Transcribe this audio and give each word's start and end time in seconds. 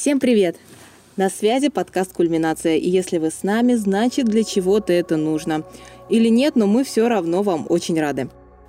Всем 0.00 0.20
привет! 0.20 0.54
На 1.16 1.28
связи 1.28 1.70
подкаст 1.70 2.12
«Кульминация», 2.12 2.76
и 2.76 2.88
если 2.88 3.18
вы 3.18 3.32
с 3.32 3.42
нами, 3.42 3.74
значит 3.74 4.26
для 4.26 4.44
чего-то 4.44 4.92
это 4.92 5.16
нужно. 5.16 5.64
Или 6.08 6.28
нет, 6.28 6.54
но 6.54 6.68
мы 6.68 6.84
все 6.84 7.08
равно 7.08 7.42
вам 7.42 7.66
очень 7.68 7.98
рады. 7.98 8.28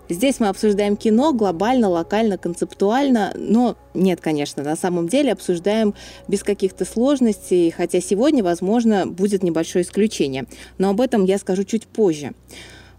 Здесь 0.09 0.39
мы 0.39 0.47
обсуждаем 0.47 0.97
кино 0.97 1.31
глобально, 1.31 1.87
локально, 1.87 2.39
концептуально, 2.39 3.31
но 3.35 3.77
нет, 3.93 4.21
конечно, 4.21 4.63
на 4.63 4.75
самом 4.75 5.07
деле 5.07 5.31
обсуждаем 5.31 5.93
без 6.27 6.41
каких-то 6.41 6.83
сложностей, 6.83 7.69
хотя 7.69 8.01
сегодня, 8.01 8.43
возможно, 8.43 9.05
будет 9.05 9.43
небольшое 9.43 9.85
исключение. 9.85 10.47
Но 10.79 10.89
об 10.89 10.99
этом 10.99 11.25
я 11.25 11.37
скажу 11.37 11.63
чуть 11.63 11.85
позже. 11.85 12.33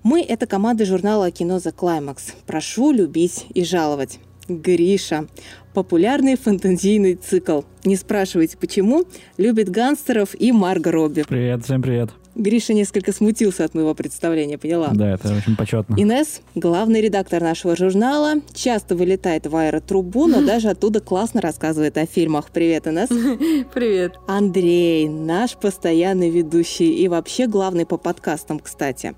Мы– 0.04 0.22
это 0.28 0.46
команда 0.46 0.84
журнала 0.84 1.32
«Кино 1.32 1.56
The 1.56 1.74
Climax». 1.74 2.18
Прошу 2.46 2.92
любить 2.92 3.46
и 3.54 3.64
жаловать. 3.64 4.20
Гриша. 4.50 5.26
Популярный 5.72 6.36
фэнтезийный 6.36 7.14
цикл. 7.14 7.62
Не 7.84 7.96
спрашивайте, 7.96 8.58
почему. 8.58 9.04
Любит 9.36 9.70
гангстеров 9.70 10.34
и 10.38 10.50
Марго 10.50 10.90
Робби. 10.90 11.24
Привет, 11.26 11.64
всем 11.64 11.80
привет. 11.80 12.10
Гриша 12.34 12.72
несколько 12.74 13.12
смутился 13.12 13.64
от 13.64 13.74
моего 13.74 13.94
представления, 13.94 14.56
поняла? 14.56 14.90
Да, 14.92 15.14
это 15.14 15.32
очень 15.34 15.56
почетно. 15.56 15.94
Инес, 15.96 16.40
главный 16.54 17.00
редактор 17.00 17.42
нашего 17.42 17.76
журнала, 17.76 18.34
часто 18.52 18.96
вылетает 18.96 19.46
в 19.46 19.56
аэротрубу, 19.56 20.26
но 20.26 20.42
даже 20.46 20.68
оттуда 20.68 21.00
классно 21.00 21.40
рассказывает 21.40 21.96
о 21.98 22.06
фильмах. 22.06 22.50
Привет, 22.50 22.86
Инес. 22.86 23.08
Привет. 23.74 24.14
Андрей, 24.26 25.08
наш 25.08 25.56
постоянный 25.56 26.30
ведущий 26.30 26.94
и 26.94 27.08
вообще 27.08 27.46
главный 27.46 27.86
по 27.86 27.96
подкастам, 27.96 28.58
кстати. 28.58 29.14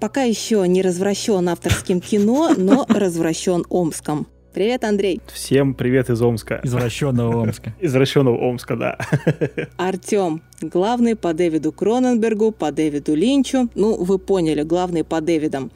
Пока 0.00 0.22
еще 0.22 0.66
не 0.68 0.82
развращен 0.82 1.48
авторским 1.48 2.00
кино, 2.00 2.52
но 2.56 2.84
развращен 2.88 3.64
Омском. 3.68 4.26
Привет, 4.54 4.84
Андрей. 4.84 5.20
Всем 5.32 5.74
привет 5.74 6.10
из 6.10 6.22
Омска. 6.22 6.60
Извращенного 6.62 7.42
Омска. 7.42 7.74
Извращенного 7.80 8.36
Омска, 8.36 8.76
да. 8.76 8.98
Артем, 9.76 10.42
главный 10.60 11.16
по 11.16 11.34
Дэвиду 11.34 11.72
Кроненбергу, 11.72 12.52
по 12.52 12.70
Дэвиду 12.70 13.16
Линчу. 13.16 13.68
Ну, 13.74 13.96
вы 13.96 14.20
поняли, 14.20 14.62
главный 14.62 15.02
по 15.02 15.20
Дэвидам. 15.20 15.72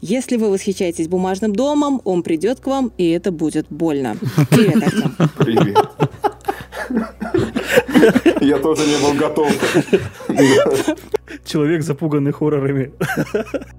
Если 0.00 0.36
вы 0.36 0.48
восхищаетесь 0.50 1.08
бумажным 1.08 1.56
домом, 1.56 2.00
он 2.04 2.22
придет 2.22 2.60
к 2.60 2.68
вам, 2.68 2.92
и 2.98 3.10
это 3.10 3.32
будет 3.32 3.66
больно. 3.68 4.14
Привет, 4.48 4.84
Артем. 4.84 5.16
Привет. 5.36 5.76
Я 8.40 8.58
тоже 8.58 8.82
не 8.86 8.96
был 9.02 9.14
готов. 9.18 9.50
Человек, 11.44 11.82
запуганный 11.82 12.30
хоррорами. 12.30 12.92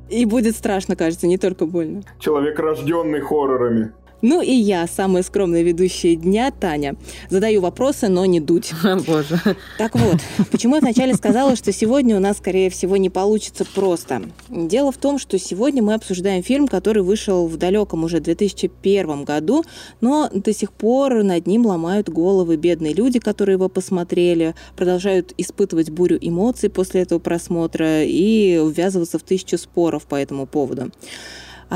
И 0.10 0.26
будет 0.26 0.58
страшно, 0.58 0.98
кажется, 0.98 1.26
не 1.26 1.38
только 1.38 1.66
больно. 1.66 2.04
Человек, 2.20 2.60
рожденный 2.60 3.22
хоррорами. 3.22 3.94
Ну 4.28 4.42
и 4.42 4.52
я, 4.52 4.88
самая 4.88 5.22
скромная 5.22 5.62
ведущая 5.62 6.16
дня, 6.16 6.50
Таня. 6.50 6.96
Задаю 7.30 7.62
вопросы, 7.62 8.08
но 8.08 8.26
не 8.26 8.40
дуть. 8.40 8.74
Боже. 9.06 9.40
Так 9.78 9.94
вот, 9.94 10.16
почему 10.50 10.78
я 10.78 10.82
вначале 10.82 11.14
сказала, 11.14 11.56
что 11.56 11.72
сегодня 11.72 12.18
у 12.18 12.20
нас, 12.20 12.38
скорее 12.38 12.72
всего, 12.72 12.98
не 12.98 13.12
получится 13.12 13.66
просто? 13.76 14.24
Дело 14.50 14.92
в 14.92 14.98
том, 14.98 15.20
что 15.20 15.38
сегодня 15.38 15.84
мы 15.84 15.94
обсуждаем 15.94 16.42
фильм, 16.42 16.68
который 16.68 17.04
вышел 17.04 17.46
в 17.46 17.58
далеком 17.58 18.04
уже 18.04 18.20
2001 18.20 19.26
году, 19.26 19.64
но 20.02 20.28
до 20.34 20.54
сих 20.56 20.72
пор 20.72 21.22
над 21.22 21.46
ним 21.46 21.68
ломают 21.68 22.10
головы 22.10 22.58
бедные 22.58 22.96
люди, 22.96 23.20
которые 23.20 23.58
его 23.58 23.70
посмотрели, 23.70 24.56
продолжают 24.76 25.36
испытывать 25.38 25.92
бурю 25.92 26.18
эмоций 26.20 26.72
после 26.72 27.02
этого 27.02 27.20
просмотра 27.20 28.04
и 28.04 28.60
ввязываться 28.60 29.20
в 29.20 29.22
тысячу 29.22 29.60
споров 29.60 30.08
по 30.08 30.16
этому 30.16 30.48
поводу. 30.48 30.92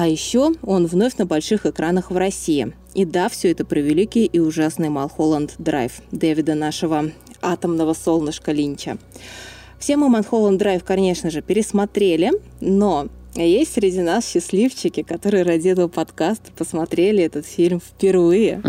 А 0.02 0.08
еще 0.08 0.54
он 0.64 0.86
вновь 0.86 1.18
на 1.18 1.26
больших 1.26 1.66
экранах 1.66 2.10
в 2.10 2.16
России. 2.16 2.74
И 2.94 3.04
да, 3.04 3.28
все 3.28 3.52
это 3.52 3.66
про 3.66 3.82
великий 3.82 4.24
и 4.24 4.40
ужасный 4.40 4.88
Малхолланд 4.88 5.56
Драйв 5.58 5.92
Дэвида 6.14 6.56
нашего 6.56 7.12
атомного 7.42 7.94
солнышка 7.94 8.54
Линча. 8.54 8.98
Все 9.78 9.98
мы 9.98 10.08
Малхолланд 10.08 10.58
Драйв, 10.58 10.86
конечно 10.86 11.30
же, 11.30 11.42
пересмотрели, 11.42 12.32
но 12.62 13.10
есть 13.48 13.74
среди 13.74 14.02
нас 14.02 14.28
счастливчики, 14.28 15.04
которые 15.04 15.44
ради 15.44 15.70
этого 15.70 15.88
подкаста 15.88 16.52
посмотрели 16.58 17.24
этот 17.24 17.46
фильм 17.46 17.80
впервые. 17.80 18.62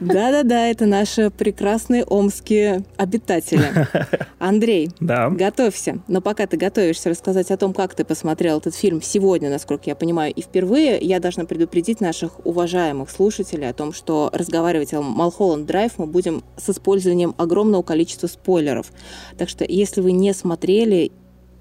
Да-да-да, 0.00 0.66
это 0.68 0.86
наши 0.86 1.30
прекрасные 1.30 2.04
омские 2.04 2.84
обитатели. 2.96 3.64
Андрей, 4.38 4.90
Да. 5.00 5.28
готовься. 5.30 6.00
Но 6.08 6.20
пока 6.20 6.46
ты 6.46 6.56
готовишься 6.56 7.10
рассказать 7.10 7.50
о 7.50 7.56
том, 7.56 7.74
как 7.74 7.94
ты 7.94 8.04
посмотрел 8.04 8.58
этот 8.58 8.74
фильм 8.74 9.02
сегодня, 9.02 9.50
насколько 9.50 9.84
я 9.86 9.94
понимаю, 9.94 10.32
и 10.32 10.40
впервые, 10.42 10.98
я 11.00 11.20
должна 11.20 11.44
предупредить 11.44 12.00
наших 12.00 12.44
уважаемых 12.46 13.10
слушателей 13.10 13.68
о 13.68 13.74
том, 13.74 13.92
что 13.92 14.30
разговаривать 14.32 14.94
о 14.94 15.02
Малхолланд 15.02 15.66
Драйв 15.66 15.92
мы 15.98 16.06
будем 16.06 16.42
с 16.56 16.70
использованием 16.70 17.34
огромного 17.36 17.82
количества 17.82 18.26
спойлеров. 18.26 18.92
Так 19.38 19.48
что, 19.48 19.64
если 19.64 20.00
вы 20.00 20.12
не 20.12 20.32
смотрели 20.32 21.12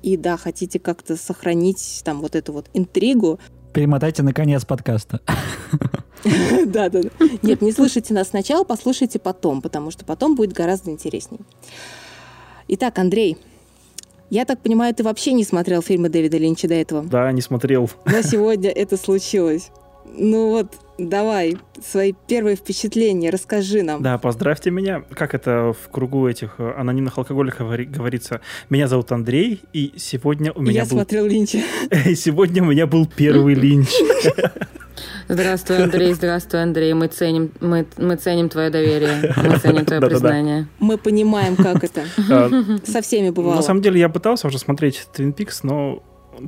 и 0.02 0.18
да, 0.18 0.38
хотите 0.38 0.80
как-то 0.80 1.16
сохранить 1.16 2.02
там 2.04 2.22
вот 2.22 2.36
эту 2.36 2.54
вот 2.54 2.70
интригу, 2.74 3.40
Перемотайте 3.74 4.24
на 4.24 4.34
конец 4.34 4.66
подкаста. 4.66 5.22
да, 6.66 6.90
да, 6.90 7.04
да. 7.04 7.10
Нет, 7.44 7.62
не 7.62 7.72
слушайте 7.72 8.14
нас 8.14 8.30
сначала, 8.30 8.64
послушайте 8.64 9.20
потом, 9.20 9.62
потому 9.62 9.92
что 9.92 10.06
потом 10.06 10.36
будет 10.36 10.54
гораздо 10.54 10.90
интереснее. 10.90 11.42
Итак, 12.68 12.98
Андрей, 12.98 13.38
я 14.30 14.46
так 14.46 14.62
понимаю, 14.62 14.94
ты 14.94 15.04
вообще 15.04 15.34
не 15.34 15.44
смотрел 15.44 15.82
фильмы 15.82 16.10
Дэвида 16.10 16.38
Линча 16.38 16.68
до 16.68 16.76
этого. 16.76 17.04
Да, 17.04 17.32
не 17.32 17.42
смотрел. 17.42 17.90
Но 18.06 18.22
сегодня 18.22 18.70
это 18.70 18.98
случилось. 18.98 19.70
Ну 20.06 20.50
вот, 20.50 20.74
давай, 21.00 21.58
свои 21.82 22.14
первые 22.28 22.56
впечатления 22.56 23.30
расскажи 23.30 23.84
нам. 23.84 24.02
Да, 24.04 24.18
поздравьте 24.18 24.72
меня. 24.72 25.04
Как 25.14 25.34
это 25.34 25.74
в 25.74 25.90
кругу 25.90 26.28
этих 26.28 26.56
э, 26.58 26.74
анонимных 26.78 27.18
алкоголиков 27.18 27.68
говори- 27.68 27.86
говорится? 27.86 28.42
Меня 28.70 28.88
зовут 28.88 29.12
Андрей, 29.12 29.62
и 29.74 29.94
сегодня 29.98 30.52
у 30.52 30.62
меня 30.62 30.82
я 30.82 30.84
был... 30.84 30.98
смотрел 30.98 31.26
Линча. 31.26 31.60
И 32.06 32.16
сегодня 32.16 32.62
у 32.64 32.68
меня 32.68 32.88
был 32.88 33.06
первый 33.06 33.54
линч. 33.60 33.90
Здравствуй, 35.28 35.84
Андрей, 35.84 36.14
здравствуй, 36.14 36.62
Андрей. 36.62 36.94
Мы 36.94 37.08
ценим, 37.08 37.52
мы, 37.62 37.86
мы 37.98 38.16
ценим 38.16 38.50
твое 38.50 38.70
доверие, 38.72 39.34
мы 39.38 39.60
ценим 39.60 39.86
твое 39.86 40.02
признание. 40.10 40.68
Мы 40.80 40.98
понимаем, 40.98 41.56
как 41.56 41.84
это. 41.84 42.04
А, 42.30 42.50
Со 42.84 43.02
всеми 43.02 43.30
бывало. 43.30 43.56
На 43.56 43.62
самом 43.62 43.82
деле 43.82 44.00
я 44.00 44.10
пытался 44.10 44.48
уже 44.48 44.58
смотреть 44.58 45.08
Twin 45.16 45.36
Peaks, 45.36 45.60
но 45.64 46.04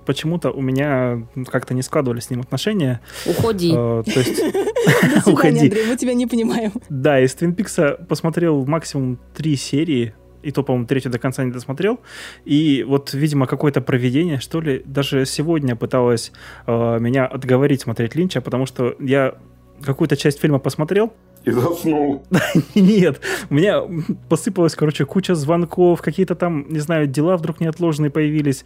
почему-то 0.06 0.52
у 0.52 0.62
меня 0.62 1.28
как-то 1.48 1.74
не 1.74 1.82
складывались 1.82 2.26
с 2.26 2.30
ним 2.30 2.42
отношения. 2.42 3.02
Уходи. 3.26 3.72
Э, 3.76 4.04
То 4.06 4.20
есть... 4.20 4.42
Уходи. 5.26 5.60
Андрей, 5.60 5.86
мы 5.88 5.98
тебя 5.98 6.14
не 6.14 6.28
понимаем. 6.28 6.72
Да, 6.90 7.20
из 7.20 7.34
Твин 7.34 7.54
Пикса 7.54 7.98
посмотрел 8.08 8.66
максимум 8.66 9.20
три 9.36 9.56
серии, 9.56 10.14
и 10.44 10.52
то, 10.52 10.64
по-моему, 10.64 10.88
третью 10.88 11.12
до 11.12 11.20
конца 11.20 11.44
не 11.44 11.52
досмотрел. 11.52 12.00
И 12.46 12.84
вот, 12.88 13.14
видимо, 13.14 13.46
какое-то 13.46 13.82
проведение, 13.82 14.40
что 14.40 14.62
ли, 14.62 14.82
даже 14.86 15.26
сегодня 15.26 15.76
пыталось 15.76 16.32
э, 16.66 17.00
меня 17.00 17.26
отговорить 17.26 17.82
смотреть 17.82 18.16
Линча, 18.16 18.42
потому 18.42 18.66
что 18.66 18.96
я 19.00 19.36
какую-то 19.84 20.18
часть 20.18 20.40
фильма 20.40 20.60
посмотрел. 20.60 21.14
И 21.44 21.52
заснул. 21.52 22.24
Нет, 22.76 23.20
у 23.50 23.54
меня 23.54 23.84
посыпалась, 24.30 24.76
короче, 24.76 25.06
куча 25.06 25.36
звонков, 25.36 26.02
какие-то 26.02 26.36
там, 26.36 26.66
не 26.70 26.80
знаю, 26.80 27.08
дела 27.08 27.38
вдруг 27.38 27.60
неотложные 27.60 28.12
появились. 28.12 28.64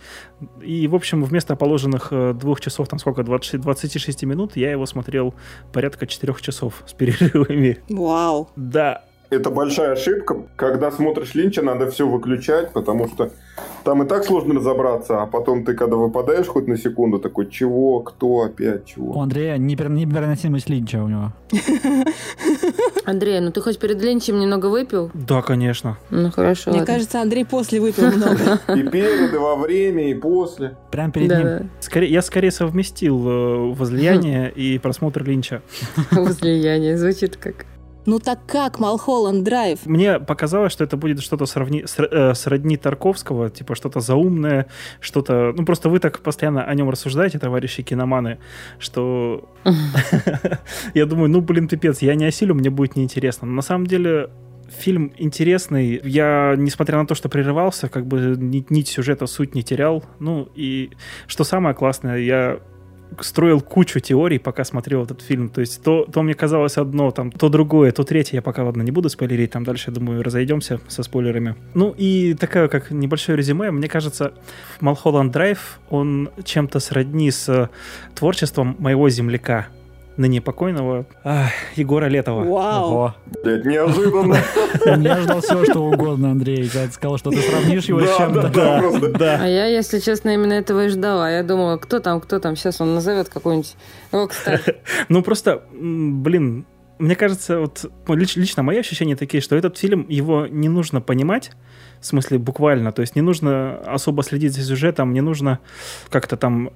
И, 0.62 0.88
в 0.88 0.96
общем, 0.96 1.24
вместо 1.24 1.56
положенных 1.56 2.09
э, 2.12 2.34
двух 2.34 2.59
часов, 2.59 2.88
там 2.88 3.00
сколько, 3.00 3.24
20 3.24 3.62
26 3.62 4.24
минут, 4.24 4.58
я 4.58 4.72
его 4.72 4.86
смотрел 4.86 5.34
порядка 5.72 6.06
четырех 6.06 6.41
часов 6.41 6.84
с 6.86 6.94
перерывами. 6.94 7.80
Вау. 7.90 8.50
Да, 8.56 9.03
Это 9.30 9.50
большая 9.50 9.94
ошибка. 9.94 10.38
Когда 10.56 10.91
смотришь 10.91 11.34
Линча, 11.36 11.62
надо 11.62 11.90
все 11.90 12.08
выключать, 12.08 12.72
потому 12.74 13.08
что 13.08 13.31
там 13.84 14.03
и 14.03 14.08
так 14.08 14.24
сложно 14.25 14.56
разобраться, 14.56 15.22
а 15.22 15.25
потом 15.25 15.63
ты, 15.66 15.74
когда 15.74 15.95
выпадаешь 15.95 16.48
хоть 16.48 16.68
на 16.68 16.77
секунду, 16.77 17.19
такой, 17.19 17.50
чего, 17.50 18.00
кто, 18.01 18.42
опять, 18.42 18.83
У 18.83 18.88
чего. 18.88 19.22
Андрея 19.22 19.57
непер- 19.57 19.89
непереносимость 19.89 20.69
линча 20.69 21.04
у 21.04 21.07
него. 21.07 21.31
Андрей, 23.06 23.39
ну 23.39 23.51
ты 23.51 23.62
хоть 23.62 23.77
перед 23.80 24.01
Линчем 24.01 24.39
немного 24.39 24.68
выпил? 24.68 25.12
да, 25.13 25.42
конечно. 25.42 25.98
Ну 26.10 26.31
хорошо. 26.31 26.71
Мне 26.71 26.80
ладно. 26.80 26.94
кажется, 26.94 27.21
Андрей 27.21 27.45
после 27.45 27.80
выпил 27.80 28.07
много. 28.12 28.60
И 28.75 28.83
перед, 28.83 29.33
и 29.33 29.38
во 29.38 29.56
время, 29.56 30.10
и 30.10 30.13
после. 30.16 30.75
Прям 30.92 31.12
перед 31.12 31.30
Да, 31.30 31.38
ним. 31.38 31.45
да. 31.45 31.66
Скорее, 31.80 32.12
я 32.12 32.21
скорее 32.21 32.51
совместил 32.51 33.28
э, 33.28 33.74
возлияние 33.75 34.51
и 34.51 34.80
просмотр 34.80 35.24
Линча. 35.24 35.62
Возлияние 36.12 36.98
звучит 36.98 37.38
как... 37.38 37.66
Ну 38.06 38.19
так 38.19 38.40
как 38.46 38.80
Малхолланд 38.80 39.44
Драйв? 39.44 39.86
Мне 39.86 40.19
показалось, 40.19 40.72
что 40.72 40.84
это 40.84 40.98
будет 40.98 41.22
что-то 41.22 41.46
сравни... 41.46 41.84
ср- 41.84 42.10
э, 42.12 42.34
сродни 42.36 42.78
Тарковского, 42.78 43.50
типа 43.50 43.75
что-то 43.75 44.00
заумное, 44.00 44.68
что-то... 45.00 45.54
Ну, 45.57 45.66
просто 45.66 45.90
вы 45.90 46.00
так 46.00 46.19
постоянно 46.19 46.63
о 46.63 46.74
нем 46.75 46.90
рассуждаете, 46.90 47.40
товарищи 47.40 47.84
киноманы, 47.84 48.38
что... 48.80 49.50
Я 50.94 51.06
думаю, 51.06 51.30
ну, 51.30 51.42
блин, 51.42 51.68
пипец, 51.68 52.02
я 52.02 52.16
не 52.16 52.25
осилю, 52.25 52.54
мне 52.56 52.69
будет 52.69 52.96
неинтересно. 52.96 53.48
Но 53.48 53.54
на 53.54 53.62
самом 53.62 53.88
деле 53.88 54.30
фильм 54.69 55.12
интересный. 55.18 56.00
Я, 56.04 56.56
несмотря 56.57 56.98
на 56.98 57.07
то, 57.07 57.16
что 57.16 57.30
прерывался, 57.30 57.90
как 57.90 58.06
бы 58.06 58.36
ни- 58.38 58.66
нить 58.69 58.88
сюжета, 58.88 59.25
суть 59.28 59.56
не 59.56 59.63
терял. 59.63 60.04
Ну, 60.19 60.48
и 60.56 60.92
что 61.28 61.44
самое 61.44 61.75
классное, 61.75 62.18
я 62.18 62.60
строил 63.19 63.62
кучу 63.62 64.00
теорий, 64.00 64.40
пока 64.40 64.63
смотрел 64.63 65.04
этот 65.04 65.22
фильм. 65.22 65.50
То 65.50 65.62
есть 65.62 65.84
то, 65.84 66.06
то 66.06 66.22
мне 66.22 66.34
казалось 66.34 66.78
одно, 66.78 67.12
там, 67.12 67.31
то 67.31 67.50
другое, 67.50 67.92
то 67.92 68.04
третье. 68.04 68.38
Я 68.38 68.42
пока, 68.42 68.63
ладно, 68.63 68.81
не 68.81 68.92
буду 68.92 69.10
спойлерить, 69.10 69.52
там 69.52 69.63
дальше, 69.63 69.92
думаю, 69.92 70.24
разойдемся 70.24 70.80
со 70.88 71.04
спойлерами. 71.04 71.56
Ну 71.74 71.94
и 71.98 72.34
такая, 72.34 72.68
как 72.68 72.92
небольшое 72.92 73.38
резюме, 73.38 73.72
мне 73.72 73.88
кажется, 73.88 74.34
Малхолланд 74.81 75.31
Драйв, 75.31 75.80
он 75.90 76.30
чем-то 76.44 76.80
сродни 76.80 77.31
с 77.31 77.69
творчеством 78.13 78.75
моего 78.80 79.10
земляка, 79.10 79.68
ныне 80.17 80.41
покойного 80.41 81.06
а, 81.23 81.47
Егора 81.75 82.06
Летова. 82.07 82.44
Вау! 82.44 82.85
Ого. 82.85 83.15
Блядь, 83.44 83.65
неожиданно. 83.65 84.38
Я 84.85 85.21
ждал 85.21 85.41
все, 85.41 85.65
что 85.65 85.79
угодно, 85.81 86.31
Андрей. 86.31 86.69
Я 86.73 86.88
сказал, 86.89 87.17
что 87.17 87.29
ты 87.31 87.38
сравнишь 87.38 87.85
его 87.85 88.01
с 88.01 88.17
чем-то. 88.17 88.50
да, 88.50 88.81
да. 89.17 89.39
А 89.41 89.47
я, 89.47 89.65
если 89.65 90.00
честно, 90.00 90.29
именно 90.29 90.53
этого 90.53 90.85
и 90.85 90.89
ждала. 90.89 91.29
Я 91.29 91.44
думала, 91.44 91.77
кто 91.77 92.00
там, 92.00 92.21
кто 92.21 92.39
там, 92.39 92.56
сейчас 92.56 92.81
он 92.81 92.94
назовет 92.95 93.29
какой-нибудь 93.29 93.75
рок-стар. 94.12 94.62
Ну 95.09 95.21
просто, 95.21 95.63
блин, 95.71 96.65
мне 97.00 97.15
кажется, 97.15 97.59
вот 97.59 97.85
ну, 98.07 98.15
лич- 98.15 98.39
лично 98.39 98.63
мои 98.63 98.79
ощущения 98.79 99.15
такие, 99.15 99.41
что 99.41 99.56
этот 99.56 99.77
фильм, 99.77 100.06
его 100.07 100.47
не 100.47 100.69
нужно 100.69 101.01
понимать, 101.01 101.51
в 102.00 102.06
смысле 102.06 102.38
буквально, 102.38 102.91
то 102.91 103.01
есть 103.01 103.15
не 103.15 103.21
нужно 103.21 103.77
особо 103.85 104.23
следить 104.23 104.53
за 104.53 104.61
сюжетом, 104.63 105.13
не 105.13 105.21
нужно 105.21 105.59
как-то 106.09 106.38
там 106.38 106.71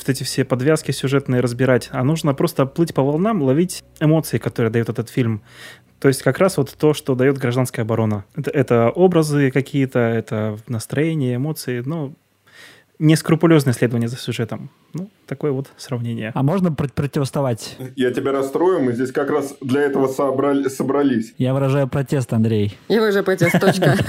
вот 0.00 0.08
эти 0.08 0.24
все 0.24 0.44
подвязки 0.44 0.90
сюжетные 0.92 1.40
разбирать, 1.40 1.88
а 1.92 2.04
нужно 2.04 2.34
просто 2.34 2.66
плыть 2.66 2.94
по 2.94 3.02
волнам, 3.02 3.42
ловить 3.42 3.82
эмоции, 4.00 4.38
которые 4.38 4.70
дает 4.70 4.88
этот 4.88 5.08
фильм. 5.08 5.42
То 6.00 6.08
есть 6.08 6.22
как 6.22 6.38
раз 6.38 6.56
вот 6.56 6.74
то, 6.78 6.94
что 6.94 7.14
дает 7.14 7.38
гражданская 7.38 7.84
оборона. 7.84 8.24
Это, 8.34 8.50
это 8.50 8.90
образы 8.90 9.50
какие-то, 9.50 9.98
это 9.98 10.58
настроение, 10.66 11.36
эмоции, 11.36 11.82
ну, 11.84 12.14
не 13.00 13.16
скрупулезное 13.16 13.72
следование 13.74 14.08
за 14.08 14.16
сюжетом. 14.16 14.70
Ну, 14.94 15.10
такое 15.26 15.50
вот 15.50 15.68
сравнение. 15.76 16.30
А 16.34 16.42
можно 16.44 16.70
пр- 16.70 16.90
противоставать? 16.94 17.76
Я 17.96 18.12
тебя 18.12 18.30
расстрою, 18.30 18.80
мы 18.84 18.92
здесь 18.92 19.10
как 19.10 19.30
раз 19.30 19.56
для 19.60 19.80
этого 19.80 20.06
собрали- 20.06 20.68
собрались. 20.68 21.34
Я 21.38 21.52
выражаю 21.54 21.88
протест, 21.88 22.32
Андрей. 22.32 22.76
Я 22.88 23.02
уже 23.02 23.22
протест, 23.24 23.58
точка. 23.58 23.96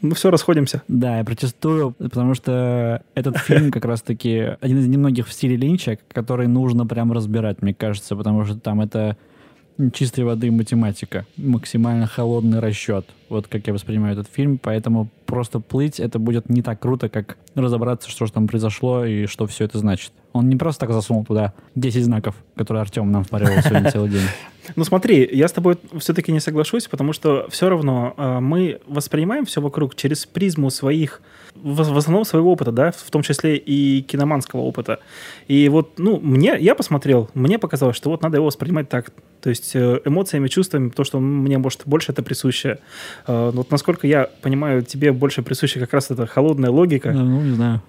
Ну 0.00 0.14
все, 0.14 0.30
расходимся. 0.30 0.82
Да, 0.88 1.18
я 1.18 1.24
протестую, 1.24 1.92
потому 1.92 2.34
что 2.34 3.02
этот 3.14 3.36
фильм 3.36 3.70
как 3.70 3.84
раз-таки 3.84 4.56
один 4.62 4.78
из 4.78 4.86
немногих 4.86 5.28
в 5.28 5.32
стиле 5.32 5.56
Линча, 5.56 5.98
который 6.12 6.46
нужно 6.46 6.86
прям 6.86 7.12
разбирать, 7.12 7.60
мне 7.60 7.74
кажется, 7.74 8.16
потому 8.16 8.44
что 8.46 8.58
там 8.58 8.80
это 8.80 9.18
чистой 9.92 10.24
воды 10.24 10.50
математика, 10.50 11.26
максимально 11.36 12.06
холодный 12.06 12.60
расчет. 12.60 13.06
Вот 13.28 13.48
как 13.48 13.66
я 13.66 13.72
воспринимаю 13.72 14.12
этот 14.12 14.28
фильм, 14.32 14.58
поэтому 14.58 15.08
просто 15.26 15.60
плыть 15.60 16.00
это 16.00 16.18
будет 16.18 16.48
не 16.48 16.62
так 16.62 16.80
круто, 16.80 17.08
как 17.08 17.36
разобраться, 17.54 18.08
что 18.10 18.26
же 18.26 18.32
там 18.32 18.48
произошло 18.48 19.04
и 19.04 19.26
что 19.26 19.46
все 19.46 19.64
это 19.64 19.78
значит. 19.78 20.12
Он 20.32 20.48
не 20.48 20.56
просто 20.56 20.80
так 20.80 20.92
засунул 20.92 21.24
туда 21.24 21.52
10 21.74 22.04
знаков, 22.04 22.36
которые 22.54 22.82
Артем 22.82 23.10
нам 23.10 23.24
смотрел 23.24 23.50
сегодня 23.62 23.90
целый 23.90 24.10
день. 24.10 24.26
Ну 24.74 24.84
смотри, 24.84 25.28
я 25.32 25.48
с 25.48 25.52
тобой 25.52 25.76
все-таки 25.98 26.32
не 26.32 26.40
соглашусь, 26.40 26.86
потому 26.88 27.12
что 27.12 27.46
все 27.50 27.68
равно 27.68 28.14
э, 28.16 28.40
мы 28.40 28.80
воспринимаем 28.86 29.44
все 29.44 29.60
вокруг 29.60 29.94
через 29.94 30.26
призму 30.26 30.70
своих, 30.70 31.22
в, 31.54 31.76
в 31.76 31.96
основном 31.96 32.24
своего 32.24 32.52
опыта, 32.52 32.72
да, 32.72 32.90
в 32.92 33.10
том 33.10 33.22
числе 33.22 33.56
и 33.56 34.02
киноманского 34.02 34.60
опыта. 34.60 34.98
И 35.48 35.68
вот, 35.68 35.98
ну, 35.98 36.18
мне, 36.20 36.56
я 36.58 36.74
посмотрел, 36.74 37.30
мне 37.34 37.58
показалось, 37.58 37.96
что 37.96 38.10
вот 38.10 38.22
надо 38.22 38.36
его 38.36 38.46
воспринимать 38.46 38.88
так. 38.88 39.12
То 39.40 39.50
есть 39.50 39.76
э, 39.76 40.00
эмоциями, 40.04 40.48
чувствами, 40.48 40.88
то, 40.88 41.04
что 41.04 41.20
мне, 41.20 41.58
может, 41.58 41.82
больше 41.84 42.12
это 42.12 42.22
присуще. 42.22 42.78
Э, 43.26 43.50
вот 43.54 43.70
насколько 43.70 44.06
я 44.06 44.28
понимаю, 44.42 44.82
тебе 44.82 45.12
больше 45.12 45.42
присуща 45.42 45.78
как 45.78 45.92
раз 45.92 46.10
эта 46.10 46.26
холодная 46.26 46.70
логика, 46.70 47.12
Ну, 47.12 47.40
не 47.42 47.54
знаю. 47.54 47.82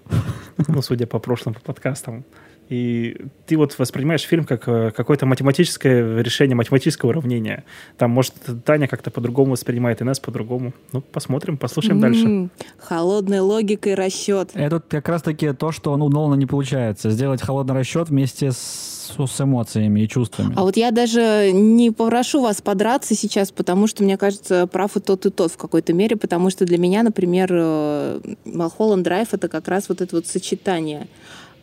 ну, 0.68 0.82
судя 0.82 1.08
по 1.08 1.20
прошлым 1.20 1.56
подкастам. 1.64 2.24
И 2.70 3.16
ты 3.46 3.56
вот 3.56 3.78
воспринимаешь 3.80 4.22
фильм 4.22 4.44
как 4.44 4.68
э, 4.68 4.92
какое-то 4.92 5.26
математическое 5.26 6.22
решение, 6.22 6.56
математическое 6.56 7.08
уравнение. 7.08 7.64
Там, 7.98 8.12
может, 8.12 8.34
Таня 8.66 8.88
как-то 8.88 9.10
по-другому 9.10 9.54
воспринимает, 9.54 10.02
Инесс 10.02 10.20
по-другому. 10.20 10.74
Ну, 10.92 11.02
посмотрим, 11.02 11.58
послушаем 11.58 12.02
дальше. 12.02 12.26
М, 12.26 12.52
Холодная 12.78 13.42
логика 13.42 13.90
и 13.90 13.94
расчет. 13.94 14.50
Это 14.54 14.82
как 14.82 15.08
раз-таки 15.08 15.54
то, 15.54 15.72
что 15.72 15.96
ну, 15.96 16.06
у 16.06 16.10
Нолана 16.10 16.36
не 16.36 16.46
получается. 16.46 17.10
Сделать 17.10 17.42
холодный 17.42 17.76
расчет 17.76 18.10
вместе 18.10 18.52
с, 18.52 19.16
с 19.18 19.42
эмоциями 19.42 20.02
и 20.02 20.08
чувствами. 20.10 20.54
А 20.58 20.64
вот 20.64 20.76
я 20.76 20.92
даже 20.92 21.52
не 21.54 21.92
попрошу 21.92 22.42
вас 22.42 22.62
подраться 22.62 23.16
сейчас, 23.16 23.52
потому 23.52 23.88
что, 23.88 24.04
мне 24.04 24.18
кажется, 24.18 24.68
прав 24.68 24.98
и 24.98 25.00
тот, 25.00 25.26
и 25.26 25.30
тот 25.30 25.54
в 25.54 25.58
какой-то 25.58 25.94
мере, 25.94 26.18
потому 26.18 26.50
что 26.50 26.66
для 26.66 26.78
меня, 26.78 27.04
например, 27.04 27.50
э, 27.52 28.20
Малхолланд 28.44 29.04
Драйв— 29.04 29.30
это 29.34 29.48
как 29.48 29.70
раз 29.70 29.88
вот 29.88 30.02
это 30.02 30.18
вот 30.18 30.28
сочетание. 30.28 31.08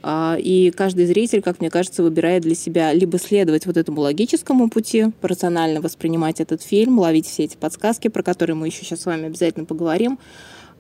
А, 0.06 0.36
И 0.38 0.70
каждый 0.70 1.06
зритель, 1.06 1.40
как 1.40 1.60
мне 1.60 1.70
кажется, 1.70 2.02
выбирает 2.02 2.42
для 2.42 2.54
себя 2.54 2.92
либо 2.92 3.18
следовать 3.18 3.64
вот 3.64 3.78
этому 3.78 4.02
логическому 4.02 4.68
пути, 4.68 5.06
рационально 5.22 5.80
воспринимать 5.80 6.40
этот 6.40 6.60
фильм, 6.62 6.98
ловить 6.98 7.26
все 7.26 7.44
эти 7.44 7.56
подсказки, 7.56 8.08
про 8.08 8.22
которые 8.22 8.54
мы 8.54 8.66
еще 8.66 8.84
сейчас 8.84 9.00
с 9.00 9.06
вами 9.06 9.26
обязательно 9.26 9.64
поговорим, 9.64 10.18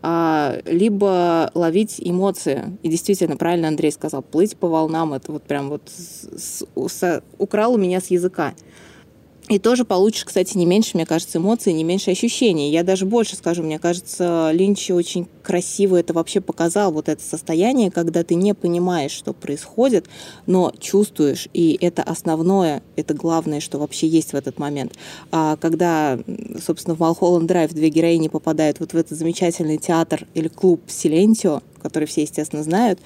а, 0.02 0.58
либо 0.66 1.50
ловить 1.54 1.94
эмоции. 1.98 2.76
И 2.82 2.88
действительно, 2.90 3.38
правильно 3.38 3.68
Андрей 3.68 3.92
сказал, 3.92 4.20
плыть 4.20 4.58
по 4.58 4.68
волнам, 4.68 5.14
это 5.14 5.32
вот 5.32 5.44
прям 5.44 5.70
вот 5.70 5.80
с- 5.86 6.28
с- 6.36 6.88
со- 6.92 7.22
украл 7.38 7.72
у 7.72 7.78
меня 7.78 8.02
с 8.02 8.08
языка. 8.08 8.52
И 9.48 9.58
тоже 9.58 9.84
получишь, 9.84 10.24
кстати, 10.24 10.56
не 10.56 10.64
меньше, 10.64 10.92
мне 10.94 11.04
кажется, 11.04 11.36
эмоций, 11.36 11.74
не 11.74 11.84
меньше 11.84 12.10
ощущений. 12.10 12.70
Я 12.70 12.82
даже 12.82 13.04
больше 13.04 13.36
скажу, 13.36 13.62
мне 13.62 13.78
кажется, 13.78 14.50
Линч 14.52 14.90
очень 14.90 15.28
красиво 15.42 15.96
это 15.96 16.14
вообще 16.14 16.40
показал, 16.40 16.90
вот 16.90 17.10
это 17.10 17.22
состояние, 17.22 17.90
когда 17.90 18.24
ты 18.24 18.34
не 18.34 18.54
понимаешь, 18.54 19.10
что 19.10 19.34
происходит, 19.34 20.06
но 20.46 20.72
чувствуешь, 20.80 21.48
и 21.52 21.76
это 21.78 22.02
основное, 22.02 22.82
это 22.96 23.12
главное, 23.12 23.60
что 23.60 23.78
вообще 23.78 24.08
есть 24.08 24.32
в 24.32 24.36
этот 24.36 24.58
момент. 24.58 24.94
А 25.30 25.56
когда, 25.56 26.18
собственно, 26.64 26.96
в 26.96 27.00
Малхолланд 27.00 27.46
Драйв 27.46 27.72
две 27.74 27.90
героини 27.90 28.28
попадают 28.28 28.80
вот 28.80 28.94
в 28.94 28.96
этот 28.96 29.18
замечательный 29.18 29.76
театр 29.76 30.26
или 30.32 30.48
клуб 30.48 30.80
Силентио, 30.86 31.62
который 31.82 32.06
все, 32.06 32.22
естественно, 32.22 32.62
знают, 32.62 32.98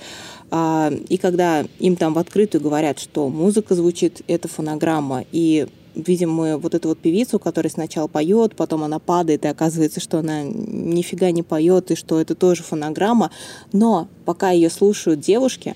а, 0.53 0.93
и 1.09 1.17
когда 1.17 1.67
им 1.81 1.97
там 1.97 2.15
в 2.15 2.19
открытую 2.19 2.63
говорят, 2.63 3.01
что 3.01 3.29
музыка 3.29 3.75
звучит, 3.75 4.23
это 4.29 4.47
фонограмма, 4.47 5.25
и 5.33 5.67
видим 5.99 6.33
мы 6.33 6.57
вот 6.57 6.75
эту 6.75 6.89
вот 6.89 6.99
певицу, 6.99 7.39
которая 7.39 7.71
сначала 7.71 8.07
поет, 8.07 8.55
потом 8.57 8.85
она 8.85 8.99
падает, 8.99 9.45
и 9.45 9.49
оказывается, 9.49 10.01
что 10.01 10.19
она 10.19 10.43
нифига 10.43 11.31
не 11.31 11.43
поет, 11.43 11.91
и 11.91 11.97
что 11.97 12.21
это 12.21 12.35
тоже 12.35 12.63
фонограмма. 12.63 13.31
Но 13.73 14.09
пока 14.25 14.51
ее 14.51 14.71
слушают 14.71 15.21
девушки, 15.21 15.75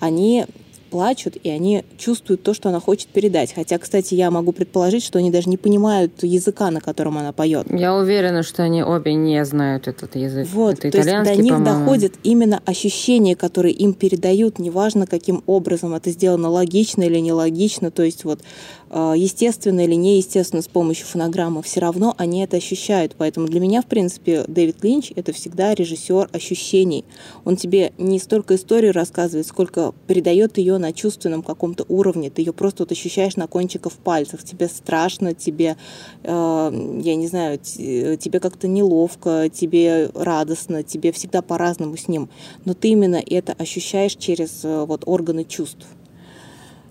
они 0.00 0.46
плачут, 0.90 1.36
и 1.42 1.48
они 1.48 1.84
чувствуют 1.96 2.42
то, 2.42 2.52
что 2.52 2.68
она 2.68 2.80
хочет 2.80 3.08
передать. 3.08 3.54
Хотя, 3.54 3.78
кстати, 3.78 4.14
я 4.14 4.30
могу 4.30 4.52
предположить, 4.52 5.04
что 5.04 5.18
они 5.18 5.30
даже 5.30 5.48
не 5.48 5.56
понимают 5.56 6.22
языка, 6.22 6.70
на 6.70 6.80
котором 6.80 7.16
она 7.16 7.32
поет. 7.32 7.66
Я 7.70 7.94
уверена, 7.94 8.42
что 8.42 8.64
они 8.64 8.82
обе 8.82 9.14
не 9.14 9.42
знают 9.44 9.88
этот 9.88 10.16
язык. 10.16 10.48
Вот, 10.52 10.84
это 10.84 10.90
то 10.90 10.98
есть 10.98 11.08
до 11.08 11.36
них 11.36 11.62
доходят 11.62 12.14
именно 12.22 12.60
ощущения, 12.66 13.36
которые 13.36 13.72
им 13.72 13.94
передают, 13.94 14.58
неважно 14.58 15.06
каким 15.06 15.42
образом 15.46 15.94
это 15.94 16.10
сделано, 16.10 16.50
логично 16.50 17.04
или 17.04 17.18
нелогично, 17.18 17.90
то 17.90 18.02
есть 18.02 18.24
вот 18.24 18.40
естественно 18.90 19.84
или 19.84 19.94
неестественно 19.94 20.62
с 20.62 20.68
помощью 20.68 21.06
фонограммы, 21.06 21.62
все 21.62 21.80
равно 21.80 22.14
они 22.18 22.42
это 22.42 22.56
ощущают. 22.56 23.14
Поэтому 23.16 23.46
для 23.46 23.60
меня, 23.60 23.82
в 23.82 23.86
принципе, 23.86 24.44
Дэвид 24.48 24.82
Линч— 24.82 25.12
это 25.16 25.32
всегда 25.32 25.74
режиссер 25.74 26.28
ощущений. 26.32 27.04
Он 27.44 27.56
тебе 27.56 27.92
не 27.98 28.18
столько 28.18 28.56
историю 28.56 28.92
рассказывает, 28.92 29.46
сколько 29.46 29.94
передает 30.06 30.58
ее 30.58 30.78
на 30.78 30.92
чувственном 30.92 31.42
каком-то 31.42 31.84
уровне. 31.88 32.30
Ты 32.30 32.42
ее 32.42 32.52
просто 32.52 32.82
вот 32.82 32.92
ощущаешь 32.92 33.36
на 33.36 33.46
кончиках 33.46 33.92
пальцев. 33.92 34.42
Тебе 34.42 34.66
страшно, 34.68 35.34
тебе, 35.34 35.76
э, 36.24 37.00
я 37.02 37.14
не 37.14 37.28
знаю, 37.28 37.58
тебе 37.58 38.40
как-то 38.40 38.66
неловко, 38.66 39.48
тебе 39.52 40.10
радостно, 40.14 40.82
тебе 40.82 41.12
всегда 41.12 41.42
по-разному 41.42 41.96
с 41.96 42.08
ним. 42.08 42.28
Но 42.64 42.74
ты 42.74 42.88
именно 42.88 43.22
это 43.24 43.52
ощущаешь 43.52 44.16
через 44.16 44.64
э, 44.64 44.84
вот 44.84 45.02
органы 45.06 45.44
чувств. 45.44 45.86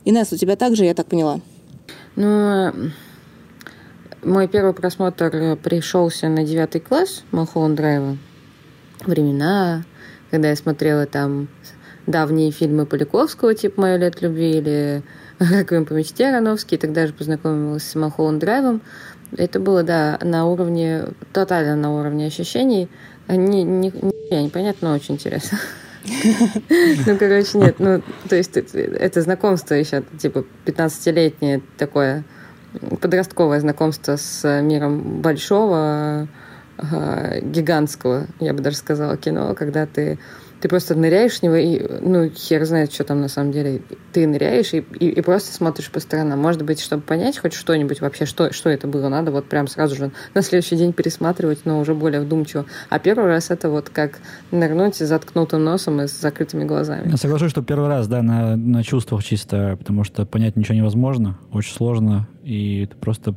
Инесс, 0.05 0.31
у 0.31 0.37
тебя 0.37 0.55
также, 0.55 0.85
я 0.85 0.93
так 0.93 1.07
поняла? 1.07 1.41
Ну, 2.15 2.73
мой 4.23 4.47
первый 4.47 4.73
просмотр 4.73 5.57
пришелся 5.63 6.27
на 6.27 6.43
девятый 6.43 6.81
класс 6.81 7.23
Малхолланд 7.31 7.75
Драйва. 7.75 8.17
Времена, 9.05 9.83
когда 10.29 10.49
я 10.49 10.55
смотрела 10.55 11.05
там 11.05 11.47
давние 12.05 12.51
фильмы 12.51 12.85
Поляковского, 12.85 13.53
типа 13.53 13.81
«Мое 13.81 13.97
лет 13.97 14.21
любви» 14.21 14.57
или 14.57 15.03
«Реквием 15.39 15.85
по 15.85 15.93
мечте» 15.93 16.27
Ароновский, 16.27 16.77
и 16.77 16.79
тогда 16.79 17.07
же 17.07 17.13
познакомилась 17.13 17.83
с 17.83 17.95
Малхолланд 17.95 18.39
Драйвом. 18.39 18.81
Это 19.37 19.59
было, 19.59 19.83
да, 19.83 20.19
на 20.21 20.45
уровне, 20.47 21.05
тотально 21.31 21.75
на 21.75 21.93
уровне 21.97 22.27
ощущений. 22.27 22.89
Не, 23.27 23.63
не, 23.63 23.91
не, 24.31 24.43
непонятно, 24.43 24.89
но 24.89 24.95
очень 24.95 25.15
интересно. 25.15 25.59
Ну, 26.05 27.17
короче, 27.17 27.57
нет, 27.57 27.75
ну, 27.79 28.01
то 28.27 28.35
есть 28.35 28.55
это, 28.55 29.21
знакомство 29.21 29.73
еще, 29.73 30.03
типа, 30.17 30.45
15-летнее 30.65 31.61
такое 31.77 32.23
подростковое 33.01 33.59
знакомство 33.59 34.15
с 34.15 34.61
миром 34.61 35.21
большого, 35.21 36.27
э, 36.77 37.41
гигантского, 37.41 38.27
я 38.39 38.53
бы 38.53 38.61
даже 38.61 38.77
сказала, 38.77 39.17
кино, 39.17 39.55
когда 39.55 39.85
ты 39.85 40.19
ты 40.61 40.67
просто 40.67 40.95
ныряешь 40.95 41.39
в 41.39 41.43
него, 41.43 41.55
и, 41.55 41.81
ну, 42.01 42.29
хер 42.29 42.65
знает, 42.65 42.91
что 42.91 43.03
там 43.03 43.21
на 43.21 43.29
самом 43.29 43.51
деле. 43.51 43.81
Ты 44.11 44.27
ныряешь 44.27 44.73
и, 44.73 44.77
и, 44.99 45.09
и 45.09 45.21
просто 45.21 45.53
смотришь 45.53 45.89
по 45.89 45.99
сторонам. 45.99 46.39
Может 46.39 46.63
быть, 46.63 46.81
чтобы 46.81 47.01
понять 47.01 47.37
хоть 47.37 47.53
что-нибудь 47.53 48.01
вообще, 48.01 48.25
что, 48.25 48.51
что 48.51 48.69
это 48.69 48.87
было, 48.87 49.07
надо 49.09 49.31
вот 49.31 49.47
прям 49.47 49.67
сразу 49.67 49.95
же 49.95 50.11
на 50.33 50.41
следующий 50.41 50.75
день 50.75 50.93
пересматривать, 50.93 51.59
но 51.65 51.79
уже 51.79 51.93
более 51.93 52.21
вдумчиво. 52.21 52.65
А 52.89 52.99
первый 52.99 53.27
раз 53.27 53.51
это 53.51 53.69
вот 53.69 53.89
как 53.89 54.19
нырнуть 54.51 54.95
с 54.95 54.99
заткнутым 54.99 55.63
носом 55.63 56.01
и 56.01 56.07
с 56.07 56.19
закрытыми 56.19 56.65
глазами. 56.65 57.09
Я 57.09 57.17
соглашусь, 57.17 57.51
что 57.51 57.61
первый 57.61 57.87
раз, 57.87 58.07
да, 58.07 58.21
на, 58.21 58.55
на 58.55 58.83
чувствах 58.83 59.23
чисто, 59.23 59.77
потому 59.79 60.03
что 60.03 60.25
понять 60.25 60.55
ничего 60.55 60.75
невозможно, 60.75 61.37
очень 61.53 61.73
сложно, 61.73 62.27
и 62.43 62.87
ты 62.89 62.97
просто 62.97 63.35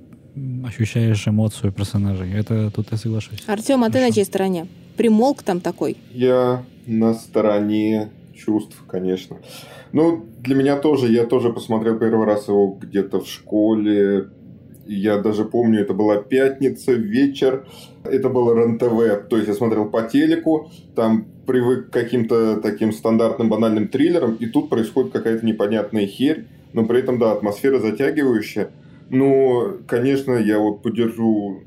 ощущаешь 0.67 1.29
эмоцию 1.29 1.73
персонажей. 1.73 2.33
Это 2.33 2.71
тут 2.71 2.89
я 2.91 2.97
соглашусь. 2.97 3.43
Артем, 3.47 3.85
а 3.85 3.91
ты 3.91 4.01
на 4.01 4.11
чьей 4.11 4.25
стороне? 4.25 4.67
Примолк 4.97 5.43
там 5.43 5.61
такой? 5.61 5.97
Я 6.11 6.63
на 6.87 7.15
стороне 7.15 8.11
чувств, 8.35 8.83
конечно. 8.89 9.39
Ну, 9.93 10.25
для 10.41 10.55
меня 10.55 10.77
тоже, 10.77 11.13
я 11.13 11.27
тоже 11.27 11.53
посмотрел 11.53 11.99
первый 11.99 12.27
раз 12.27 12.49
его 12.49 12.79
где-то 12.81 13.21
в 13.21 13.29
школе. 13.29 14.29
Я 14.87 15.19
даже 15.19 15.45
помню, 15.45 15.81
это 15.81 15.95
была 15.95 16.17
пятница, 16.17 16.93
вечер. 16.93 17.67
Это 18.05 18.29
было 18.29 18.55
РЕН-ТВ, 18.55 19.29
то 19.29 19.37
есть 19.37 19.49
я 19.49 19.55
смотрел 19.55 19.89
по 19.89 20.03
телеку, 20.03 20.71
там 20.97 21.27
привык 21.47 21.89
к 21.89 21.93
каким-то 21.93 22.61
таким 22.61 22.93
стандартным 22.93 23.49
банальным 23.49 23.87
триллерам, 23.89 24.35
и 24.35 24.47
тут 24.47 24.69
происходит 24.71 25.13
какая-то 25.13 25.47
непонятная 25.47 26.07
херь, 26.07 26.47
но 26.73 26.85
при 26.85 26.99
этом, 26.99 27.19
да, 27.19 27.31
атмосфера 27.33 27.79
затягивающая. 27.79 28.71
Ну, 29.09 29.79
конечно, 29.87 30.33
я 30.33 30.59
вот 30.59 30.83
поддержу 30.83 31.63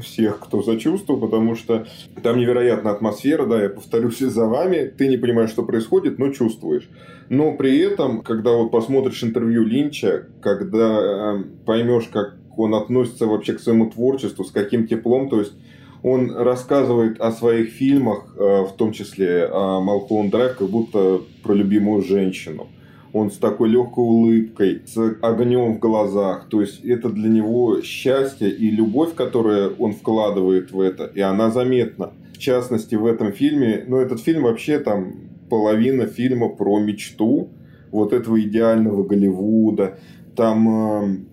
всех, 0.00 0.40
кто 0.40 0.62
зачувствовал, 0.62 1.20
потому 1.20 1.54
что 1.54 1.86
там 2.22 2.38
невероятная 2.38 2.92
атмосфера, 2.92 3.46
да, 3.46 3.62
я 3.62 3.68
повторюсь 3.68 4.18
за 4.18 4.46
вами, 4.46 4.92
ты 4.96 5.08
не 5.08 5.16
понимаешь, 5.16 5.50
что 5.50 5.64
происходит, 5.64 6.18
но 6.18 6.30
чувствуешь. 6.32 6.88
Но 7.28 7.56
при 7.56 7.78
этом, 7.80 8.22
когда 8.22 8.52
вот 8.52 8.70
посмотришь 8.70 9.22
интервью 9.22 9.64
Линча, 9.64 10.26
когда 10.40 11.36
э, 11.36 11.44
поймешь, 11.66 12.08
как 12.12 12.36
он 12.56 12.74
относится 12.74 13.26
вообще 13.26 13.54
к 13.54 13.60
своему 13.60 13.90
творчеству, 13.90 14.44
с 14.44 14.50
каким 14.50 14.86
теплом, 14.86 15.28
то 15.28 15.38
есть 15.40 15.52
он 16.02 16.34
рассказывает 16.34 17.20
о 17.20 17.32
своих 17.32 17.70
фильмах, 17.70 18.34
э, 18.36 18.62
в 18.62 18.72
том 18.76 18.92
числе 18.92 19.46
о 19.46 19.80
Малхолланд 19.80 20.30
Драйв, 20.30 20.56
как 20.56 20.68
будто 20.68 21.20
про 21.42 21.54
любимую 21.54 22.02
женщину 22.02 22.68
он 23.18 23.30
с 23.30 23.36
такой 23.36 23.68
легкой 23.68 24.04
улыбкой, 24.04 24.82
с 24.86 24.96
огнем 25.22 25.74
в 25.74 25.78
глазах. 25.78 26.46
То 26.48 26.60
есть 26.60 26.84
это 26.84 27.08
для 27.10 27.28
него 27.28 27.82
счастье 27.82 28.50
и 28.50 28.70
любовь, 28.70 29.14
которую 29.14 29.76
он 29.78 29.92
вкладывает 29.92 30.72
в 30.72 30.80
это, 30.80 31.04
и 31.04 31.20
она 31.20 31.50
заметна. 31.50 32.12
В 32.32 32.38
частности, 32.38 32.94
в 32.94 33.06
этом 33.06 33.32
фильме, 33.32 33.84
ну, 33.86 33.98
этот 33.98 34.20
фильм 34.20 34.44
вообще 34.44 34.78
там 34.78 35.14
половина 35.50 36.06
фильма 36.06 36.48
про 36.48 36.78
мечту 36.78 37.48
вот 37.90 38.12
этого 38.12 38.40
идеального 38.40 39.02
Голливуда. 39.02 39.98
Там 40.36 40.68
эм, 40.68 41.28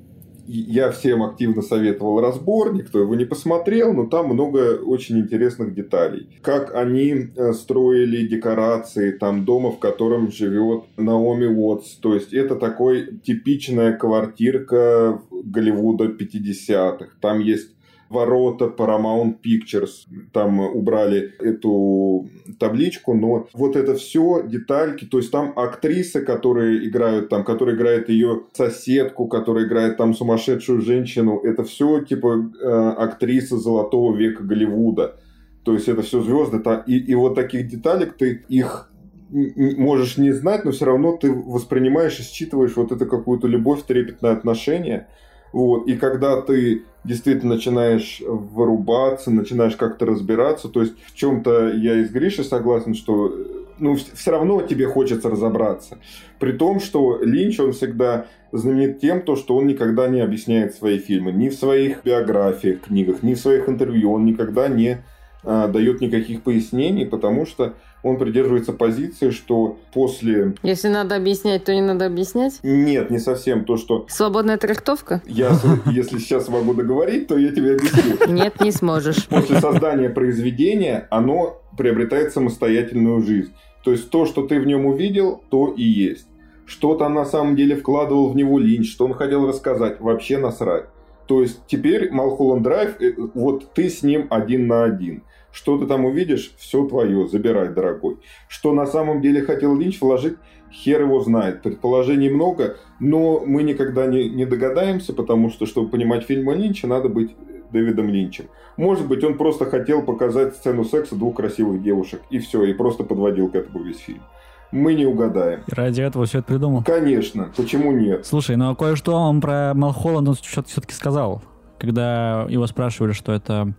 я 0.48 0.92
всем 0.92 1.24
активно 1.24 1.62
советовал 1.62 2.22
разбор, 2.22 2.74
никто 2.74 3.00
его 3.00 3.16
не 3.16 3.25
посмотрел, 3.25 3.94
но 3.94 4.06
там 4.06 4.28
много 4.28 4.78
очень 4.78 5.20
интересных 5.20 5.74
деталей. 5.74 6.28
Как 6.42 6.75
они 6.75 7.32
э, 7.36 7.54
строили 7.54 8.28
декорации 8.28 9.12
там 9.12 9.46
дома, 9.46 9.72
в 9.72 9.80
котором 9.80 10.32
живет 10.32 10.84
Наоми 10.98 11.48
Уотс. 11.48 11.96
То 11.96 12.14
есть 12.14 12.34
это 12.34 12.56
такой 12.56 13.18
типичная 13.24 13.94
квартирка 13.94 15.22
Голливуда 15.32 16.06
50-х. 16.06 17.08
Там 17.22 17.40
есть 17.40 17.72
ворота 18.10 18.66
Paramount 18.66 19.36
Pictures. 19.44 20.08
Там 20.32 20.60
убрали 20.60 21.34
эту 21.40 22.30
табличку, 22.60 23.14
но 23.14 23.48
вот 23.54 23.76
это 23.76 23.96
все 23.96 24.44
детальки, 24.46 25.06
то 25.06 25.18
есть 25.18 25.32
там 25.32 25.54
актрисы, 25.56 26.22
которые 26.22 26.88
играют 26.88 27.30
там, 27.30 27.44
которые 27.44 27.76
играет 27.76 28.10
ее 28.10 28.44
соседку, 28.54 29.28
которая 29.28 29.66
играет 29.66 29.98
там 29.98 30.14
сумасшедшую 30.14 30.82
женщину, 30.82 31.40
это 31.40 31.64
все 31.64 32.02
типа 32.02 32.52
э, 32.62 32.68
актрисы 32.98 33.58
золотого 33.58 34.16
века 34.16 34.44
Голливуда. 34.44 35.20
То 35.64 35.74
есть 35.74 35.88
это 35.88 36.04
все 36.04 36.22
звезды. 36.22 36.62
И, 36.86 36.98
и 37.00 37.16
вот 37.16 37.34
таких 37.34 37.68
деталек 37.68 38.16
ты 38.18 38.46
их 38.48 38.92
можешь 39.30 40.18
не 40.18 40.32
знать, 40.32 40.66
но 40.66 40.72
все 40.72 40.86
равно 40.86 41.18
ты 41.18 41.32
воспринимаешь 41.32 42.20
и 42.20 42.24
считываешь 42.24 42.76
вот 42.76 42.92
это 42.92 43.06
какую-то 43.06 43.48
любовь, 43.48 43.84
трепетное 43.84 44.32
отношение. 44.32 45.08
Вот. 45.56 45.88
И 45.88 45.96
когда 45.96 46.42
ты 46.42 46.84
действительно 47.06 47.56
начинаешь 47.56 48.22
вырубаться, 48.28 49.32
начинаешь 49.32 49.78
как-то 49.78 50.06
разбираться, 50.06 50.68
то 50.68 50.82
есть 50.82 50.96
в 51.06 51.16
чем-то 51.16 51.70
я 51.70 52.02
и 52.02 52.04
с 52.04 52.10
Гришей 52.10 52.44
согласен, 52.44 52.94
что 52.94 53.34
ну, 53.80 53.96
все 53.96 54.32
равно 54.32 54.62
тебе 54.64 54.86
хочется 54.88 55.30
разобраться. 55.30 55.98
При 56.40 56.52
том, 56.52 56.82
что 56.82 57.22
Линч, 57.22 57.58
он 57.62 57.72
всегда 57.72 58.26
знаменит 58.52 59.00
тем, 59.00 59.22
то, 59.22 59.38
что 59.38 59.56
он 59.56 59.68
никогда 59.68 60.10
не 60.10 60.20
объясняет 60.20 60.76
свои 60.76 61.00
фильмы. 61.00 61.32
Ни 61.32 61.48
в 61.48 61.54
своих 61.54 62.04
биографиях, 62.04 62.82
книгах, 62.82 63.24
ни 63.24 63.34
в 63.34 63.40
своих 63.40 63.70
интервью. 63.70 64.12
Он 64.12 64.26
никогда 64.26 64.68
не 64.68 65.06
а, 65.46 65.70
дает 65.70 66.02
никаких 66.02 66.42
пояснений, 66.42 67.06
потому 67.06 67.46
что 67.46 67.76
он 68.06 68.18
придерживается 68.18 68.72
позиции, 68.72 69.32
что 69.32 69.80
после... 69.92 70.54
Если 70.62 70.90
надо 70.90 71.16
объяснять, 71.16 71.64
то 71.64 71.74
не 71.74 71.82
надо 71.82 72.06
объяснять? 72.06 72.60
Нет, 72.62 73.10
не 73.10 73.18
совсем. 73.18 73.66
То, 73.66 73.78
что... 73.78 74.06
Свободная 74.10 74.58
трактовка? 74.58 75.24
Я, 75.26 75.58
если 75.88 76.20
сейчас 76.20 76.48
могу 76.48 76.76
договорить, 76.76 77.28
то 77.28 77.36
я 77.36 77.52
тебе 77.52 77.74
объясню. 77.74 78.32
Нет, 78.32 78.62
не 78.62 78.72
сможешь. 78.72 79.26
После 79.28 79.60
создания 79.60 80.10
произведения 80.10 81.08
оно 81.10 81.64
приобретает 81.76 82.32
самостоятельную 82.32 83.24
жизнь. 83.24 83.52
То 83.84 83.90
есть 83.90 84.12
то, 84.12 84.28
что 84.28 84.46
ты 84.46 84.60
в 84.60 84.68
нем 84.68 84.86
увидел, 84.86 85.42
то 85.50 85.74
и 85.76 85.84
есть. 85.84 86.28
Что 86.68 86.94
там 86.94 87.16
на 87.16 87.26
самом 87.26 87.56
деле 87.56 87.76
вкладывал 87.76 88.30
в 88.30 88.36
него 88.36 88.60
Линч, 88.60 88.92
что 88.92 89.06
он 89.06 89.16
хотел 89.16 89.48
рассказать, 89.48 90.00
вообще 90.00 90.38
насрать. 90.38 90.86
То 91.26 91.42
есть 91.42 91.62
теперь 91.66 92.12
Малхолланд 92.12 92.62
Драйв, 92.62 93.02
э, 93.02 93.14
вот 93.34 93.74
ты 93.74 93.90
с 93.90 94.04
ним 94.04 94.28
один 94.30 94.68
на 94.68 94.84
один. 94.84 95.24
Что 95.56 95.78
ты 95.78 95.88
там 95.88 96.04
увидишь, 96.04 96.54
все 96.58 96.86
твое, 96.86 97.30
забирай, 97.30 97.70
дорогой. 97.70 98.18
Что 98.50 98.74
на 98.74 98.86
самом 98.86 99.22
деле 99.22 99.42
хотел 99.42 99.74
Линч 99.74 100.02
вложить, 100.02 100.36
хер 100.70 101.04
его 101.04 101.22
знает. 101.22 101.62
Предположений 101.62 102.30
много, 102.30 102.76
но 103.00 103.40
мы 103.40 103.64
никогда 103.64 104.06
не, 104.06 104.30
не 104.30 104.46
догадаемся, 104.46 105.14
потому 105.14 105.50
что, 105.50 105.66
чтобы 105.66 105.88
понимать 105.88 106.26
фильм 106.26 106.52
Линча, 106.52 106.88
надо 106.88 107.08
быть 107.08 107.38
Дэвидом 107.72 108.10
Линчем. 108.10 108.48
Может 108.76 109.08
быть, 109.08 109.24
он 109.24 109.38
просто 109.38 109.64
хотел 109.66 110.02
показать 110.02 110.56
сцену 110.56 110.84
секса 110.84 111.16
двух 111.16 111.38
красивых 111.38 111.82
девушек, 111.82 112.22
и 112.30 112.40
все, 112.40 112.64
и 112.66 112.74
просто 112.74 113.06
подводил 113.06 113.48
к 113.48 113.56
этому 113.56 113.82
весь 113.82 114.00
фильм 114.00 114.24
мы 114.72 114.94
не 114.94 115.06
угадаем. 115.06 115.62
Ради 115.68 116.02
этого 116.02 116.26
все 116.26 116.40
это 116.40 116.48
придумал? 116.48 116.84
Конечно. 116.84 117.50
Почему 117.56 117.94
нет? 117.94 118.26
Слушай, 118.26 118.58
ну 118.58 118.72
а 118.72 118.76
кое-что 118.76 119.14
он 119.14 119.40
про 119.40 119.74
Малхолланда 119.74 120.34
все-таки 120.34 120.92
сказал. 120.94 121.42
Когда 121.80 122.46
его 122.50 122.68
спрашивали, 122.68 123.14
что 123.14 123.32
это 123.32 123.74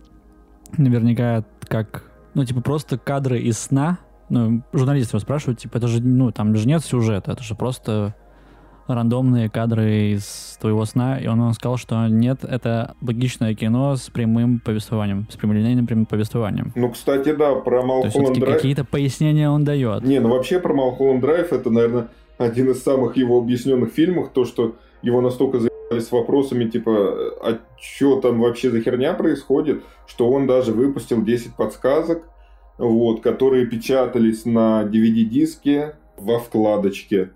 наверняка 0.77 1.43
как, 1.67 2.03
ну, 2.33 2.45
типа, 2.45 2.61
просто 2.61 2.97
кадры 2.97 3.39
из 3.39 3.57
сна. 3.57 3.99
Ну, 4.29 4.61
журналисты 4.73 5.15
его 5.15 5.21
спрашивают, 5.21 5.59
типа, 5.59 5.77
это 5.77 5.87
же, 5.87 6.01
ну, 6.01 6.31
там 6.31 6.55
же 6.55 6.67
нет 6.67 6.83
сюжета, 6.83 7.31
это 7.31 7.43
же 7.43 7.55
просто 7.55 8.13
рандомные 8.87 9.49
кадры 9.49 10.13
из 10.13 10.57
твоего 10.59 10.85
сна, 10.85 11.17
и 11.17 11.27
он, 11.27 11.39
он 11.41 11.53
сказал, 11.53 11.77
что 11.77 12.07
нет, 12.07 12.43
это 12.43 12.95
логичное 13.01 13.53
кино 13.53 13.95
с 13.95 14.09
прямым 14.09 14.59
повествованием, 14.59 15.27
с 15.29 15.35
прямолинейным 15.35 15.87
прямым 15.87 16.05
повествованием. 16.05 16.71
Ну, 16.75 16.89
кстати, 16.89 17.33
да, 17.33 17.55
про 17.55 17.83
Малхолланд 17.83 18.39
Драйв... 18.39 18.55
какие-то 18.55 18.85
пояснения 18.85 19.49
он 19.49 19.63
дает. 19.63 20.03
Не, 20.03 20.19
ну 20.19 20.29
вообще 20.29 20.59
про 20.59 20.73
Малхолланд 20.73 21.21
Драйв 21.21 21.51
это, 21.51 21.69
наверное, 21.69 22.07
один 22.37 22.71
из 22.71 22.81
самых 22.83 23.17
его 23.17 23.37
объясненных 23.37 23.91
фильмов, 23.91 24.29
то, 24.33 24.45
что 24.45 24.75
его 25.01 25.21
настолько 25.21 25.59
с 25.89 26.11
вопросами 26.11 26.69
типа, 26.69 26.91
а 27.41 27.59
что 27.79 28.19
там 28.21 28.41
вообще 28.41 28.69
за 28.69 28.81
херня 28.81 29.13
происходит, 29.13 29.83
что 30.05 30.29
он 30.29 30.47
даже 30.47 30.71
выпустил 30.71 31.23
10 31.23 31.55
подсказок, 31.55 32.23
вот, 32.77 33.21
которые 33.21 33.65
печатались 33.65 34.45
на 34.45 34.83
DVD-диске 34.83 35.95
во 36.17 36.39
вкладочке 36.39 37.31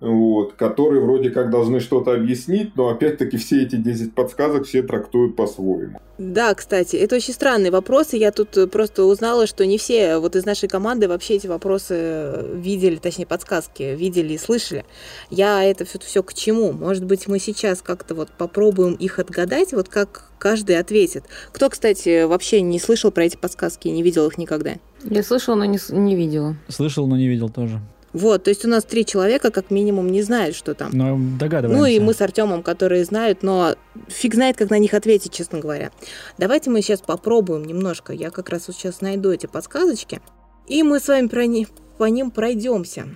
вот, 0.00 0.52
которые 0.52 1.02
вроде 1.02 1.30
как 1.30 1.50
должны 1.50 1.80
что-то 1.80 2.12
объяснить, 2.12 2.76
но 2.76 2.88
опять-таки 2.88 3.36
все 3.36 3.62
эти 3.62 3.76
10 3.76 4.14
подсказок 4.14 4.66
все 4.66 4.82
трактуют 4.82 5.36
по-своему. 5.36 5.98
Да, 6.18 6.52
кстати, 6.54 6.96
это 6.96 7.16
очень 7.16 7.32
странные 7.32 7.70
вопросы. 7.70 8.16
Я 8.16 8.32
тут 8.32 8.56
э, 8.56 8.66
просто 8.66 9.04
узнала, 9.04 9.46
что 9.46 9.64
не 9.64 9.78
все 9.78 10.18
вот 10.18 10.34
из 10.34 10.44
нашей 10.44 10.68
команды 10.68 11.06
вообще 11.06 11.34
эти 11.34 11.46
вопросы 11.46 12.44
видели, 12.54 12.96
точнее 12.96 13.26
подсказки 13.26 13.94
видели 13.94 14.34
и 14.34 14.38
слышали. 14.38 14.84
Я 15.30 15.62
это 15.62 15.84
все, 15.84 15.98
все 16.00 16.22
к 16.24 16.34
чему? 16.34 16.72
Может 16.72 17.04
быть, 17.04 17.28
мы 17.28 17.38
сейчас 17.38 17.82
как-то 17.82 18.16
вот 18.16 18.30
попробуем 18.36 18.94
их 18.94 19.20
отгадать, 19.20 19.72
вот 19.72 19.88
как 19.88 20.30
каждый 20.40 20.78
ответит. 20.78 21.24
Кто, 21.52 21.70
кстати, 21.70 22.24
вообще 22.24 22.62
не 22.62 22.80
слышал 22.80 23.12
про 23.12 23.24
эти 23.24 23.36
подсказки 23.36 23.86
и 23.86 23.92
не 23.92 24.02
видел 24.02 24.26
их 24.26 24.38
никогда? 24.38 24.74
Я 25.04 25.22
слышала, 25.22 25.54
но 25.54 25.64
не, 25.66 25.78
не 25.90 26.16
видела. 26.16 26.56
Слышал, 26.68 27.06
но 27.06 27.16
не 27.16 27.28
видел 27.28 27.48
тоже. 27.48 27.80
Вот, 28.18 28.42
то 28.42 28.50
есть 28.50 28.64
у 28.64 28.68
нас 28.68 28.82
три 28.82 29.06
человека, 29.06 29.52
как 29.52 29.70
минимум, 29.70 30.10
не 30.10 30.22
знают, 30.22 30.56
что 30.56 30.74
там. 30.74 30.90
Но 30.92 31.16
догадываемся. 31.38 31.80
Ну 31.80 31.86
и 31.86 32.00
мы 32.00 32.14
с 32.14 32.20
Артемом, 32.20 32.64
которые 32.64 33.04
знают, 33.04 33.44
но 33.44 33.76
фиг 34.08 34.34
знает, 34.34 34.56
как 34.56 34.70
на 34.70 34.78
них 34.78 34.92
ответить, 34.92 35.32
честно 35.32 35.60
говоря. 35.60 35.92
Давайте 36.36 36.68
мы 36.68 36.82
сейчас 36.82 37.00
попробуем 37.00 37.64
немножко. 37.64 38.12
Я 38.12 38.30
как 38.30 38.48
раз 38.48 38.66
вот 38.66 38.76
сейчас 38.76 39.02
найду 39.02 39.30
эти 39.30 39.46
подсказочки. 39.46 40.20
И 40.66 40.82
мы 40.82 40.98
с 40.98 41.06
вами 41.06 41.28
про 41.28 41.46
них 41.46 41.68
по 41.96 42.04
ним 42.04 42.32
пройдемся. 42.32 43.06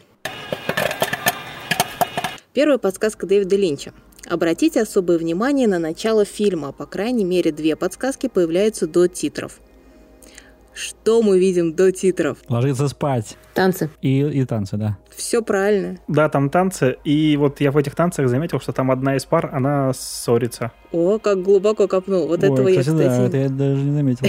Первая 2.52 2.78
подсказка 2.78 3.26
Дэвида 3.26 3.56
Линча. 3.56 3.92
Обратите 4.28 4.82
особое 4.82 5.18
внимание 5.18 5.66
на 5.66 5.80
начало 5.80 6.24
фильма. 6.24 6.70
По 6.70 6.86
крайней 6.86 7.24
мере, 7.24 7.50
две 7.50 7.74
подсказки 7.74 8.28
появляются 8.28 8.86
до 8.86 9.08
титров. 9.08 9.58
Что 10.74 11.22
мы 11.22 11.38
видим 11.38 11.74
до 11.74 11.92
титров? 11.92 12.38
Ложиться 12.48 12.88
спать. 12.88 13.36
Танцы. 13.54 13.90
И, 14.00 14.20
и 14.20 14.44
танцы, 14.44 14.76
да. 14.76 14.96
Все 15.14 15.42
правильно. 15.42 15.98
Да, 16.08 16.30
там 16.30 16.48
танцы, 16.48 16.96
и 17.04 17.36
вот 17.36 17.60
я 17.60 17.70
в 17.70 17.76
этих 17.76 17.94
танцах 17.94 18.28
заметил, 18.28 18.60
что 18.60 18.72
там 18.72 18.90
одна 18.90 19.16
из 19.16 19.26
пар, 19.26 19.50
она 19.52 19.92
ссорится. 19.92 20.72
О, 20.90 21.18
как 21.18 21.42
глубоко 21.42 21.86
копнул. 21.86 22.26
Вот 22.28 22.42
Ой, 22.42 22.50
этого 22.50 22.68
я, 22.68 22.80
кстати, 22.80 22.96
да, 22.96 23.10
кстати, 23.10 23.28
это 23.28 23.36
я 23.36 23.48
даже 23.50 23.82
не 23.82 23.92
заметил. 23.92 24.26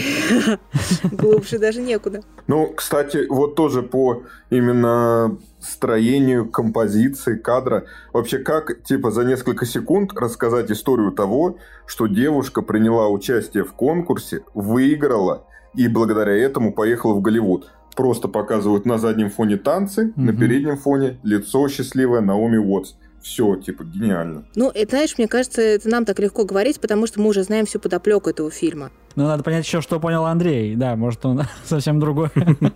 глубже 1.12 1.60
даже 1.60 1.82
некуда. 1.82 2.22
Ну, 2.48 2.74
кстати, 2.74 3.26
вот 3.30 3.56
тоже 3.56 3.82
по 3.82 4.24
именно 4.50 5.38
строению 5.60 6.50
композиции 6.50 7.38
кадра. 7.38 7.86
Вообще, 8.12 8.40
как, 8.40 8.84
типа, 8.84 9.12
за 9.12 9.24
несколько 9.24 9.66
секунд 9.66 10.12
рассказать 10.14 10.70
историю 10.70 11.12
того, 11.14 11.58
что 11.86 12.08
девушка 12.08 12.62
приняла 12.62 13.08
участие 13.08 13.64
в 13.64 13.74
конкурсе, 13.74 14.44
выиграла 14.54 15.46
и 15.76 15.88
благодаря 15.88 16.34
этому 16.36 16.74
поехала 16.74 17.14
в 17.14 17.22
Голливуд. 17.22 17.70
Просто 17.96 18.28
показывают 18.28 18.86
на 18.86 18.98
заднем 18.98 19.30
фоне 19.30 19.58
танцы, 19.58 20.14
на 20.16 20.32
Мгм. 20.32 20.38
переднем 20.42 20.78
фоне 20.78 21.20
лицо 21.24 21.68
счастливое 21.68 22.22
Наоми 22.22 22.58
Уотс. 22.58 22.94
Все, 23.22 23.56
типа, 23.56 23.84
гениально. 23.86 24.44
Ну, 24.56 24.70
это, 24.74 24.90
знаешь, 24.98 25.18
мне 25.18 25.28
кажется, 25.30 25.62
это 25.62 25.88
нам 25.88 26.04
так 26.04 26.20
легко 26.20 26.44
говорить, 26.44 26.82
потому 26.82 27.08
что 27.08 27.22
мы 27.22 27.30
уже 27.30 27.44
знаем 27.44 27.66
всю 27.66 27.80
подоплеку 27.80 28.30
этого 28.30 28.52
фильма. 28.52 28.92
Ну, 29.16 29.24
надо 29.28 29.44
понять 29.44 29.64
еще, 29.66 29.80
что 29.80 30.00
понял 30.00 30.26
Андрей. 30.26 30.76
Да, 30.76 30.96
может, 30.98 31.26
он 31.26 31.44
совсем 31.66 32.00
другой. 32.00 32.30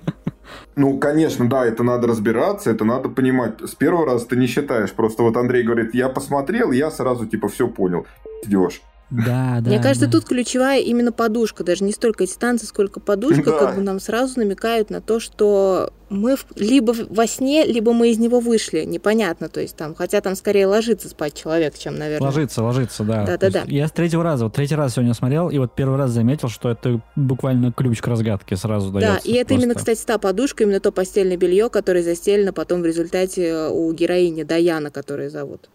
Ну, 0.78 0.98
конечно, 0.98 1.50
да, 1.50 1.66
это 1.66 1.84
надо 1.84 2.08
разбираться, 2.08 2.72
это 2.72 2.86
надо 2.86 3.10
понимать. 3.10 3.60
С 3.62 3.76
первого 3.76 4.06
раза 4.06 4.28
ты 4.28 4.38
не 4.38 4.48
считаешь. 4.48 4.92
Просто 4.94 5.22
вот 5.24 5.36
Андрей 5.36 5.64
говорит, 5.64 5.94
я 5.94 6.08
посмотрел, 6.08 6.72
я 6.72 6.90
сразу, 6.90 7.26
типа, 7.26 7.50
все 7.50 7.68
понял. 7.68 8.06
Идешь. 8.46 8.82
Да, 9.10 9.60
да. 9.62 9.70
Мне 9.70 9.80
кажется, 9.82 10.06
да. 10.08 10.12
тут 10.12 10.26
ключевая 10.26 10.82
именно 10.82 11.12
подушка. 11.14 11.64
Даже 11.64 11.84
не 11.86 11.94
столько 11.94 12.26
эти 12.26 12.36
танцы, 12.38 12.66
сколько 12.66 13.00
подушка, 13.00 13.52
Да. 13.52 13.58
как 13.58 13.76
бы 13.76 13.82
нам 13.82 14.00
сразу 14.02 14.38
намекают 14.40 14.90
на 14.90 15.00
то, 15.00 15.20
что 15.22 15.94
мы 16.10 16.36
в- 16.36 16.46
либо 16.56 16.94
во 17.10 17.26
сне, 17.28 17.66
либо 17.66 17.94
мы 17.94 18.10
из 18.10 18.18
него 18.18 18.40
вышли. 18.42 18.84
Непонятно. 18.84 19.48
То 19.50 19.62
есть 19.62 19.76
там, 19.78 19.96
хотя 19.96 20.20
там 20.20 20.36
скорее 20.36 20.68
ложится 20.68 21.08
спать 21.10 21.34
человек, 21.36 21.78
чем, 21.78 21.96
наверное. 21.98 22.26
Ложиться, 22.28 22.62
ложиться, 22.64 23.04
да. 23.06 23.26
Да-да-да. 23.26 23.62
То 23.62 23.68
есть 23.68 23.72
Я 23.72 23.88
с 23.88 23.92
третьего 23.92 24.24
раза, 24.24 24.44
вот 24.46 24.54
третий 24.54 24.76
раз 24.76 24.94
сегодня 24.96 25.14
смотрел, 25.14 25.50
и 25.50 25.58
вот 25.58 25.74
первый 25.74 25.98
раз 25.98 26.12
заметил, 26.12 26.50
что 26.50 26.70
это 26.70 27.02
буквально 27.16 27.72
ключ 27.72 28.02
к 28.02 28.08
разгадке 28.08 28.58
сразу 28.58 28.92
Да, 28.92 29.00
дается. 29.00 29.28
и 29.30 29.34
это 29.34 29.54
именно, 29.54 29.74
просто. 29.74 29.92
кстати, 29.94 30.06
та 30.06 30.18
подушка, 30.18 30.64
именно 30.64 30.80
то 30.82 30.92
постельное 30.92 31.38
белье, 31.38 31.70
которое 31.70 32.04
застелено 32.04 32.52
потом 32.52 32.82
в 32.82 32.86
результате 32.86 33.44
э, 33.48 33.70
у 33.70 33.92
героини 33.94 34.44
Даяна, 34.44 34.92
которую 34.92 35.30
зовут. 35.30 35.70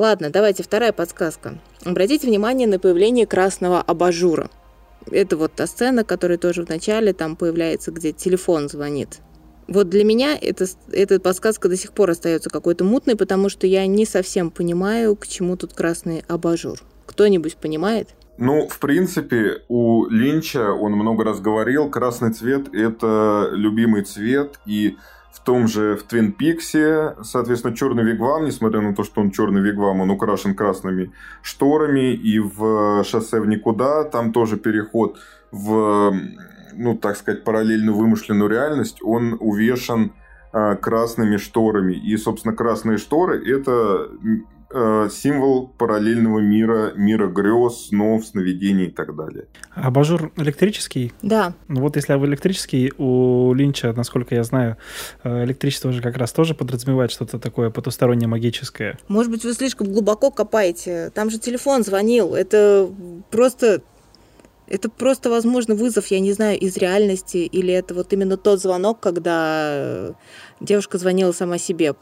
Ладно, 0.00 0.30
давайте 0.30 0.62
вторая 0.62 0.94
подсказка. 0.94 1.58
Обратите 1.84 2.26
внимание 2.26 2.66
на 2.66 2.78
появление 2.78 3.26
красного 3.26 3.82
абажура. 3.82 4.48
Это 5.10 5.36
вот 5.36 5.52
та 5.52 5.66
сцена, 5.66 6.04
которая 6.04 6.38
тоже 6.38 6.64
в 6.64 6.70
начале 6.70 7.12
там 7.12 7.36
появляется, 7.36 7.90
где 7.90 8.12
телефон 8.12 8.70
звонит. 8.70 9.18
Вот 9.68 9.90
для 9.90 10.02
меня 10.02 10.38
это, 10.40 10.64
эта 10.90 11.20
подсказка 11.20 11.68
до 11.68 11.76
сих 11.76 11.92
пор 11.92 12.08
остается 12.08 12.48
какой-то 12.48 12.82
мутной, 12.82 13.14
потому 13.14 13.50
что 13.50 13.66
я 13.66 13.86
не 13.86 14.06
совсем 14.06 14.50
понимаю, 14.50 15.16
к 15.16 15.26
чему 15.26 15.58
тут 15.58 15.74
красный 15.74 16.24
абажур. 16.28 16.78
Кто-нибудь 17.04 17.56
понимает? 17.56 18.08
Ну, 18.38 18.68
в 18.68 18.78
принципе, 18.78 19.64
у 19.68 20.06
Линча, 20.06 20.72
он 20.72 20.92
много 20.92 21.24
раз 21.24 21.40
говорил, 21.40 21.90
красный 21.90 22.32
цвет– 22.32 22.68
это 22.72 23.50
любимый 23.52 24.04
цвет, 24.04 24.60
и 24.64 24.96
том 25.50 25.66
же 25.66 25.96
в 25.96 26.04
Твин 26.04 26.30
Пиксе, 26.30 27.16
соответственно, 27.24 27.74
черный 27.74 28.04
вигвам, 28.04 28.44
несмотря 28.44 28.82
на 28.82 28.94
то, 28.94 29.02
что 29.02 29.20
он 29.20 29.32
черный 29.32 29.60
вигвам, 29.60 30.00
он 30.00 30.08
украшен 30.08 30.54
красными 30.54 31.10
шторами, 31.42 32.14
и 32.14 32.38
в 32.38 33.02
«Шоссе 33.02 33.40
в 33.40 33.48
никуда» 33.48 34.04
там 34.04 34.32
тоже 34.32 34.56
переход 34.56 35.18
в, 35.50 36.14
ну, 36.74 36.96
так 36.96 37.16
сказать, 37.16 37.42
параллельно 37.42 37.90
вымышленную 37.90 38.48
реальность, 38.48 38.98
он 39.02 39.36
увешан 39.40 40.12
а, 40.52 40.76
красными 40.76 41.36
шторами. 41.36 41.94
И, 41.94 42.16
собственно, 42.16 42.54
красные 42.54 42.98
шторы– 42.98 43.44
это 43.52 44.08
э, 44.72 45.08
символ 45.10 45.68
параллельного 45.68 46.38
мира, 46.38 46.92
мира 46.94 47.28
грез, 47.28 47.88
снов, 47.88 48.24
сновидений 48.24 48.86
и 48.86 48.90
так 48.90 49.14
далее. 49.16 49.46
Абажур 49.74 50.32
электрический. 50.36 51.12
Да, 51.22 51.54
Ну 51.68 51.80
вот 51.80 51.96
если 51.96 52.14
электрический, 52.14 52.92
у 52.98 53.52
Линча, 53.54 53.92
насколько 53.92 54.34
я 54.34 54.44
знаю, 54.44 54.76
э, 55.24 55.44
электричество 55.44 55.92
же 55.92 56.02
как 56.02 56.16
раз 56.16 56.32
тоже 56.32 56.54
подразумевает 56.54 57.10
что-то 57.10 57.38
такое 57.38 57.70
потустороннее 57.70 58.28
магическое. 58.28 58.98
Может 59.08 59.30
быть, 59.30 59.44
вы 59.44 59.52
слишком 59.54 59.92
глубоко 59.92 60.30
копаете. 60.30 61.10
Там 61.14 61.30
же 61.30 61.38
телефон 61.38 61.82
звонил. 61.82 62.34
Это 62.34 62.88
просто... 63.30 63.82
Это 64.68 64.88
просто, 64.88 65.30
возможно, 65.30 65.74
вызов, 65.74 66.06
я 66.12 66.20
не 66.20 66.32
знаю, 66.32 66.56
из 66.56 66.76
реальности, 66.76 67.38
или 67.38 67.74
это 67.74 67.92
вот 67.92 68.12
именно 68.12 68.36
тот 68.36 68.60
звонок, 68.60 69.00
когда 69.00 70.14
девушка 70.60 70.96
звонила 70.96 71.32
сама 71.32 71.58
себе, 71.58 71.94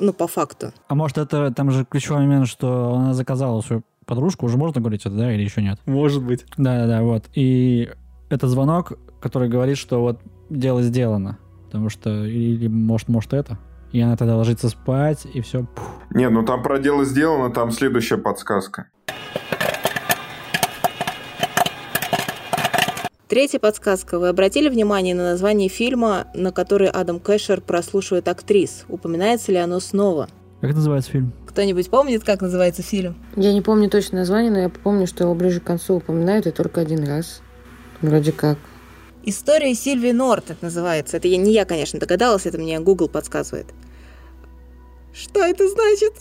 ну, 0.00 0.12
по 0.12 0.26
факту. 0.26 0.72
А 0.88 0.94
может, 0.94 1.18
это 1.18 1.52
там 1.52 1.70
же 1.70 1.84
ключевой 1.84 2.22
момент, 2.22 2.48
что 2.48 2.94
она 2.94 3.14
заказала 3.14 3.60
свою 3.60 3.82
подружку, 4.06 4.46
уже 4.46 4.56
можно 4.56 4.80
говорить 4.80 5.06
это, 5.06 5.14
да, 5.14 5.32
или 5.32 5.42
еще 5.42 5.62
нет? 5.62 5.78
Может 5.86 6.22
быть. 6.22 6.44
Да-да-да, 6.56 7.02
вот. 7.02 7.24
И 7.34 7.90
это 8.28 8.48
звонок, 8.48 8.92
который 9.20 9.48
говорит, 9.48 9.78
что 9.78 10.00
вот 10.00 10.20
дело 10.48 10.82
сделано. 10.82 11.38
Потому 11.66 11.88
что, 11.88 12.24
или 12.24 12.66
может, 12.66 13.08
может 13.08 13.32
это. 13.32 13.58
И 13.92 14.00
она 14.00 14.16
тогда 14.16 14.36
ложится 14.36 14.68
спать, 14.68 15.26
и 15.32 15.40
все. 15.40 15.66
Не, 16.10 16.28
ну 16.28 16.44
там 16.44 16.62
про 16.62 16.78
дело 16.78 17.04
сделано, 17.04 17.50
там 17.50 17.70
следующая 17.70 18.18
подсказка. 18.18 18.86
Третья 23.30 23.60
подсказка. 23.60 24.18
Вы 24.18 24.26
обратили 24.26 24.68
внимание 24.68 25.14
на 25.14 25.22
название 25.22 25.68
фильма, 25.68 26.26
на 26.34 26.50
который 26.50 26.88
Адам 26.88 27.20
Кэшер 27.20 27.60
прослушивает 27.60 28.26
актрис? 28.26 28.86
Упоминается 28.88 29.52
ли 29.52 29.58
оно 29.58 29.78
снова? 29.78 30.28
Как 30.60 30.74
называется 30.74 31.12
фильм? 31.12 31.32
Кто-нибудь 31.46 31.88
помнит, 31.90 32.24
как 32.24 32.40
называется 32.40 32.82
фильм? 32.82 33.14
Я 33.36 33.52
не 33.52 33.62
помню 33.62 33.88
точно 33.88 34.18
название, 34.18 34.50
но 34.50 34.58
я 34.58 34.68
помню, 34.68 35.06
что 35.06 35.22
его 35.22 35.36
ближе 35.36 35.60
к 35.60 35.62
концу 35.62 35.98
упоминают 35.98 36.48
и 36.48 36.50
только 36.50 36.80
один 36.80 37.06
раз. 37.06 37.40
Вроде 38.02 38.32
как. 38.32 38.58
История 39.22 39.74
Сильвии 39.74 40.10
Норт 40.10 40.50
это 40.50 40.64
называется. 40.64 41.16
Это 41.16 41.28
я, 41.28 41.36
не 41.36 41.52
я, 41.52 41.64
конечно, 41.64 42.00
догадалась, 42.00 42.46
это 42.46 42.58
мне 42.58 42.80
Google 42.80 43.08
подсказывает. 43.08 43.66
Что 45.12 45.44
это 45.44 45.68
значит? 45.68 46.14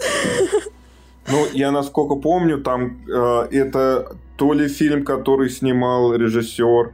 Ну, 1.28 1.48
я 1.54 1.72
насколько 1.72 2.16
помню, 2.16 2.62
там 2.62 3.04
э, 3.08 3.48
это 3.52 4.16
то 4.38 4.54
ли 4.54 4.68
фильм, 4.68 5.04
который 5.04 5.50
снимал 5.50 6.14
режиссер, 6.16 6.94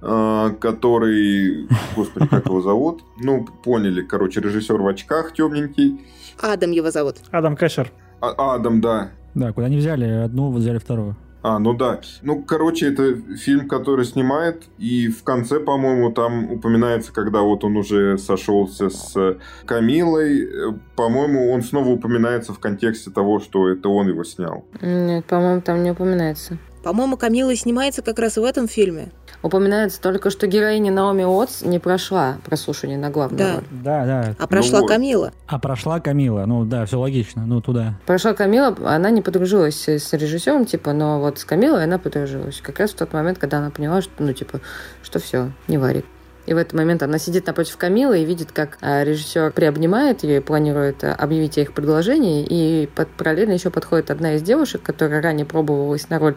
который... 0.00 1.68
Господи, 1.96 2.26
как 2.28 2.46
его 2.46 2.60
зовут? 2.62 3.02
Ну, 3.18 3.46
поняли, 3.64 4.02
короче, 4.02 4.40
режиссер 4.40 4.80
в 4.80 4.86
очках 4.86 5.32
темненький. 5.34 6.00
Адам 6.40 6.70
его 6.70 6.90
зовут. 6.90 7.16
Адам 7.30 7.56
Кэшер. 7.56 7.92
А- 8.20 8.54
Адам, 8.54 8.80
да. 8.80 9.10
Да, 9.34 9.52
куда 9.52 9.66
они 9.66 9.76
взяли 9.76 10.04
одну, 10.04 10.50
взяли 10.52 10.78
вторую. 10.78 11.16
А, 11.42 11.58
ну 11.58 11.72
да. 11.72 12.00
Ну, 12.22 12.42
короче, 12.42 12.88
это 12.88 13.14
фильм, 13.36 13.66
который 13.66 14.04
снимает, 14.04 14.64
и 14.76 15.08
в 15.08 15.22
конце, 15.22 15.58
по-моему, 15.58 16.12
там 16.12 16.52
упоминается, 16.52 17.12
когда 17.12 17.40
вот 17.40 17.64
он 17.64 17.76
уже 17.76 18.18
сошелся 18.18 18.90
с 18.90 19.38
Камилой, 19.64 20.42
э, 20.42 20.72
по-моему, 20.96 21.50
он 21.50 21.62
снова 21.62 21.88
упоминается 21.88 22.52
в 22.52 22.58
контексте 22.58 23.10
того, 23.10 23.40
что 23.40 23.68
это 23.68 23.88
он 23.88 24.08
его 24.08 24.22
снял. 24.24 24.66
Нет, 24.82 25.24
по-моему, 25.24 25.62
там 25.62 25.82
не 25.82 25.92
упоминается. 25.92 26.58
По-моему, 26.82 27.16
Камила 27.16 27.54
снимается 27.56 28.02
как 28.02 28.18
раз 28.18 28.36
в 28.36 28.44
этом 28.44 28.68
фильме. 28.68 29.10
Упоминается 29.42 30.00
только, 30.00 30.28
что 30.28 30.46
героиня 30.46 30.92
Наоми 30.92 31.24
Уотс 31.24 31.62
не 31.62 31.78
прошла 31.78 32.36
прослушивание 32.44 32.98
на 32.98 33.08
главную 33.08 33.38
Да. 33.38 33.54
роль. 33.54 33.64
Да, 33.70 34.04
да. 34.04 34.34
А 34.38 34.46
прошла 34.46 34.80
вот. 34.80 34.88
Камила. 34.88 35.32
А 35.46 35.58
прошла 35.58 35.98
Камила. 36.00 36.44
Ну 36.46 36.64
да, 36.64 36.84
все 36.84 36.98
логично. 36.98 37.46
Ну 37.46 37.62
туда. 37.62 37.94
Прошла 38.04 38.34
Камила, 38.34 38.76
она 38.84 39.10
не 39.10 39.22
подружилась 39.22 39.88
с 39.88 40.12
режиссером, 40.12 40.66
типа, 40.66 40.92
но 40.92 41.20
вот 41.20 41.38
с 41.38 41.44
Камилой 41.44 41.84
она 41.84 41.98
подружилась. 41.98 42.60
Как 42.60 42.78
раз 42.80 42.90
в 42.90 42.96
тот 42.96 43.12
момент, 43.14 43.38
когда 43.38 43.58
она 43.58 43.70
поняла, 43.70 44.02
что, 44.02 44.12
ну, 44.18 44.32
типа, 44.32 44.60
что 45.02 45.18
все, 45.18 45.50
не 45.68 45.78
варит. 45.78 46.04
И 46.46 46.54
в 46.54 46.56
этот 46.56 46.72
момент 46.72 47.02
она 47.02 47.18
сидит 47.18 47.46
напротив 47.46 47.76
Камилы 47.76 48.20
и 48.20 48.24
видит, 48.24 48.50
как 48.50 48.78
а, 48.80 49.04
режиссер 49.04 49.52
приобнимает 49.52 50.24
ее 50.24 50.38
и 50.38 50.40
планирует 50.40 51.04
а, 51.04 51.14
объявить 51.14 51.56
ей 51.56 51.62
их 51.62 51.72
предложение. 51.72 52.44
И 52.44 52.88
под, 52.88 53.08
параллельно 53.08 53.52
еще 53.52 53.70
подходит 53.70 54.10
одна 54.10 54.34
из 54.34 54.42
девушек, 54.42 54.82
которая 54.82 55.22
ранее 55.22 55.46
пробовалась 55.46 56.08
на 56.08 56.18
роль 56.18 56.36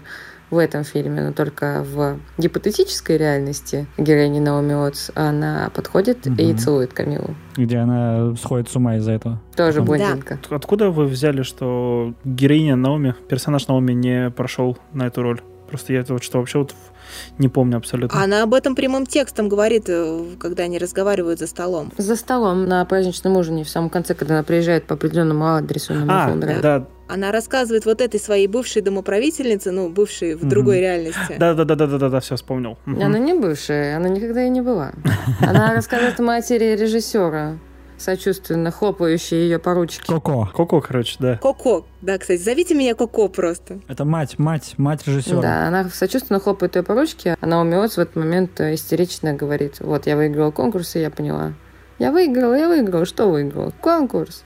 в 0.50 0.58
этом 0.58 0.84
фильме, 0.84 1.22
но 1.22 1.32
только 1.34 1.84
в 1.84 2.20
гипотетической 2.38 3.18
реальности 3.18 3.88
героини 3.98 4.40
Наоми 4.40 4.74
Уотс 4.74 5.10
она 5.16 5.72
подходит 5.74 6.28
и 6.28 6.30
Мгм. 6.30 6.58
целует 6.58 6.94
Камилу. 6.94 7.36
Где 7.58 7.78
она 7.78 8.36
сходит 8.36 8.70
с 8.70 8.76
ума 8.76 8.96
из-за 8.98 9.14
этого. 9.14 9.42
Тоже 9.56 9.82
Потом- 9.82 9.86
блондинка. 9.98 10.40
Откуда 10.50 10.90
вы 10.92 11.06
взяли, 11.06 11.42
что 11.44 12.14
героиня 12.24 12.76
Наоми, 12.76 13.16
персонаж 13.30 13.68
Наоми 13.68 13.94
не 13.94 14.30
прошел 14.30 14.78
на 14.94 15.08
эту 15.08 15.22
роль? 15.24 15.42
Просто 15.70 15.94
я 15.94 16.02
это 16.02 16.14
вот 16.14 16.24
что 16.24 16.38
вообще 16.40 16.60
вот 16.60 16.72
в- 16.72 16.93
не 17.38 17.50
помню 17.50 17.78
абсолютно. 17.78 18.22
Она 18.22 18.44
об 18.44 18.54
этом 18.54 18.76
прямым 18.76 19.06
текстом 19.06 19.50
говорит, 19.50 19.86
э, 19.88 20.26
когда 20.40 20.64
они 20.64 20.78
разговаривают 20.78 21.40
за 21.40 21.48
столом. 21.48 21.92
За 21.98 22.16
столом 22.16 22.66
на 22.66 22.84
праздничном 22.86 23.38
ужине 23.38 23.64
в 23.64 23.70
самом 23.70 23.90
конце, 23.90 24.14
когда 24.14 24.36
она 24.36 24.44
приезжает 24.44 24.86
по 24.86 24.96
определенному 24.96 25.56
адресу 25.56 25.94
на 25.94 26.26
А, 26.26 26.36
да, 26.62 26.88
Она 27.08 27.32
рассказывает 27.32 27.86
вот 27.86 28.02
этой 28.02 28.20
своей 28.20 28.48
бывшей 28.48 28.82
домоправительнице, 28.82 29.72
ну, 29.72 29.90
бывшей 29.90 30.36
в 30.36 30.40
Мгм. 30.42 30.50
другой 30.50 30.80
реальности. 30.80 31.36
да, 31.38 31.54
да, 31.54 31.64
да, 31.66 31.76
да, 31.76 31.88
да, 31.88 31.98
да, 31.98 32.10
да, 32.10 32.20
все 32.20 32.36
вспомнил. 32.36 32.78
Мгм. 32.86 33.04
Она 33.04 33.20
не 33.20 33.34
бывшая, 33.34 33.98
она 33.98 34.10
никогда 34.10 34.44
и 34.46 34.50
не 34.50 34.62
была. 34.62 34.94
Она 35.42 35.74
рассказывает 35.74 36.20
матери 36.20 36.76
режиссера, 36.76 37.58
сочувственно 38.04 38.72
хлопающей 38.72 39.38
ее 39.38 39.60
по 39.60 39.74
ручке. 39.74 40.04
Коко. 40.06 40.50
Коко, 40.54 40.82
короче, 40.82 41.16
да. 41.20 41.38
Коко, 41.38 41.86
да, 42.02 42.18
кстати, 42.18 42.42
зовите 42.42 42.76
меня 42.76 42.96
Коко 42.96 43.30
просто. 43.30 43.80
Это 43.88 44.06
мать, 44.06 44.38
мать, 44.38 44.76
мать 44.78 45.08
режиссера. 45.08 45.42
Да, 45.42 45.68
она 45.68 45.90
сочувственно 45.90 46.40
хлопает 46.40 46.76
ее 46.76 46.84
по 46.84 46.94
ручке, 46.94 47.36
а 47.40 47.46
Наоми 47.46 47.76
Уотс 47.76 47.98
в 47.98 48.00
этот 48.00 48.16
момент 48.16 48.60
э, 48.60 48.76
истерично 48.76 49.34
говорит, 49.34 49.80
вот, 49.80 50.06
я 50.06 50.16
выиграла 50.16 50.52
конкурс, 50.52 50.96
и 50.96 51.00
я 51.00 51.10
поняла. 51.10 51.54
Я 52.00 52.12
выиграла, 52.12 52.54
я 52.54 52.68
выиграла. 52.68 53.06
Что 53.06 53.30
выиграла? 53.30 53.72
Конкурс. 53.82 54.44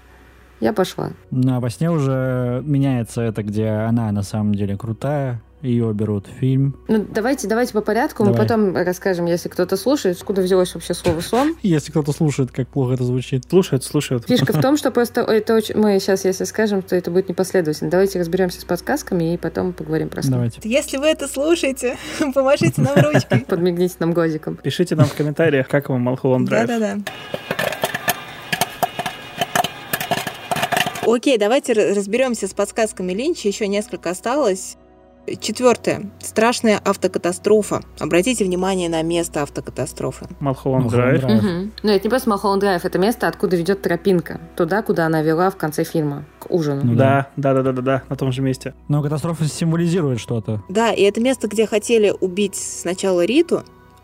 Я 0.59 0.73
пошла. 0.73 1.11
Ну, 1.31 1.55
а 1.55 1.59
во 1.59 1.69
сне 1.69 1.89
уже 1.91 2.61
меняется 2.65 3.21
это, 3.21 3.43
где 3.43 3.67
она 3.67 4.11
на 4.11 4.23
самом 4.23 4.55
деле 4.55 4.75
крутая, 4.75 5.41
ее 5.61 5.91
берут 5.93 6.27
в 6.27 6.39
фильм. 6.39 6.75
Ну, 6.87 7.03
давайте, 7.09 7.47
давайте 7.47 7.73
по 7.73 7.81
порядку. 7.81 8.23
Мы 8.23 8.31
Давай. 8.31 8.47
потом 8.47 8.75
расскажем, 8.75 9.25
если 9.25 9.49
кто-то 9.49 9.75
слушает, 9.75 10.17
откуда 10.17 10.41
взялось 10.41 10.73
вообще 10.75 10.93
слово 10.93 11.19
сон. 11.21 11.55
Если 11.63 11.91
кто-то 11.91 12.11
слушает, 12.11 12.51
как 12.51 12.67
плохо 12.67 12.93
это 12.93 13.03
звучит. 13.03 13.43
Слушают, 13.49 13.83
слушают. 13.83 14.25
Фишка 14.27 14.53
в 14.53 14.61
том, 14.61 14.77
что 14.77 14.91
просто 14.91 15.21
это 15.21 15.55
очень... 15.55 15.75
Мы 15.75 15.99
сейчас, 15.99 16.25
если 16.25 16.43
скажем, 16.43 16.83
то 16.83 16.95
это 16.95 17.09
будет 17.09 17.29
непоследовательно. 17.29 17.89
Давайте 17.89 18.19
разберемся 18.19 18.61
с 18.61 18.65
подсказками 18.65 19.33
и 19.33 19.37
потом 19.37 19.73
поговорим 19.73 20.09
про 20.09 20.21
сон. 20.21 20.33
Давайте. 20.33 20.59
Если 20.63 20.97
вы 20.97 21.07
это 21.07 21.27
слушаете, 21.27 21.97
помашите 22.33 22.81
нам 22.81 22.95
ручкой. 22.95 23.39
Подмигните 23.47 23.95
нам 23.99 24.13
глазиком. 24.13 24.57
Пишите 24.57 24.95
нам 24.95 25.07
в 25.07 25.15
комментариях, 25.15 25.67
как 25.67 25.89
вам 25.89 26.01
Малхолланд 26.01 26.47
Драйв. 26.47 26.67
Да-да-да. 26.67 27.01
Окей, 31.05 31.37
давайте 31.37 31.71
ра- 31.73 31.93
разберемся 31.93 32.47
с 32.47 32.53
подсказками 32.53 33.13
Линча. 33.13 33.47
Еще 33.47 33.67
несколько 33.67 34.09
осталось. 34.09 34.77
Четвертое. 35.41 36.09
Страшная 36.19 36.79
автокатастрофа. 36.83 37.81
Обратите 37.99 38.45
внимание 38.45 38.89
на 38.89 39.01
место 39.01 39.41
автокатастрофы. 39.41 40.27
Малхолланд 40.39 40.89
Драйв. 40.89 41.23
Drive. 41.23 41.35
Мгм. 41.41 41.71
Но 41.83 41.91
это 41.91 42.03
не 42.05 42.09
просто 42.09 42.29
Малхолланд 42.29 42.61
Драйв, 42.61 42.85
это 42.85 42.97
место, 42.97 43.27
откуда 43.27 43.55
ведет 43.57 43.81
тропинка. 43.81 44.39
Туда, 44.55 44.81
куда 44.81 45.05
она 45.05 45.21
вела 45.21 45.49
в 45.49 45.57
конце 45.57 45.83
фильма, 45.83 46.25
к 46.39 46.49
ужину. 46.49 46.81
Ну 46.83 46.95
Да, 46.95 47.27
да, 47.35 47.53
да, 47.53 47.61
да, 47.63 47.71
да, 47.73 47.81
да, 47.81 48.03
на 48.09 48.15
том 48.15 48.31
же 48.31 48.41
месте. 48.41 48.73
Но 48.87 49.01
катастрофа 49.03 49.45
символизирует 49.45 50.19
что-то. 50.19 50.63
Да, 50.69 50.91
и 50.93 51.01
это 51.01 51.19
место, 51.19 51.47
где 51.47 51.67
хотели 51.67 52.13
убить 52.21 52.55
сначала 52.55 53.25
Риту, 53.25 53.63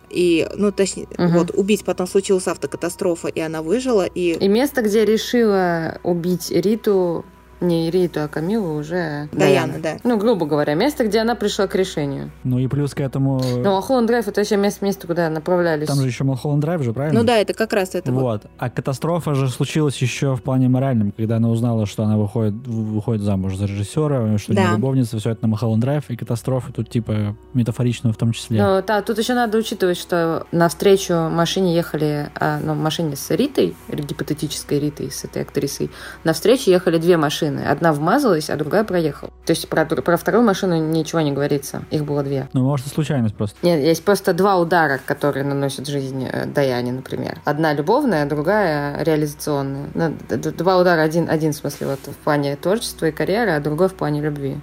и, 0.09 0.47
ну, 0.55 0.71
точнее, 0.71 1.07
Мгм. 1.17 1.31
вот, 1.39 1.51
убить, 1.51 1.83
потом 1.85 2.05
случилась 2.05 2.47
автокатастрофа, 2.47 3.29
и 3.29 3.39
она 3.39 3.61
выжила, 3.63 4.05
и... 4.05 4.33
И 4.33 4.47
место, 4.47 4.81
где 4.83 5.05
решила 5.05 5.97
убить 6.03 6.51
Риту, 6.51 7.25
не 7.63 7.89
Риту, 7.89 8.21
а 8.21 8.27
Камилу, 8.27 8.75
уже 8.75 9.29
Даяна, 9.31 9.79
да. 9.81 9.97
Ну, 10.03 10.17
грубо 10.17 10.45
говоря, 10.45 10.73
место, 10.75 11.05
где 11.05 11.19
она 11.19 11.35
пришла 11.35 11.67
к 11.67 11.75
решению. 11.75 12.31
Ну 12.43 12.59
и 12.59 12.67
плюс 12.67 12.93
к 12.93 12.99
этому... 12.99 13.41
Но 13.57 13.71
Малхолланд 13.71 14.07
Драйв 14.07 14.27
это 14.27 14.41
вообще 14.41 14.57
место, 14.57 14.85
место, 14.85 15.07
куда 15.07 15.29
направлялись. 15.29 15.87
Там 15.87 15.97
же 15.97 16.07
еще 16.07 16.23
Малхолланд 16.23 16.61
Драйв 16.61 16.83
же, 16.83 16.93
правильно? 16.93 17.19
Ну 17.19 17.25
да, 17.25 17.37
это 17.37 17.53
как 17.53 17.73
раз 17.73 17.95
это 17.95 18.11
вот. 18.11 18.21
Вот. 18.21 18.45
А 18.57 18.69
катастрофа 18.69 19.33
же 19.33 19.49
случилась 19.49 19.97
еще 20.01 20.35
в 20.35 20.41
плане 20.43 20.69
моральном, 20.69 21.11
когда 21.11 21.37
она 21.37 21.49
узнала, 21.49 21.85
что 21.85 22.03
она 22.03 22.17
выходит, 22.17 22.53
выходит 22.67 23.21
замуж 23.23 23.55
за 23.55 23.65
режиссера, 23.65 24.37
что 24.37 24.53
Да. 24.53 24.73
любовница, 24.73 25.17
все 25.19 25.31
это 25.31 25.43
на 25.43 25.47
Малхолланд 25.49 25.81
Драйв, 25.81 26.09
и 26.09 26.15
катастрофа 26.15 26.71
тут 26.73 26.89
типа 26.89 27.35
метафорично 27.53 28.11
в 28.11 28.17
том 28.17 28.31
числе. 28.33 28.61
Но, 28.61 28.81
да, 28.81 29.01
тут 29.01 29.17
еще 29.17 29.33
надо 29.33 29.57
учитывать, 29.57 29.97
что 29.97 30.45
навстречу 30.51 31.13
машине 31.29 31.75
ехали, 31.75 32.29
а, 32.35 32.59
ну, 32.59 32.73
машине 32.75 33.15
с 33.15 33.29
Ритой, 33.31 33.75
гипотетической 33.89 34.79
Ритой, 34.79 35.11
с 35.11 35.23
этой 35.23 35.41
актрисой, 35.43 35.89
навстречу 36.23 36.69
ехали 36.69 36.97
две 36.97 37.17
машины. 37.17 37.52
Одна 37.59 37.93
вмазалась, 37.93 38.49
а 38.49 38.55
другая 38.55 38.83
проехала. 38.83 39.31
То 39.45 39.51
есть 39.51 39.67
про, 39.69 39.85
про 39.85 40.17
вторую 40.17 40.43
машину 40.43 40.77
ничего 40.77 41.21
не 41.21 41.31
говорится. 41.31 41.83
Их 41.91 42.05
было 42.05 42.23
две. 42.23 42.47
Ну, 42.53 42.63
может, 42.63 42.87
случайность 42.87 43.35
просто. 43.35 43.57
Нет, 43.61 43.81
есть 43.81 44.03
просто 44.03 44.33
два 44.33 44.57
удара, 44.57 44.99
которые 45.05 45.43
наносят 45.45 45.87
жизнь 45.87 46.27
э, 46.29 46.45
Даяне, 46.45 46.91
например. 46.91 47.39
Одна 47.45 47.73
любовная, 47.73 48.25
другая 48.25 49.03
реализационная. 49.03 49.89
Ну, 49.93 50.13
Два 50.29 50.77
удара, 50.77 51.01
один, 51.01 51.29
один 51.29 51.53
в 51.53 51.55
смысле 51.55 51.87
вот 51.87 51.99
в 51.99 52.15
плане 52.17 52.55
творчества 52.55 53.07
и 53.07 53.11
карьеры, 53.11 53.51
а 53.51 53.59
другой 53.59 53.89
в 53.89 53.93
плане 53.93 54.21
любви. 54.21 54.57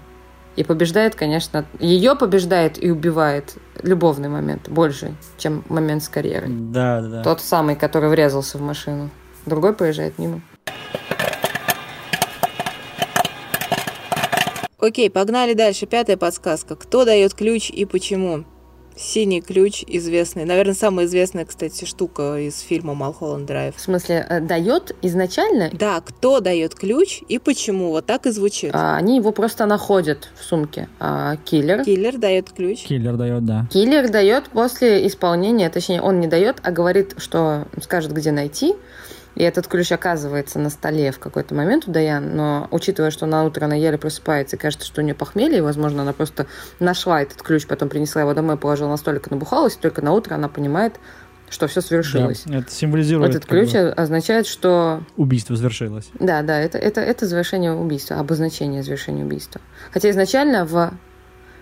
И 0.57 0.64
побеждает, 0.64 1.14
конечно, 1.14 1.64
ее 1.79 2.16
побеждает 2.16 2.83
и 2.83 2.90
убивает 2.90 3.55
любовный 3.83 4.29
момент 4.29 4.68
больше, 4.68 5.14
чем 5.38 5.64
момент 5.68 6.03
с 6.03 6.09
карьерой. 6.09 6.48
Да, 6.50 7.00
да, 7.00 7.09
да. 7.09 7.22
Тот 7.22 7.40
самый, 7.40 7.76
который 7.76 8.11
врезался 8.11 8.59
в 8.59 8.61
машину. 8.61 9.11
Другой 9.46 9.72
проезжает 9.72 10.18
мимо. 10.18 10.42
Окей, 14.81 15.11
погнали 15.11 15.55
дальше. 15.55 15.87
Пятая 15.87 16.16
подсказка. 16.16 16.75
Кто 16.77 17.05
дает 17.05 17.35
ключ 17.35 17.71
и 17.71 17.85
почему? 17.85 18.45
Синий 18.97 19.40
ключ 19.40 19.83
известный. 19.87 20.45
Наверное, 20.45 20.75
самая 20.75 21.07
известная, 21.07 21.47
кстати, 21.47 21.87
штука 21.87 22.37
из 22.38 22.59
фильма 22.61 22.93
«Малхолланд 22.95 23.47
Драйв». 23.47 23.77
В 23.77 23.81
смысле, 23.81 24.27
э, 24.29 24.40
дает 24.40 24.95
изначально, 25.01 25.71
Да, 25.73 26.01
кто 26.05 26.40
дает 26.40 26.75
ключ 26.75 27.23
и 27.29 27.38
почему? 27.38 27.90
Вот 27.90 28.05
так 28.05 28.27
и 28.27 28.31
звучит. 28.31 28.73
а 28.75 28.97
они 28.97 29.16
его 29.16 29.33
просто 29.33 29.64
находят 29.64 30.29
в 30.38 30.45
сумке. 30.45 30.88
А 30.99 31.37
киллер 31.37 31.83
Киллер 31.85 32.19
дает 32.19 32.51
ключ. 32.51 32.81
Киллер 32.83 33.16
дает, 33.16 33.45
да. 33.47 33.66
Киллер 33.73 34.11
дает 34.11 34.49
после 34.51 35.07
исполнения, 35.07 35.71
точнее, 35.71 36.03
он 36.03 36.21
не 36.21 36.27
дает, 36.27 36.57
а 36.62 36.71
говорит, 36.71 37.14
что 37.16 37.69
скажет, 37.81 38.12
где 38.12 38.33
найти. 38.33 38.75
И 39.35 39.43
этот 39.43 39.69
ключ 39.69 39.93
оказывается 39.93 40.59
на 40.59 40.71
столе 40.71 41.12
в 41.12 41.19
какой-то 41.19 41.55
момент 41.55 41.88
у 41.88 41.93
Даян, 41.93 42.37
но 42.37 42.69
учитывая, 42.71 43.11
что 43.11 43.27
на 43.27 43.45
утро 43.45 43.64
она 43.64 43.75
еле 43.75 43.97
просыпается 43.99 44.57
и 44.57 44.59
кажется, 44.59 44.87
что 44.87 45.01
у 45.01 45.05
нее 45.05 45.14
похмелье, 45.14 45.59
и, 45.59 45.62
возможно, 45.62 46.03
она 46.03 46.12
просто 46.12 46.47
нашла 46.79 47.23
этот 47.23 47.43
ключ, 47.43 47.66
потом 47.66 47.88
принесла 47.88 48.23
его 48.23 48.35
домой, 48.35 48.57
положила 48.57 48.88
на 48.88 48.97
столик 48.97 49.29
и 49.29 49.31
набухалась, 49.31 49.77
и 49.77 49.79
только 49.79 50.03
на 50.03 50.12
утро 50.12 50.35
она 50.35 50.49
понимает, 50.49 50.99
что 51.49 51.66
все 51.66 51.81
свершилось. 51.81 52.45
Да, 52.47 52.59
Это 52.59 52.71
символизирует 52.71 53.31
Этот 53.31 53.47
ключ 53.47 53.73
бы, 53.73 53.90
означает, 53.90 54.47
что 54.47 55.03
убийство 55.16 55.57
свершилось. 55.57 56.09
да, 56.19 56.43
да, 56.43 56.59
это, 56.61 56.79
это, 56.79 57.01
это 57.01 57.27
завершение 57.27 57.73
убийства, 57.73 58.19
обозначение 58.19 58.83
завершения 58.83 59.25
убийства. 59.25 59.61
Хотя 59.90 60.11
изначально 60.11 60.64
в, 60.64 60.93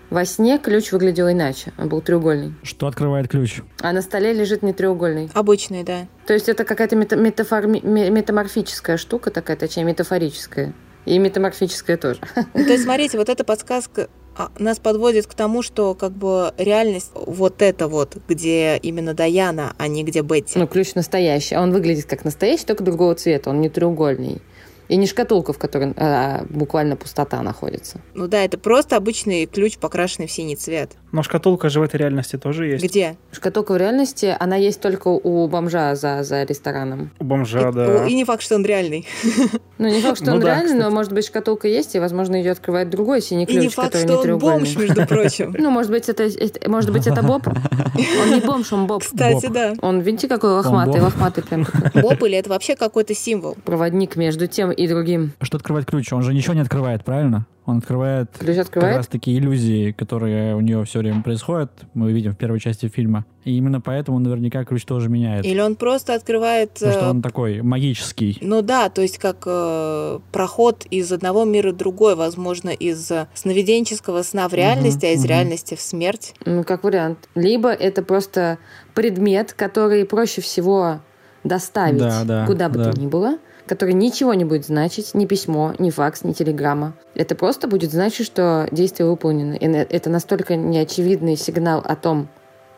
во 0.09 0.25
сне 0.25 0.57
ключ 0.57 0.91
выглядел 0.91 1.29
иначе, 1.29 1.71
он 1.77 1.89
был 1.89 2.01
треугольный. 2.01 2.53
Что 2.63 2.87
открывает 2.87 3.27
ключ? 3.27 3.61
А 3.81 3.91
на 3.91 4.01
столе 4.01 4.33
лежит 4.33 4.63
не 4.63 4.73
треугольный. 4.73 5.29
Обычный, 5.33 5.83
да. 5.83 6.07
То 6.25 6.33
есть 6.33 6.49
это 6.49 6.63
какая-то 6.63 6.95
мета- 6.95 7.15
метаформи- 7.17 7.85
ме- 7.85 8.09
метаморфическая 8.09 8.97
штука 8.97 9.31
такая, 9.31 9.57
точнее, 9.57 9.83
метафорическая. 9.83 10.73
И 11.05 11.17
метаморфическая 11.17 11.97
тоже. 11.97 12.19
Ну, 12.53 12.65
то 12.65 12.71
есть, 12.71 12.83
смотрите, 12.83 13.17
вот 13.17 13.29
эта 13.29 13.43
подсказка 13.43 14.09
а, 14.35 14.51
нас 14.59 14.79
подводит 14.79 15.27
к 15.27 15.33
тому, 15.33 15.61
что 15.63 15.95
как 15.95 16.11
бы 16.11 16.53
реальность 16.57 17.11
вот 17.13 17.61
это 17.61 17.87
вот, 17.87 18.17
где 18.27 18.77
именно 18.77 19.13
Даяна, 19.13 19.73
а 19.77 19.87
не 19.87 20.03
где 20.03 20.21
Бетти. 20.21 20.59
Ну, 20.59 20.67
ключ 20.67 20.95
настоящий. 20.95 21.55
А 21.55 21.61
он 21.61 21.71
выглядит 21.71 22.05
как 22.05 22.25
настоящий, 22.25 22.65
только 22.65 22.83
другого 22.83 23.15
цвета. 23.15 23.49
Он 23.49 23.61
не 23.61 23.69
треугольный. 23.69 24.41
И 24.89 24.97
не 24.97 25.05
шкатулка, 25.07 25.53
в 25.53 25.57
которой 25.57 25.93
а, 25.97 26.45
буквально 26.49 26.95
пустота 26.95 27.41
находится. 27.41 28.01
Ну 28.15 28.27
да, 28.27 28.43
это 28.43 28.57
просто 28.57 28.97
обычный 28.97 29.45
ключ, 29.45 29.77
покрашенный 29.77 30.27
в 30.27 30.31
синий 30.31 30.55
цвет. 30.55 30.91
Но 31.11 31.23
шкатулка 31.23 31.69
же 31.69 31.79
в 31.79 31.83
этой 31.83 31.95
реальности 31.97 32.37
тоже 32.37 32.67
есть. 32.67 32.83
Где? 32.83 33.15
Шкатулка 33.31 33.73
в 33.73 33.77
реальности, 33.77 34.35
она 34.39 34.55
есть 34.55 34.81
только 34.81 35.07
у 35.07 35.47
бомжа 35.47 35.95
за, 35.95 36.23
за 36.23 36.43
рестораном. 36.43 37.11
У 37.19 37.23
бомжа, 37.23 37.69
и, 37.69 37.71
да. 37.71 38.05
и 38.07 38.13
не 38.13 38.25
факт, 38.25 38.43
что 38.43 38.55
он 38.55 38.65
реальный. 38.65 39.07
Ну, 39.79 39.87
не 39.87 40.01
факт, 40.01 40.17
что 40.17 40.25
Ну 40.25 40.33
он 40.33 40.39
да, 40.41 40.47
реальный, 40.47 40.73
но, 40.77 40.89
может 40.89 41.13
быть, 41.13 41.25
шкатулка 41.25 41.69
есть, 41.69 41.95
и, 41.95 41.99
возможно, 41.99 42.35
ее 42.35 42.51
открывает 42.51 42.89
другой 42.89 43.21
синий 43.21 43.43
И 43.43 43.45
ключ, 43.45 43.61
не 43.61 43.69
факт, 43.69 43.93
который 43.93 44.01
что 44.03 44.11
не 44.11 44.17
он 44.17 44.23
треугольный. 44.23 44.59
бомж, 44.65 44.75
между 44.75 45.05
прочим. 45.07 45.55
Ну, 45.57 45.69
может 45.69 45.89
быть, 45.89 46.09
это, 46.09 46.23
это- 46.23 46.69
может 46.69 46.91
быть, 46.91 47.07
это 47.07 47.23
Боб. 47.23 47.47
Он 48.21 48.29
не 48.33 48.41
бомж, 48.41 48.73
он 48.73 48.87
Боб. 48.87 49.03
Кстати, 49.03 49.45
Боб. 49.45 49.53
да. 49.53 49.73
Он, 49.81 50.01
видите, 50.01 50.27
какой 50.27 50.51
лохматый, 50.51 50.99
лохматый 51.01 51.43
прям. 51.45 51.65
Боб 51.93 52.21
или 52.23 52.37
это 52.37 52.49
вообще 52.49 52.75
какой-то 52.75 53.15
символ? 53.15 53.55
проводник 53.63 54.17
между 54.17 54.47
тем 54.47 54.71
и 54.79 54.87
другим. 54.87 55.33
Что 55.41 55.57
открывает 55.57 55.85
ключ? 55.85 56.13
Он 56.13 56.23
же 56.23 56.33
ничего 56.33 56.53
не 56.53 56.61
открывает, 56.61 57.03
правильно? 57.03 57.45
Он 57.65 57.79
открывает 57.79 58.29
Ключ 58.39 58.55
как 58.55 58.65
открывает. 58.67 58.97
раз 58.97 59.07
таки 59.07 59.37
иллюзии, 59.37 59.91
которые 59.91 60.55
у 60.55 60.61
нее 60.61 60.85
все 60.85 60.99
время 60.99 61.21
происходят, 61.21 61.69
мы 61.93 62.13
видим 62.13 62.31
в 62.31 62.37
первой 62.37 62.61
части 62.61 62.87
фильма. 62.87 63.25
И 63.43 63.57
именно 63.57 63.81
поэтому 63.81 64.19
наверняка 64.19 64.63
ключ 64.63 64.85
тоже 64.85 65.09
меняет. 65.09 65.45
Или 65.45 65.59
он 65.59 65.75
просто 65.75 66.15
открывает... 66.15 66.75
Потому 66.75 66.93
что 66.93 67.05
э, 67.05 67.09
он 67.09 67.21
такой 67.21 67.61
магический. 67.61 68.37
Ну 68.41 68.61
да, 68.61 68.89
то 68.89 69.01
есть 69.01 69.17
как 69.17 69.43
э, 69.45 70.19
проход 70.31 70.85
из 70.89 71.11
одного 71.11 71.43
мира 71.43 71.73
в 71.73 71.77
другой, 71.77 72.15
возможно, 72.15 72.69
из 72.69 73.11
э, 73.11 73.27
сновиденческого 73.33 74.23
сна 74.23 74.47
в 74.47 74.53
реальность, 74.53 75.03
а 75.03 75.07
из 75.07 75.19
мгм. 75.19 75.29
реальности 75.29 75.75
в 75.75 75.81
смерть. 75.81 76.35
Ну, 76.45 76.63
как 76.63 76.85
вариант. 76.85 77.27
Либо 77.35 77.69
это 77.69 78.01
просто 78.01 78.59
предмет, 78.95 79.51
который 79.51 80.05
проще 80.05 80.39
всего 80.41 81.01
доставить 81.43 81.99
Да, 81.99 82.23
да, 82.23 82.45
куда 82.45 82.69
бы 82.69 82.77
да. 82.77 82.91
то 82.91 82.99
ни 82.99 83.07
было. 83.07 83.37
Который 83.69 83.93
ничего 83.93 84.33
не 84.33 84.45
будет 84.45 84.65
значить, 84.65 85.13
ни 85.13 85.27
письмо, 85.27 85.75
ни 85.77 85.91
факс, 85.91 86.23
ни 86.23 86.33
телеграмма. 86.33 86.93
Это 87.13 87.35
просто 87.35 87.67
будет 87.67 87.91
значить, 87.91 88.25
что 88.25 88.67
действие 88.71 89.07
выполнено. 89.07 89.53
И 89.53 89.65
это 89.67 90.09
настолько 90.09 90.55
неочевидный 90.55 91.35
сигнал 91.35 91.83
о 91.85 91.95
том, 91.95 92.29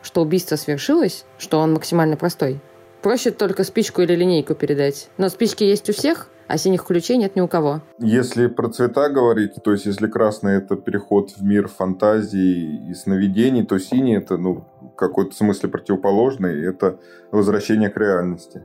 что 0.02 0.20
убийство 0.20 0.56
свершилось, 0.56 1.24
что 1.38 1.60
он 1.60 1.72
максимально 1.72 2.18
простой. 2.18 2.60
Проще 3.00 3.30
только 3.30 3.64
спичку 3.64 4.02
или 4.02 4.14
линейку 4.14 4.54
передать. 4.54 5.08
Но 5.16 5.30
спички 5.30 5.64
есть 5.64 5.88
у 5.88 5.94
всех, 5.94 6.28
а 6.46 6.58
синих 6.58 6.84
ключей 6.84 7.16
нет 7.16 7.36
ни 7.36 7.40
у 7.40 7.48
кого. 7.48 7.80
Если 7.98 8.46
про 8.48 8.68
цвета 8.68 9.08
говорить, 9.08 9.52
то 9.64 9.72
есть 9.72 9.86
если 9.86 10.08
красный 10.08 10.58
это 10.58 10.76
переход 10.76 11.30
в 11.30 11.42
мир 11.42 11.68
фантазии 11.68 12.90
и 12.90 12.92
сновидений, 12.92 13.64
то 13.64 13.78
синий 13.78 14.16
это, 14.16 14.36
ну, 14.36 14.66
в 14.82 14.94
какой-то 14.94 15.34
смысле 15.34 15.70
противоположный, 15.70 16.62
это 16.66 16.98
возвращение 17.30 17.88
к 17.88 17.96
реальности. 17.96 18.62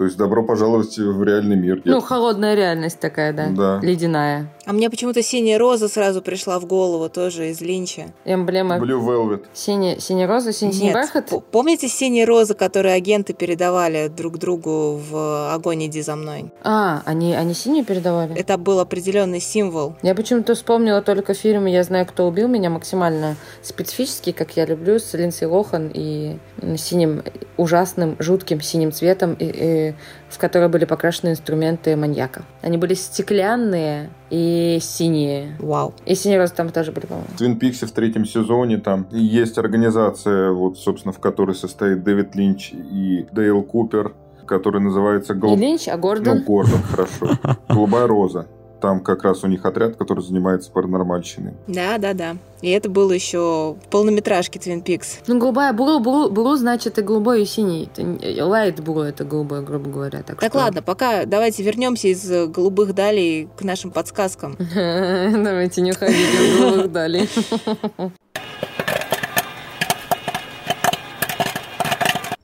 То 0.00 0.04
есть 0.04 0.16
добро 0.16 0.42
пожаловать 0.42 0.96
в 0.96 1.22
реальный 1.22 1.56
мир. 1.56 1.82
Ну, 1.84 2.00
холодная 2.00 2.54
реальность 2.54 2.98
такая, 3.00 3.34
да. 3.34 3.48
Да. 3.50 3.80
Ледяная. 3.82 4.50
А 4.64 4.72
мне 4.72 4.88
почему-то 4.88 5.22
синяя 5.22 5.58
роза 5.58 5.88
сразу 5.88 6.22
пришла 6.22 6.58
в 6.58 6.64
голову, 6.64 7.10
тоже 7.10 7.50
из 7.50 7.60
Линча. 7.60 8.04
Эмблема. 8.24 8.78
Blue 8.78 8.98
Velvet. 8.98 9.44
Синяя, 9.52 9.98
синяя 9.98 10.26
роза, 10.26 10.54
синий, 10.54 10.72
синий 10.72 10.94
бархат? 10.94 11.30
помните 11.50 11.88
синие 11.88 12.24
розы, 12.24 12.54
которые 12.54 12.94
агенты 12.94 13.34
передавали 13.34 14.08
друг 14.08 14.38
другу 14.38 14.96
в 14.96 15.52
«Огонь, 15.52 15.84
иди 15.84 16.00
за 16.00 16.16
мной»? 16.16 16.50
А, 16.62 17.02
они, 17.04 17.34
они 17.34 17.52
синюю 17.52 17.84
передавали? 17.84 18.34
Это 18.34 18.56
был 18.56 18.80
определенный 18.80 19.40
символ. 19.40 19.96
Я 20.00 20.14
почему-то 20.14 20.54
вспомнила 20.54 21.02
только 21.02 21.34
фильм 21.34 21.66
«Я 21.66 21.82
знаю, 21.82 22.06
кто 22.06 22.26
убил 22.26 22.48
меня» 22.48 22.70
максимально 22.70 23.36
специфический, 23.60 24.32
как 24.32 24.56
я 24.56 24.64
люблю, 24.64 24.98
с 24.98 25.12
Линдси 25.12 25.44
Лохан 25.44 25.90
и 25.92 26.38
синим, 26.78 27.22
ужасным, 27.58 28.16
жутким 28.18 28.62
синим 28.62 28.92
цветом, 28.92 29.34
и, 29.34 29.44
и, 29.44 29.89
в 30.28 30.38
который 30.38 30.68
были 30.68 30.84
покрашены 30.84 31.30
инструменты 31.30 31.96
маньяка. 31.96 32.42
Они 32.62 32.78
были 32.78 32.94
стеклянные 32.94 34.10
и 34.30 34.78
синие. 34.80 35.56
Вау. 35.58 35.94
И 36.06 36.14
синие 36.14 36.38
розы 36.38 36.54
там 36.54 36.70
тоже 36.70 36.92
были, 36.92 37.06
по-моему. 37.06 37.28
В 37.34 37.38
Твин 37.38 37.58
Пиксе 37.58 37.86
в 37.86 37.92
третьем 37.92 38.24
сезоне 38.24 38.78
там 38.78 39.06
есть 39.10 39.58
организация, 39.58 40.52
вот, 40.52 40.78
собственно, 40.78 41.12
в 41.12 41.18
которой 41.18 41.54
состоит 41.54 42.02
Дэвид 42.02 42.34
Линч 42.34 42.72
и 42.72 43.26
Дейл 43.32 43.62
Купер, 43.62 44.14
которая 44.46 44.82
называется 44.82 45.34
Не 45.34 45.40
Гол... 45.40 45.56
Линч, 45.56 45.88
а 45.88 45.96
Ну, 45.96 46.02
Гордон. 46.02 46.42
Гордон, 46.42 46.82
хорошо. 46.82 47.30
Голубая 47.68 48.06
роза. 48.06 48.46
Там 48.80 49.00
как 49.00 49.24
раз 49.24 49.44
у 49.44 49.46
них 49.46 49.64
отряд, 49.66 49.96
который 49.96 50.24
занимается 50.24 50.70
паранормальщиной. 50.70 51.52
Да, 51.66 51.98
да, 51.98 52.14
да. 52.14 52.36
И 52.62 52.70
это 52.70 52.88
было 52.88 53.12
еще 53.12 53.76
в 53.82 53.88
полнометражке 53.90 54.58
Twin 54.58 54.82
Peaks. 54.82 55.18
Ну, 55.26 55.38
голубая, 55.38 55.72
блу, 55.74 56.00
блу, 56.00 56.30
блу, 56.30 56.56
значит 56.56 56.98
и 56.98 57.02
голубой, 57.02 57.42
и 57.42 57.44
синий. 57.46 57.84
Это 57.92 58.02
не- 58.02 58.16
Light 58.18 58.76
blue 58.76 59.02
это 59.02 59.24
голубой, 59.24 59.62
грубо 59.62 59.90
говоря. 59.90 60.22
Так, 60.22 60.40
Так 60.40 60.52
что- 60.52 60.58
ладно, 60.58 60.82
пока 60.82 61.26
давайте 61.26 61.62
вернемся 61.62 62.08
из 62.08 62.30
э, 62.30 62.46
голубых 62.46 62.94
далей 62.94 63.48
к 63.58 63.62
нашим 63.62 63.90
подсказкам. 63.90 64.56
Давайте 64.74 65.80
не 65.82 65.92
уходите 65.92 66.18
в 66.56 66.60
голубых 66.60 66.92
далей. 66.92 67.28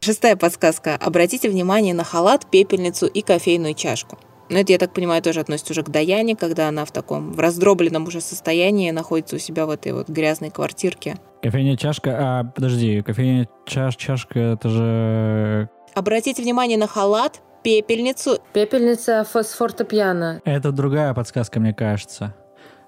Шестая 0.01 0.37
подсказка. 0.37 0.95
Обратите 0.95 1.49
внимание 1.51 1.93
на 1.95 2.05
халат, 2.05 2.49
пепельницу 2.49 3.07
и 3.07 3.23
кофейную 3.23 3.75
чашку. 3.75 4.19
Ну, 4.49 4.59
это, 4.59 4.73
я 4.73 4.79
так 4.79 4.93
понимаю, 4.93 5.23
тоже 5.23 5.41
относится 5.41 5.73
уже 5.73 5.83
к 5.83 5.91
Даяне, 5.91 6.37
когда 6.37 6.69
она 6.69 6.85
в 6.85 6.93
таком 6.93 7.33
в 7.33 7.41
раздробленном 7.41 8.05
уже 8.05 8.21
состоянии 8.21 8.91
находится 8.91 9.37
у 9.37 9.39
себя 9.39 9.67
в 9.67 9.71
этой 9.71 9.93
вот 9.93 10.09
грязной 10.09 10.51
квартирке. 10.51 11.17
Кофейная 11.43 11.77
чашка... 11.77 12.17
А, 12.19 12.45
подожди, 12.45 13.03
кофейная 13.03 13.49
чаш, 13.67 13.97
чашка, 13.97 14.39
это 14.39 14.69
же... 14.69 15.69
Обратите 15.95 16.43
внимание 16.43 16.79
на 16.79 16.87
халат, 16.87 17.41
пепельницу. 17.63 18.39
Пепельница 18.53 19.25
фосфортопьяна. 19.25 20.41
Это 20.45 20.71
другая 20.71 21.13
подсказка, 21.15 21.59
мне 21.59 21.75
кажется. 21.75 22.35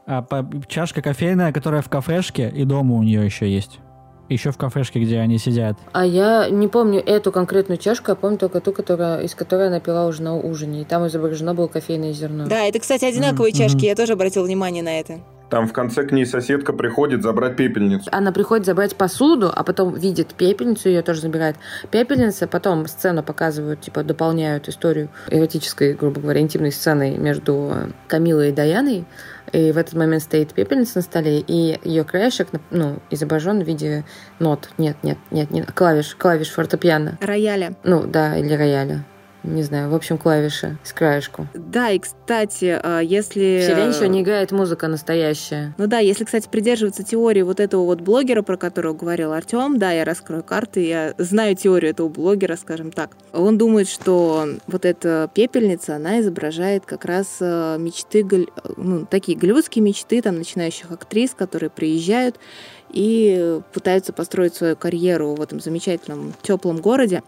А 0.06 0.22
по- 0.22 0.48
чашка 0.68 1.02
кофейная, 1.02 1.52
которая 1.52 1.82
в 1.82 1.88
кафешке, 1.88 2.48
и 2.48 2.64
дома 2.64 2.94
у 2.94 3.02
нее 3.02 3.24
еще 3.24 3.52
есть. 3.52 3.80
Еще 4.28 4.50
в 4.50 4.58
кафешке, 4.58 5.00
где 5.00 5.20
они 5.20 5.38
сидят. 5.38 5.76
А 5.92 6.04
я 6.04 6.48
не 6.50 6.68
помню 6.68 7.02
эту 7.04 7.32
конкретную 7.32 7.78
чашку, 7.78 8.10
я 8.10 8.14
помню 8.14 8.36
только 8.36 8.60
ту, 8.60 8.72
которая, 8.72 9.22
из 9.22 9.34
которой 9.34 9.68
она 9.68 9.80
пила 9.80 10.06
уже 10.06 10.22
на 10.22 10.36
ужине. 10.36 10.82
И 10.82 10.84
там 10.84 11.06
изображено 11.06 11.54
было 11.54 11.66
кофейное 11.68 12.12
зерно. 12.12 12.46
Да, 12.46 12.64
это, 12.64 12.78
кстати, 12.78 13.04
одинаковые 13.06 13.52
Мгм. 13.52 13.58
чашки, 13.58 13.86
я 13.86 13.94
тоже 13.94 14.12
обратила 14.12 14.44
внимание 14.44 14.82
на 14.82 15.00
это. 15.00 15.20
Там 15.48 15.66
в 15.66 15.72
конце 15.72 16.02
к 16.04 16.12
ней 16.12 16.26
соседка 16.26 16.74
приходит 16.74 17.22
забрать 17.22 17.56
пепельницу. 17.56 18.10
Она 18.12 18.32
приходит 18.32 18.66
забрать 18.66 18.94
посуду, 18.96 19.50
а 19.54 19.64
потом 19.64 19.94
видит 19.94 20.34
пепельницу, 20.34 20.90
ее 20.90 21.00
тоже 21.00 21.22
забирает. 21.22 21.56
Пепельница, 21.90 22.46
потом 22.46 22.86
сцену 22.86 23.22
показывают, 23.22 23.80
типа 23.80 24.02
дополняют 24.02 24.68
историю 24.68 25.08
эротической, 25.30 25.94
грубо 25.94 26.20
говоря, 26.20 26.40
интимной 26.42 26.70
сценой 26.70 27.16
между 27.16 27.72
Камилой 28.08 28.50
и 28.50 28.52
Даяной. 28.52 29.06
И 29.52 29.72
в 29.72 29.78
этот 29.78 29.94
момент 29.94 30.22
стоит 30.22 30.54
пепельница 30.54 30.98
на 30.98 31.02
столе, 31.02 31.40
и 31.40 31.78
ее 31.84 32.04
краешек 32.04 32.48
ну, 32.70 32.98
изображен 33.10 33.62
в 33.62 33.66
виде 33.66 34.04
нот. 34.38 34.70
Нет, 34.78 34.96
нет, 35.02 35.18
нет, 35.30 35.50
нет, 35.50 35.72
клавиш, 35.72 36.14
клавиш 36.14 36.50
фортепиано. 36.50 37.18
Рояля. 37.20 37.74
Ну, 37.84 38.06
да, 38.06 38.36
или 38.36 38.54
рояля. 38.54 39.04
Не 39.48 39.62
знаю, 39.62 39.90
в 39.90 39.94
общем, 39.94 40.18
клавиши 40.18 40.76
с 40.84 40.92
краешку. 40.92 41.46
Да, 41.54 41.90
и, 41.90 41.98
кстати, 41.98 42.78
а, 42.82 43.00
если... 43.00 43.60
В 43.62 43.66
Селенчо 43.66 44.06
не 44.06 44.20
играет 44.20 44.52
музыка 44.52 44.88
настоящая. 44.88 45.74
Ну 45.78 45.86
да, 45.86 45.98
если, 45.98 46.24
кстати, 46.24 46.48
придерживаться 46.48 47.02
теории 47.02 47.42
вот 47.42 47.58
этого 47.58 47.84
вот 47.84 48.00
блогера, 48.00 48.42
про 48.42 48.56
которого 48.56 48.92
говорил 48.92 49.32
Артем, 49.32 49.78
да, 49.78 49.92
я 49.92 50.04
раскрою 50.04 50.42
карты, 50.42 50.86
я 50.86 51.14
знаю 51.18 51.56
теорию 51.56 51.92
этого 51.92 52.08
блогера, 52.08 52.56
скажем 52.56 52.92
так. 52.92 53.16
Он 53.32 53.56
думает, 53.56 53.88
что 53.88 54.46
вот 54.66 54.84
эта 54.84 55.30
пепельница, 55.32 55.96
она 55.96 56.20
изображает 56.20 56.84
как 56.84 57.04
раз 57.04 57.38
э, 57.40 57.76
мечты, 57.78 58.26
ну, 58.76 59.06
такие 59.06 59.36
голливудские 59.38 59.82
мечты 59.82 60.20
там 60.20 60.36
начинающих 60.36 60.90
актрис, 60.90 61.32
которые 61.34 61.70
приезжают 61.70 62.38
и 62.90 63.60
пытаются 63.72 64.12
построить 64.12 64.54
свою 64.54 64.76
карьеру 64.76 65.34
в 65.34 65.42
этом 65.42 65.60
замечательном 65.60 66.34
теплом 66.42 66.78
городе. 66.78 67.22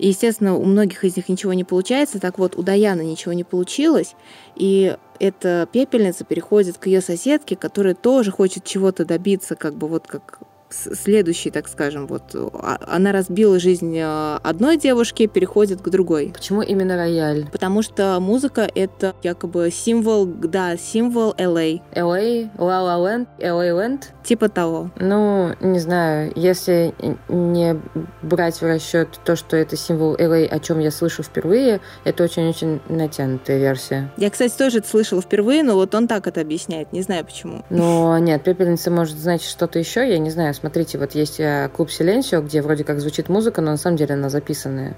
И, 0.00 0.08
естественно, 0.08 0.56
у 0.56 0.64
многих 0.64 1.04
из 1.04 1.16
них 1.16 1.28
ничего 1.28 1.52
не 1.52 1.64
получается. 1.64 2.18
Так 2.18 2.38
вот, 2.38 2.56
у 2.56 2.62
Даяны 2.62 3.02
ничего 3.02 3.34
не 3.34 3.44
получилось. 3.44 4.14
И 4.56 4.96
эта 5.18 5.68
пепельница 5.70 6.24
переходит 6.24 6.78
к 6.78 6.86
ее 6.86 7.02
соседке, 7.02 7.54
которая 7.54 7.94
тоже 7.94 8.30
хочет 8.30 8.64
чего-то 8.64 9.04
добиться, 9.04 9.56
как 9.56 9.74
бы 9.74 9.88
вот 9.88 10.06
как 10.06 10.38
следующий, 10.70 11.50
так 11.50 11.68
скажем, 11.68 12.06
вот 12.06 12.34
а- 12.34 12.78
она 12.86 13.12
разбила 13.12 13.58
жизнь 13.58 13.96
э, 13.96 14.36
одной 14.42 14.76
девушки, 14.76 15.26
переходит 15.26 15.80
к 15.80 15.88
другой. 15.88 16.32
Почему 16.34 16.62
именно 16.62 16.96
рояль? 16.96 17.48
Потому 17.50 17.82
что 17.82 18.18
музыка— 18.20 18.70
это 18.74 19.14
якобы 19.22 19.70
символ, 19.70 20.26
да, 20.26 20.76
символ 20.76 21.34
LA, 21.36 21.80
LA, 21.94 22.50
La 22.56 22.80
La 22.80 22.98
Land, 22.98 23.26
LA 23.38 23.70
Land. 23.72 24.02
типа 24.22 24.48
того. 24.48 24.90
Ну, 24.96 25.50
не 25.60 25.78
знаю, 25.78 26.32
если 26.36 26.94
не 27.28 27.80
брать 28.22 28.60
в 28.60 28.62
расчет 28.62 29.08
то, 29.24 29.34
что 29.36 29.56
это 29.56 29.76
символ 29.76 30.14
LA, 30.14 30.46
о 30.46 30.58
чем 30.60 30.78
я 30.78 30.90
слышу 30.90 31.22
впервые, 31.22 31.80
это 32.04 32.24
очень-очень 32.24 32.80
натянутая 32.88 33.58
версия. 33.58 34.10
Я, 34.16 34.30
кстати, 34.30 34.56
тоже 34.56 34.78
это 34.78 34.88
слышала 34.88 35.20
впервые, 35.22 35.62
но 35.62 35.74
вот 35.74 35.94
он 35.94 36.06
так 36.06 36.26
это 36.26 36.40
объясняет, 36.40 36.92
не 36.92 37.02
знаю 37.02 37.24
почему. 37.24 37.64
Но 37.70 38.18
нет, 38.18 38.44
пепельница 38.44 38.90
может 38.90 39.18
значить 39.18 39.48
что-то 39.48 39.78
еще, 39.78 40.08
я 40.08 40.18
не 40.18 40.30
знаю. 40.30 40.54
Смотрите, 40.60 40.98
вот 40.98 41.14
есть 41.14 41.40
э, 41.40 41.70
клуб 41.74 41.90
Силенсио, 41.90 42.42
где 42.42 42.60
вроде 42.60 42.84
как 42.84 43.00
звучит 43.00 43.28
музыка, 43.28 43.62
но 43.62 43.70
на 43.72 43.76
самом 43.76 43.96
деле 43.96 44.14
она 44.14 44.28
записанная. 44.28 44.96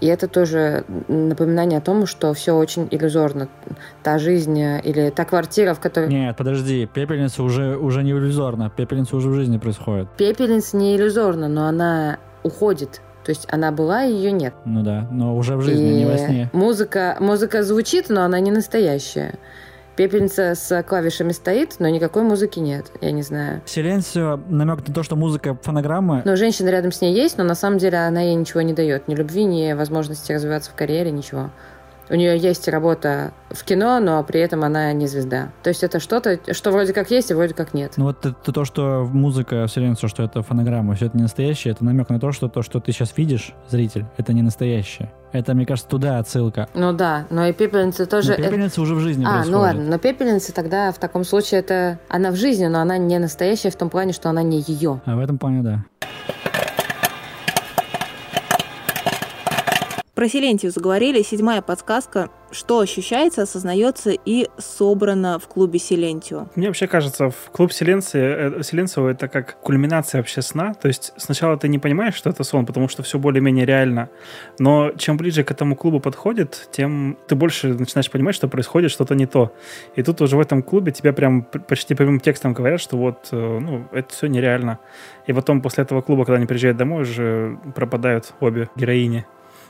И 0.00 0.06
это 0.06 0.26
тоже 0.26 0.84
напоминание 1.06 1.78
о 1.78 1.82
том, 1.82 2.06
что 2.06 2.32
все 2.34 2.56
очень 2.56 2.88
иллюзорно. 2.90 3.48
Та 4.02 4.18
жизнь 4.18 4.58
э, 4.60 4.80
или 4.82 5.10
та 5.10 5.24
квартира, 5.24 5.74
в 5.74 5.80
которой... 5.80 6.08
Нет, 6.08 6.36
подожди, 6.36 6.86
пепельница 6.86 7.42
уже, 7.42 7.76
уже 7.76 8.02
не 8.02 8.12
иллюзорна. 8.12 8.70
Пепельница 8.74 9.16
уже 9.16 9.28
в 9.28 9.34
жизни 9.34 9.58
происходит. 9.58 10.08
Пепельница 10.16 10.76
не 10.76 10.96
иллюзорна, 10.96 11.48
но 11.48 11.66
она 11.66 12.18
уходит. 12.42 13.02
То 13.24 13.30
есть 13.30 13.46
она 13.52 13.70
была, 13.70 14.04
и 14.04 14.12
ее 14.12 14.32
нет. 14.32 14.54
Ну 14.64 14.82
да, 14.82 15.06
но 15.12 15.36
уже 15.36 15.56
в 15.56 15.62
жизни, 15.62 15.92
не 15.92 16.06
во 16.06 16.14
И 16.14 16.18
сне. 16.18 16.50
Музыка, 16.52 17.16
музыка 17.20 17.62
звучит, 17.62 18.08
но 18.08 18.22
она 18.22 18.40
не 18.40 18.50
настоящая. 18.50 19.34
Пепельница 19.96 20.54
с 20.54 20.82
клавишами 20.84 21.32
стоит, 21.32 21.76
но 21.78 21.88
никакой 21.88 22.22
музыки 22.22 22.58
нет. 22.58 22.86
Я 23.00 23.10
не 23.10 23.22
знаю. 23.22 23.60
Силенсио 23.66 24.40
намек 24.48 24.86
на 24.88 24.94
то, 24.94 25.02
что 25.02 25.16
музыка 25.16 25.56
фонограмма. 25.62 26.22
Но 26.24 26.36
женщина 26.36 26.70
рядом 26.70 26.92
с 26.92 27.00
ней 27.00 27.14
есть, 27.14 27.36
но 27.36 27.44
на 27.44 27.54
самом 27.54 27.78
деле 27.78 27.98
она 27.98 28.20
ей 28.22 28.34
ничего 28.34 28.62
не 28.62 28.72
дает. 28.72 29.06
Ни 29.08 29.14
любви, 29.14 29.44
ни 29.44 29.72
возможности 29.74 30.32
развиваться 30.32 30.70
в 30.70 30.74
карьере, 30.74 31.10
ничего. 31.10 31.50
У 32.12 32.14
нее 32.14 32.36
есть 32.36 32.68
работа 32.68 33.32
в 33.50 33.64
кино, 33.64 33.98
но 33.98 34.22
при 34.22 34.38
этом 34.38 34.64
она 34.64 34.92
не 34.92 35.06
звезда. 35.06 35.48
То 35.62 35.70
есть 35.70 35.82
это 35.82 35.98
что-то, 35.98 36.38
что 36.52 36.70
вроде 36.70 36.92
как 36.92 37.10
есть, 37.10 37.30
и 37.30 37.34
вроде 37.34 37.54
как 37.54 37.72
нет. 37.72 37.94
Ну 37.96 38.04
вот 38.04 38.26
это 38.26 38.52
то, 38.52 38.66
что 38.66 39.08
музыка 39.10 39.66
Силенсио, 39.66 40.08
что 40.08 40.22
это 40.22 40.42
фонограмма, 40.42 40.94
все 40.94 41.06
это 41.06 41.16
не 41.16 41.22
настоящее, 41.22 41.72
это 41.72 41.86
намек 41.86 42.10
на 42.10 42.20
то, 42.20 42.30
что 42.32 42.48
то, 42.48 42.60
что 42.60 42.80
ты 42.80 42.92
сейчас 42.92 43.16
видишь, 43.16 43.54
зритель, 43.70 44.04
это 44.18 44.34
не 44.34 44.42
настоящее. 44.42 45.10
Это, 45.32 45.54
мне 45.54 45.64
кажется, 45.64 45.88
туда 45.88 46.18
отсылка. 46.18 46.68
Ну 46.74 46.92
да, 46.92 47.26
но 47.30 47.46
и 47.46 47.54
пепельница 47.54 48.04
тоже... 48.04 48.36
Но 48.36 48.44
пепельница 48.44 48.82
уже 48.82 48.94
в 48.94 49.00
жизни 49.00 49.24
А, 49.24 49.36
происходит. 49.36 49.52
ну 49.52 49.58
ладно, 49.60 49.82
но 49.84 49.98
пепельница 49.98 50.52
тогда 50.54 50.92
в 50.92 50.98
таком 50.98 51.24
случае 51.24 51.60
это... 51.60 51.98
Она 52.10 52.30
в 52.30 52.36
жизни, 52.36 52.66
но 52.66 52.80
она 52.82 52.98
не 52.98 53.18
настоящая 53.18 53.70
в 53.70 53.76
том 53.76 53.88
плане, 53.88 54.12
что 54.12 54.28
она 54.28 54.42
не 54.42 54.60
ее. 54.60 55.00
А 55.06 55.16
в 55.16 55.18
этом 55.18 55.38
плане, 55.38 55.62
да. 55.62 55.84
Про 60.22 60.28
Силентию 60.28 60.70
заговорили. 60.70 61.20
Седьмая 61.22 61.62
подсказка. 61.62 62.30
Что 62.52 62.78
ощущается, 62.78 63.42
осознается 63.42 64.10
и 64.10 64.46
собрано 64.56 65.40
в 65.40 65.48
клубе 65.48 65.80
Силентио? 65.80 66.46
Мне 66.54 66.68
вообще 66.68 66.86
кажется, 66.86 67.30
в 67.30 67.50
клуб 67.50 67.72
Силенции, 67.72 68.60
э, 68.60 68.62
Силенцио 68.62 69.08
это 69.08 69.26
как 69.26 69.58
кульминация 69.60 70.20
вообще 70.20 70.40
сна. 70.42 70.74
То 70.74 70.86
есть 70.86 71.12
сначала 71.16 71.56
ты 71.56 71.66
не 71.66 71.80
понимаешь, 71.80 72.14
что 72.14 72.30
это 72.30 72.44
сон, 72.44 72.66
потому 72.66 72.86
что 72.86 73.02
все 73.02 73.18
более-менее 73.18 73.66
реально. 73.66 74.10
Но 74.60 74.92
чем 74.92 75.16
ближе 75.16 75.42
к 75.42 75.50
этому 75.50 75.74
клубу 75.74 75.98
подходит, 75.98 76.68
тем 76.70 77.18
ты 77.26 77.34
больше 77.34 77.74
начинаешь 77.74 78.08
понимать, 78.08 78.36
что 78.36 78.46
происходит 78.46 78.92
что-то 78.92 79.16
не 79.16 79.26
то. 79.26 79.52
И 79.96 80.04
тут 80.04 80.20
уже 80.20 80.36
в 80.36 80.40
этом 80.40 80.62
клубе 80.62 80.92
тебя 80.92 81.12
прям 81.12 81.42
почти 81.42 81.96
прямым 81.96 82.20
текстом 82.20 82.52
говорят, 82.52 82.80
что 82.80 82.96
вот, 82.96 83.26
э, 83.32 83.58
ну, 83.58 83.88
это 83.90 84.14
все 84.14 84.28
нереально. 84.28 84.78
И 85.26 85.32
потом 85.32 85.62
после 85.62 85.82
этого 85.82 86.00
клуба, 86.00 86.24
когда 86.24 86.36
они 86.36 86.46
приезжают 86.46 86.76
домой, 86.76 87.02
уже 87.02 87.58
пропадают 87.74 88.32
обе 88.38 88.68
героини 88.76 89.26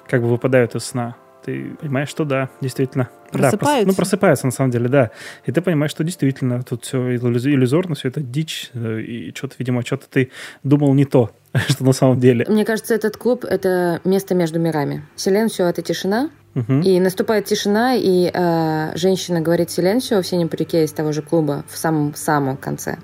как 0.09 0.23
бы 0.23 0.29
выпадают 0.29 0.75
из 0.75 0.85
сна. 0.85 1.17
Ты 1.45 1.75
понимаешь, 1.81 2.09
что 2.09 2.25
да, 2.25 2.51
действительно. 2.61 3.09
Просыпаются. 3.33 3.57
Да, 3.59 3.67
прос, 3.67 3.87
ну, 3.87 3.95
просыпаются, 3.95 4.47
на 4.47 4.53
самом 4.53 4.71
деле, 4.71 4.89
да. 4.89 5.11
И 5.45 5.51
ты 5.51 5.61
понимаешь, 5.61 5.91
что 5.91 6.05
действительно 6.05 6.63
тут 6.63 6.85
все 6.85 7.17
иллюзорно, 7.17 7.95
все 7.95 8.09
это 8.09 8.21
дичь, 8.21 8.71
э, 8.75 9.01
и 9.01 9.35
что-то, 9.35 9.57
видимо, 9.59 9.85
что-то 9.85 10.09
ты 10.09 10.31
думал 10.63 10.95
не 10.95 11.05
то, 11.05 11.33
что 11.69 11.85
на 11.85 11.93
самом 11.93 12.21
деле. 12.21 12.47
Мне 12.49 12.65
кажется, 12.65 12.95
этот 12.95 13.17
клуб— 13.17 13.45
это 13.49 14.01
место 14.05 14.35
между 14.35 14.61
мирами. 14.61 15.05
Силенсио— 15.17 15.65
это 15.67 15.83
тишина, 15.83 16.31
угу. 16.55 16.75
и 16.75 17.01
наступает 17.01 17.47
тишина, 17.47 17.95
и 17.97 18.31
э, 18.33 18.97
женщина 18.97 19.41
говорит 19.41 19.71
Силенсио 19.71 20.23
в 20.23 20.27
синем 20.27 20.49
парике 20.49 20.85
из 20.85 20.93
того 20.93 21.11
же 21.11 21.23
клуба 21.23 21.65
в 21.69 21.77
самом-самом 21.77 22.57
конце. 22.57 22.99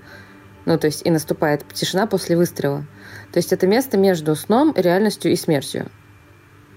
Ну, 0.64 0.78
то 0.78 0.87
есть 0.87 1.04
и 1.04 1.11
наступает 1.11 1.64
тишина 1.72 2.06
после 2.06 2.37
выстрела. 2.37 2.87
То 3.32 3.38
есть 3.38 3.52
это 3.52 3.66
место 3.66 3.96
между 3.96 4.37
сном, 4.37 4.74
реальностью 4.76 5.32
и 5.32 5.37
смертью 5.37 5.90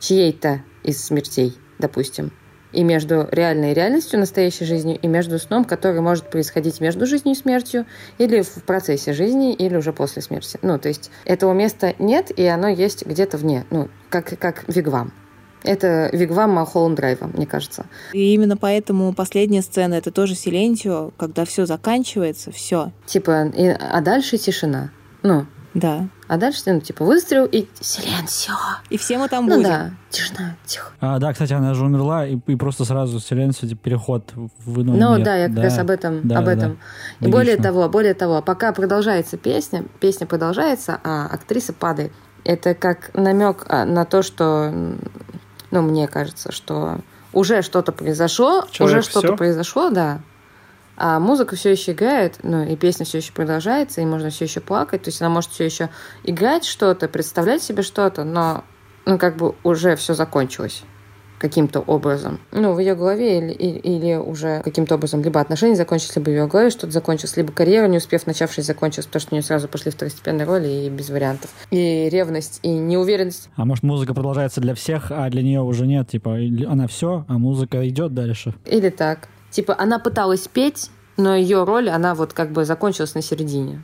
чьей-то 0.01 0.63
из 0.83 1.01
смертей, 1.01 1.57
допустим, 1.79 2.31
и 2.73 2.83
между 2.83 3.27
реальной 3.31 3.73
реальностью, 3.73 4.19
настоящей 4.19 4.65
жизнью, 4.65 4.97
и 5.01 5.07
между 5.07 5.39
сном, 5.39 5.65
который 5.65 6.01
может 6.01 6.29
происходить 6.29 6.81
между 6.81 7.05
жизнью 7.05 7.35
и 7.35 7.37
смертью, 7.37 7.85
или 8.17 8.41
в 8.41 8.63
процессе 8.63 9.13
жизни, 9.13 9.53
или 9.53 9.75
уже 9.75 9.93
после 9.93 10.21
смерти. 10.21 10.57
Ну, 10.61 10.77
то 10.79 10.87
есть 10.87 11.11
этого 11.25 11.53
места 11.53 11.93
нет, 11.99 12.31
и 12.37 12.45
оно 12.45 12.67
есть 12.67 13.05
где-то 13.05 13.37
вне, 13.37 13.65
ну, 13.69 13.89
как, 14.09 14.37
как 14.39 14.65
вигвам. 14.67 15.13
Это 15.63 16.09
Вигвам 16.11 16.49
Малхолланд 16.51 16.97
Драйва, 16.97 17.29
мне 17.31 17.45
кажется. 17.45 17.85
И 18.13 18.33
именно 18.33 18.57
поэтому 18.57 19.13
последняя 19.13 19.61
сцена 19.61 19.93
это 19.93 20.09
тоже 20.09 20.33
Силентио, 20.33 21.11
когда 21.17 21.45
все 21.45 21.67
заканчивается, 21.67 22.51
все. 22.51 22.91
Типа, 23.05 23.45
и, 23.55 23.67
а 23.67 24.01
дальше 24.01 24.39
тишина. 24.39 24.89
Ну, 25.21 25.45
да. 25.73 26.07
А 26.27 26.37
дальше, 26.37 26.61
ну, 26.65 26.81
типа, 26.81 27.05
выстрел 27.05 27.45
и 27.45 27.67
силенсио. 27.79 28.53
И 28.89 28.97
все 28.97 29.17
мы 29.17 29.29
там 29.29 29.47
ну, 29.47 29.55
будем. 29.55 29.69
да, 29.69 29.91
тишина, 30.09 30.55
тихо. 30.65 30.91
А, 30.99 31.19
да, 31.19 31.31
кстати, 31.33 31.53
она 31.53 31.73
же 31.73 31.85
умерла, 31.85 32.27
и, 32.27 32.37
и 32.47 32.55
просто 32.55 32.85
сразу 32.85 33.19
силенсио, 33.19 33.67
типа, 33.67 33.81
переход 33.83 34.31
в 34.35 34.81
иной 34.81 34.97
Ну, 34.97 35.15
мир. 35.15 35.25
да, 35.25 35.35
я 35.35 35.45
как 35.47 35.55
да. 35.55 35.61
раз 35.63 35.77
об 35.79 35.89
этом. 35.89 36.27
Да, 36.27 36.39
об 36.39 36.47
этом. 36.47 36.77
да. 37.19 37.27
И 37.27 37.31
более 37.31 37.53
Логично. 37.55 37.63
того, 37.63 37.89
более 37.89 38.13
того, 38.13 38.41
пока 38.41 38.73
продолжается 38.73 39.37
песня, 39.37 39.85
песня 39.99 40.27
продолжается, 40.27 40.99
а 41.03 41.27
актриса 41.27 41.73
падает. 41.73 42.11
Это 42.43 42.73
как 42.73 43.11
намек 43.13 43.65
а, 43.69 43.85
на 43.85 44.05
то, 44.05 44.23
что, 44.23 44.71
ну, 45.71 45.81
мне 45.81 46.07
кажется, 46.07 46.51
что 46.51 46.99
уже 47.33 47.61
что-то 47.61 47.91
произошло, 47.91 48.65
Человек 48.71 48.99
уже 48.99 49.09
что-то 49.09 49.35
произошло, 49.37 49.89
да. 49.89 50.21
А 51.03 51.19
музыка 51.19 51.55
все 51.55 51.71
еще 51.71 51.93
играет, 51.93 52.37
ну 52.43 52.61
и 52.63 52.75
песня 52.75 53.07
все 53.07 53.17
еще 53.17 53.33
продолжается, 53.33 54.01
и 54.01 54.05
можно 54.05 54.29
все 54.29 54.45
еще 54.45 54.59
плакать. 54.59 55.01
То 55.01 55.07
есть 55.07 55.19
она 55.19 55.31
может 55.31 55.49
все 55.49 55.65
еще 55.65 55.89
играть 56.23 56.63
что-то, 56.63 57.07
представлять 57.07 57.63
себе 57.63 57.81
что-то, 57.81 58.23
но 58.23 58.63
ну 59.07 59.17
как 59.17 59.35
бы 59.35 59.55
уже 59.63 59.95
все 59.95 60.13
закончилось 60.13 60.83
каким-то 61.39 61.79
образом. 61.79 62.39
Ну, 62.51 62.73
в 62.73 62.79
ее 62.79 62.93
голове 62.93 63.39
или, 63.39 63.51
или, 63.51 63.79
или 63.79 64.13
уже 64.13 64.61
каким-то 64.63 64.93
образом 64.93 65.23
либо 65.23 65.41
отношения 65.41 65.75
закончились, 65.75 66.15
либо 66.15 66.25
в 66.25 66.33
ее 66.33 66.45
голове 66.45 66.69
что-то 66.69 66.91
закончилось, 66.91 67.35
либо 67.35 67.51
карьера, 67.51 67.87
не 67.87 67.97
успев 67.97 68.27
начавшись, 68.27 68.67
закончилась, 68.67 69.07
потому 69.07 69.21
что 69.21 69.33
у 69.33 69.35
нее 69.37 69.43
сразу 69.43 69.67
пошли 69.67 69.89
второстепенные 69.89 70.45
роли 70.45 70.67
и 70.67 70.89
без 70.91 71.09
вариантов. 71.09 71.49
И 71.71 72.09
ревность, 72.11 72.59
и 72.61 72.69
неуверенность. 72.69 73.49
А 73.55 73.65
может, 73.65 73.83
музыка 73.83 74.13
продолжается 74.13 74.61
для 74.61 74.75
всех, 74.75 75.09
а 75.09 75.27
для 75.31 75.41
нее 75.41 75.61
уже 75.61 75.87
нет, 75.87 76.09
типа, 76.09 76.37
она 76.67 76.85
все, 76.85 77.25
а 77.27 77.39
музыка 77.39 77.89
идет 77.89 78.13
дальше. 78.13 78.53
Или 78.67 78.89
так. 78.89 79.29
Типа 79.51 79.75
она 79.77 79.99
пыталась 79.99 80.47
петь, 80.47 80.89
но 81.17 81.35
ее 81.35 81.63
роль, 81.65 81.89
она 81.89 82.15
вот 82.15 82.33
как 82.33 82.51
бы 82.51 82.65
закончилась 82.65 83.13
на 83.13 83.21
середине. 83.21 83.83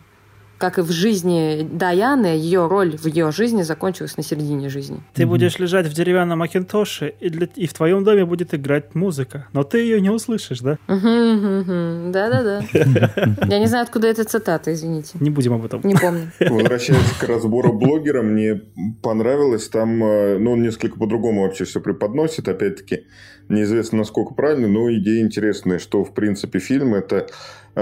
Как 0.57 0.77
и 0.79 0.81
в 0.81 0.91
жизни 0.91 1.67
Даяны, 1.71 2.27
ее 2.27 2.67
роль 2.67 2.97
в 2.97 3.05
ее 3.05 3.31
жизни 3.31 3.61
закончилась 3.61 4.17
на 4.17 4.23
середине 4.23 4.69
жизни. 4.69 5.01
Ты 5.13 5.25
будешь 5.25 5.59
лежать 5.59 5.87
в 5.87 5.93
деревянном 5.93 6.39
Макинтоше, 6.39 7.13
и, 7.19 7.29
для, 7.29 7.47
и 7.55 7.67
в 7.67 7.73
твоем 7.73 8.03
доме 8.03 8.25
будет 8.25 8.53
играть 8.53 8.95
музыка, 8.95 9.47
но 9.53 9.63
ты 9.63 9.79
ее 9.79 10.01
не 10.01 10.09
услышишь, 10.09 10.59
да? 10.59 10.77
Да-да-да. 10.87 12.61
Я 13.47 13.59
не 13.59 13.67
знаю, 13.67 13.83
откуда 13.83 14.07
эта 14.07 14.23
цитата, 14.23 14.73
извините. 14.73 15.17
Не 15.19 15.29
будем 15.29 15.53
об 15.53 15.65
этом. 15.65 15.81
Не 15.83 15.95
помню. 15.95 16.31
Возвращаясь 16.39 17.11
к 17.19 17.23
разбору 17.23 17.73
блогера, 17.73 18.21
мне 18.21 18.61
понравилось. 19.01 19.69
Там, 19.69 20.03
э, 20.03 20.37
ну, 20.37 20.53
он 20.53 20.61
несколько 20.61 20.97
по-другому 20.97 21.43
вообще 21.43 21.65
все 21.65 21.81
преподносит. 21.81 22.47
Опять-таки, 22.47 23.05
неизвестно, 23.49 23.99
насколько 23.99 24.33
правильно, 24.33 24.67
но 24.67 24.91
идея 24.93 25.23
интересная, 25.23 25.79
что, 25.79 26.03
в 26.03 26.13
принципе, 26.13 26.59
фильм– 26.59 26.93
это 26.95 27.27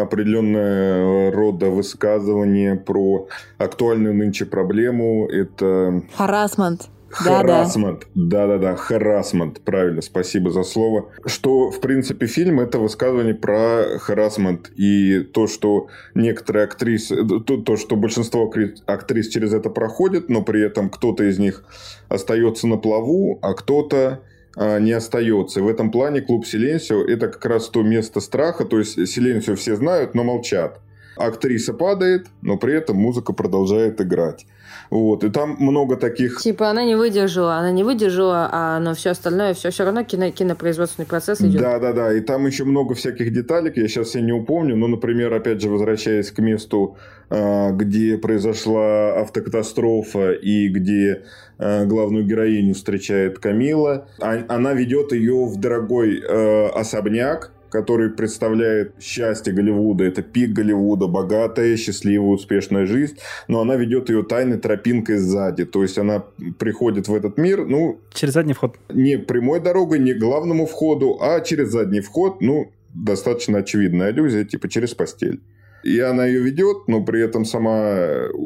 определенного 0.01 1.31
рода 1.31 1.69
высказывание 1.69 2.75
про 2.75 3.27
актуальную 3.57 4.13
нынче 4.15 4.45
проблему. 4.45 5.27
Это 5.27 6.03
Харасмент. 6.15 6.89
Харасмент. 7.09 8.07
Да-да-да, 8.13 8.75
харасмент. 8.75 9.61
Правильно, 9.61 10.01
спасибо 10.01 10.51
за 10.51 10.63
слово. 10.63 11.09
Что, 11.25 11.71
в 11.71 11.79
принципе, 11.79 12.25
фильм– 12.25 12.59
это 12.61 12.77
высказывание 12.77 13.33
про 13.33 13.99
харасмент. 13.99 14.69
И 14.75 15.19
то, 15.21 15.47
что 15.47 15.87
некоторые 16.13 16.65
актрисы... 16.65 17.15
То, 17.25 17.57
то, 17.57 17.77
что 17.77 17.95
большинство 17.95 18.51
актрис 18.85 19.29
через 19.29 19.53
это 19.53 19.69
проходит, 19.69 20.27
но 20.29 20.41
при 20.41 20.61
этом 20.61 20.89
кто-то 20.89 21.23
из 21.23 21.39
них 21.39 21.63
остается 22.09 22.67
на 22.67 22.77
плаву, 22.77 23.39
а 23.41 23.53
кто-то 23.53 24.19
не 24.55 24.91
остается. 24.91 25.59
И 25.59 25.63
в 25.63 25.67
этом 25.67 25.91
плане 25.91 26.21
клуб 26.21 26.45
Силенсио– 26.45 27.03
это 27.07 27.27
как 27.27 27.45
раз 27.45 27.69
то 27.69 27.83
место 27.83 28.19
страха. 28.19 28.65
То 28.65 28.79
есть, 28.79 29.07
Силенсио 29.07 29.55
все 29.55 29.75
знают, 29.75 30.15
но 30.15 30.23
молчат. 30.23 30.79
Актриса 31.17 31.73
падает, 31.73 32.27
но 32.41 32.57
при 32.57 32.73
этом 32.73 32.97
музыка 32.97 33.33
продолжает 33.33 34.01
играть. 34.01 34.45
Вот. 34.89 35.23
И 35.23 35.29
там 35.29 35.55
много 35.59 35.95
таких... 35.95 36.41
Типа 36.41 36.69
она 36.69 36.83
не 36.83 36.95
выдержала, 36.95 37.55
она 37.55 37.71
не 37.71 37.83
выдержала, 37.83 38.49
а 38.51 38.79
но 38.79 38.93
все 38.93 39.11
остальное, 39.11 39.53
все 39.53 39.69
все 39.69 39.83
равно 39.83 40.03
кино, 40.03 40.29
кинопроизводственный 40.31 41.07
процесс 41.07 41.41
идет. 41.41 41.61
Да, 41.61 41.79
да, 41.79 41.93
да. 41.93 42.13
И 42.13 42.21
там 42.21 42.45
еще 42.45 42.65
много 42.65 42.95
всяких 42.95 43.31
деталек, 43.33 43.77
я 43.77 43.87
сейчас 43.87 44.09
все 44.09 44.21
не 44.21 44.33
упомню. 44.33 44.75
Но, 44.75 44.87
например, 44.87 45.33
опять 45.33 45.61
же, 45.61 45.69
возвращаясь 45.69 46.31
к 46.31 46.39
месту, 46.39 46.97
а, 46.97 47.14
где 47.29 48.17
произошла 48.17 49.19
автокатастрофа 49.21 50.31
и 50.31 50.67
где 50.67 51.23
а, 51.57 51.85
главную 51.85 52.25
героиню 52.25 52.73
встречает 52.73 53.39
Камила, 53.39 54.07
а- 54.19 54.43
она 54.47 54.73
ведет 54.73 55.11
ее 55.11 55.45
в 55.45 55.57
дорогой 55.59 56.19
э, 56.19 56.67
особняк, 56.67 57.51
который 57.69 58.09
представляет 58.09 58.93
счастье 59.01 59.51
Голливуда. 59.53 60.03
Это 60.05 60.21
пик 60.21 60.51
Голливуда, 60.51 61.07
богатая, 61.07 61.75
счастливая, 61.77 62.29
успешная 62.29 62.85
жизнь. 62.85 63.17
Но 63.47 63.59
она 63.61 63.75
ведет 63.75 64.09
ее 64.09 64.23
тайной 64.23 64.57
тропинкой 64.57 65.17
сзади. 65.17 65.65
То 65.65 65.81
есть 65.81 65.97
она 65.97 66.23
приходит 66.57 67.07
в 67.07 67.13
этот 67.13 67.37
мир, 67.37 67.65
ну, 67.65 67.99
Через 68.13 68.33
задний 68.33 68.53
вход. 68.53 68.77
не 68.89 69.17
прямой 69.17 69.59
дорогой, 69.59 69.99
не 69.99 70.13
к 70.13 70.19
главному 70.19 70.65
входу, 70.65 71.17
а 71.21 71.41
через 71.41 71.69
задний 71.69 71.99
вход, 72.01 72.39
ну, 72.41 72.71
достаточно 72.93 73.57
очевидная 73.59 74.07
аллюзия, 74.09 74.45
типа 74.45 74.69
через 74.69 74.93
постель. 74.93 75.41
И 75.85 75.99
она 75.99 76.25
ее 76.25 76.41
ведет, 76.41 76.87
но 76.87 77.03
при 77.05 77.21
этом 77.23 77.45
сама 77.45 77.95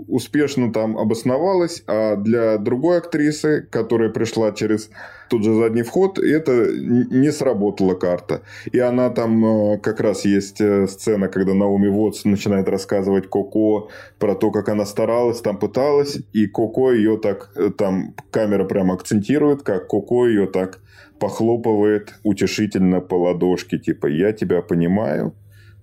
успешно 0.09 0.73
там 0.73 0.97
обосновалась, 0.97 1.83
а 1.87 2.17
для 2.17 2.57
другой 2.57 2.97
актрисы, 2.97 3.65
которая 3.71 4.09
пришла 4.09 4.51
через 4.51 4.89
тот 5.29 5.43
же 5.43 5.53
задний 5.53 5.83
вход, 5.83 6.19
это 6.19 6.69
не 6.73 7.31
сработала 7.31 7.95
карта. 7.95 8.41
И 8.73 8.79
она 8.79 9.09
там 9.09 9.45
э, 9.45 9.77
как 9.77 10.01
раз 10.01 10.25
есть 10.25 10.59
э, 10.59 10.85
сцена, 10.87 11.29
когда 11.29 11.53
Наоми 11.53 11.87
Вотс 11.87 12.25
начинает 12.25 12.67
рассказывать 12.67 13.29
Коко 13.29 13.89
про 14.17 14.35
то, 14.35 14.51
как 14.51 14.67
она 14.67 14.85
старалась, 14.85 15.39
там 15.39 15.57
пыталась, 15.57 16.19
и 16.33 16.45
Коко 16.45 16.91
ее 16.91 17.17
так, 17.17 17.51
э, 17.55 17.69
там 17.69 18.15
камера 18.31 18.65
прямо 18.65 18.95
акцентирует, 18.95 19.61
как 19.61 19.87
Коко 19.87 20.27
ее 20.27 20.45
так 20.45 20.79
похлопывает 21.19 22.15
утешительно 22.23 22.99
по 22.99 23.15
ладошке, 23.15 23.77
типа 23.77 24.07
«я 24.07 24.33
тебя 24.33 24.61
понимаю, 24.61 25.33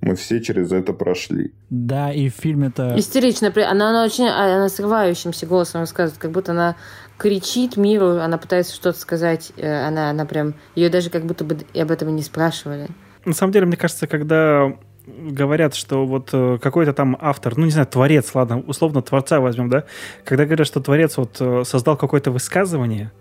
мы 0.00 0.14
все 0.14 0.40
через 0.40 0.72
это 0.72 0.92
прошли». 0.92 1.52
Да, 1.70 2.12
и 2.12 2.28
в 2.28 2.34
фильме 2.34 2.68
это... 2.68 2.94
Истерично. 2.98 3.52
Она, 3.54 3.90
она 3.90 4.04
очень 4.04 4.26
а, 4.26 4.56
она 4.56 4.68
срывающимся 4.68 5.46
голосом 5.46 5.80
рассказывает, 5.80 6.20
как 6.20 6.30
будто 6.30 6.52
она 6.52 6.76
кричит 7.18 7.76
миру, 7.76 8.18
она 8.20 8.38
пытается 8.38 8.74
что-то 8.74 8.98
сказать, 8.98 9.52
э, 9.56 9.86
она, 9.86 10.10
она 10.10 10.26
прям... 10.26 10.54
Ее 10.74 10.90
даже 10.90 11.10
как 11.10 11.24
будто 11.24 11.44
бы 11.44 11.58
и 11.72 11.80
об 11.80 11.90
этом 11.90 12.08
и 12.10 12.12
не 12.12 12.22
спрашивали. 12.22 12.88
На 13.24 13.32
самом 13.32 13.52
деле, 13.52 13.66
мне 13.66 13.76
кажется, 13.76 14.06
когда 14.06 14.76
говорят, 15.06 15.74
что 15.74 16.04
вот 16.04 16.30
э, 16.32 16.58
какой-то 16.60 16.92
там 16.92 17.16
автор, 17.20 17.56
ну, 17.56 17.64
не 17.64 17.70
знаю, 17.70 17.86
творец, 17.86 18.34
ладно, 18.34 18.60
условно, 18.60 19.02
творца 19.02 19.40
возьмем, 19.40 19.68
да, 19.68 19.84
когда 20.24 20.44
говорят, 20.44 20.66
что 20.66 20.80
творец 20.80 21.16
вот 21.16 21.36
э, 21.40 21.62
создал 21.64 21.96
какое-то 21.96 22.30
высказывание, 22.30 23.12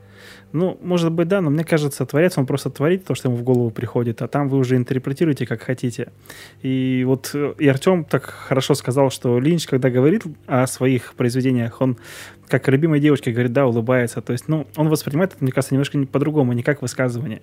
Ну, 0.55 0.77
может 0.81 1.11
быть, 1.11 1.27
да, 1.27 1.41
но 1.41 1.49
мне 1.49 1.65
кажется, 1.65 2.05
творец, 2.05 2.37
он 2.37 2.45
просто 2.45 2.69
творит 2.69 3.03
то, 3.03 3.13
что 3.13 3.27
ему 3.27 3.37
в 3.37 3.43
голову 3.43 3.71
приходит, 3.71 4.21
а 4.21 4.29
там 4.29 4.47
вы 4.47 4.57
уже 4.57 4.77
интерпретируете, 4.77 5.45
как 5.45 5.61
хотите. 5.61 6.13
И 6.61 7.03
вот 7.05 7.31
э, 7.33 7.53
и 7.59 7.67
Артем 7.67 8.05
так 8.05 8.23
хорошо 8.23 8.73
сказал, 8.73 9.09
что 9.09 9.37
Линч, 9.37 9.67
когда 9.67 9.89
говорит 9.89 10.23
о 10.47 10.65
своих 10.67 11.13
произведениях, 11.15 11.81
он 11.81 11.97
как 12.47 12.67
любимой 12.67 12.99
девочке 12.99 13.31
говорит, 13.31 13.53
да, 13.53 13.65
улыбается. 13.65 14.21
То 14.21 14.33
есть, 14.33 14.47
ну, 14.47 14.67
он 14.75 14.89
воспринимает 14.89 15.33
это, 15.33 15.43
мне 15.43 15.51
кажется, 15.51 15.73
немножко 15.73 15.97
по-другому, 16.05 16.53
не 16.53 16.63
как 16.63 16.81
высказывание. 16.81 17.41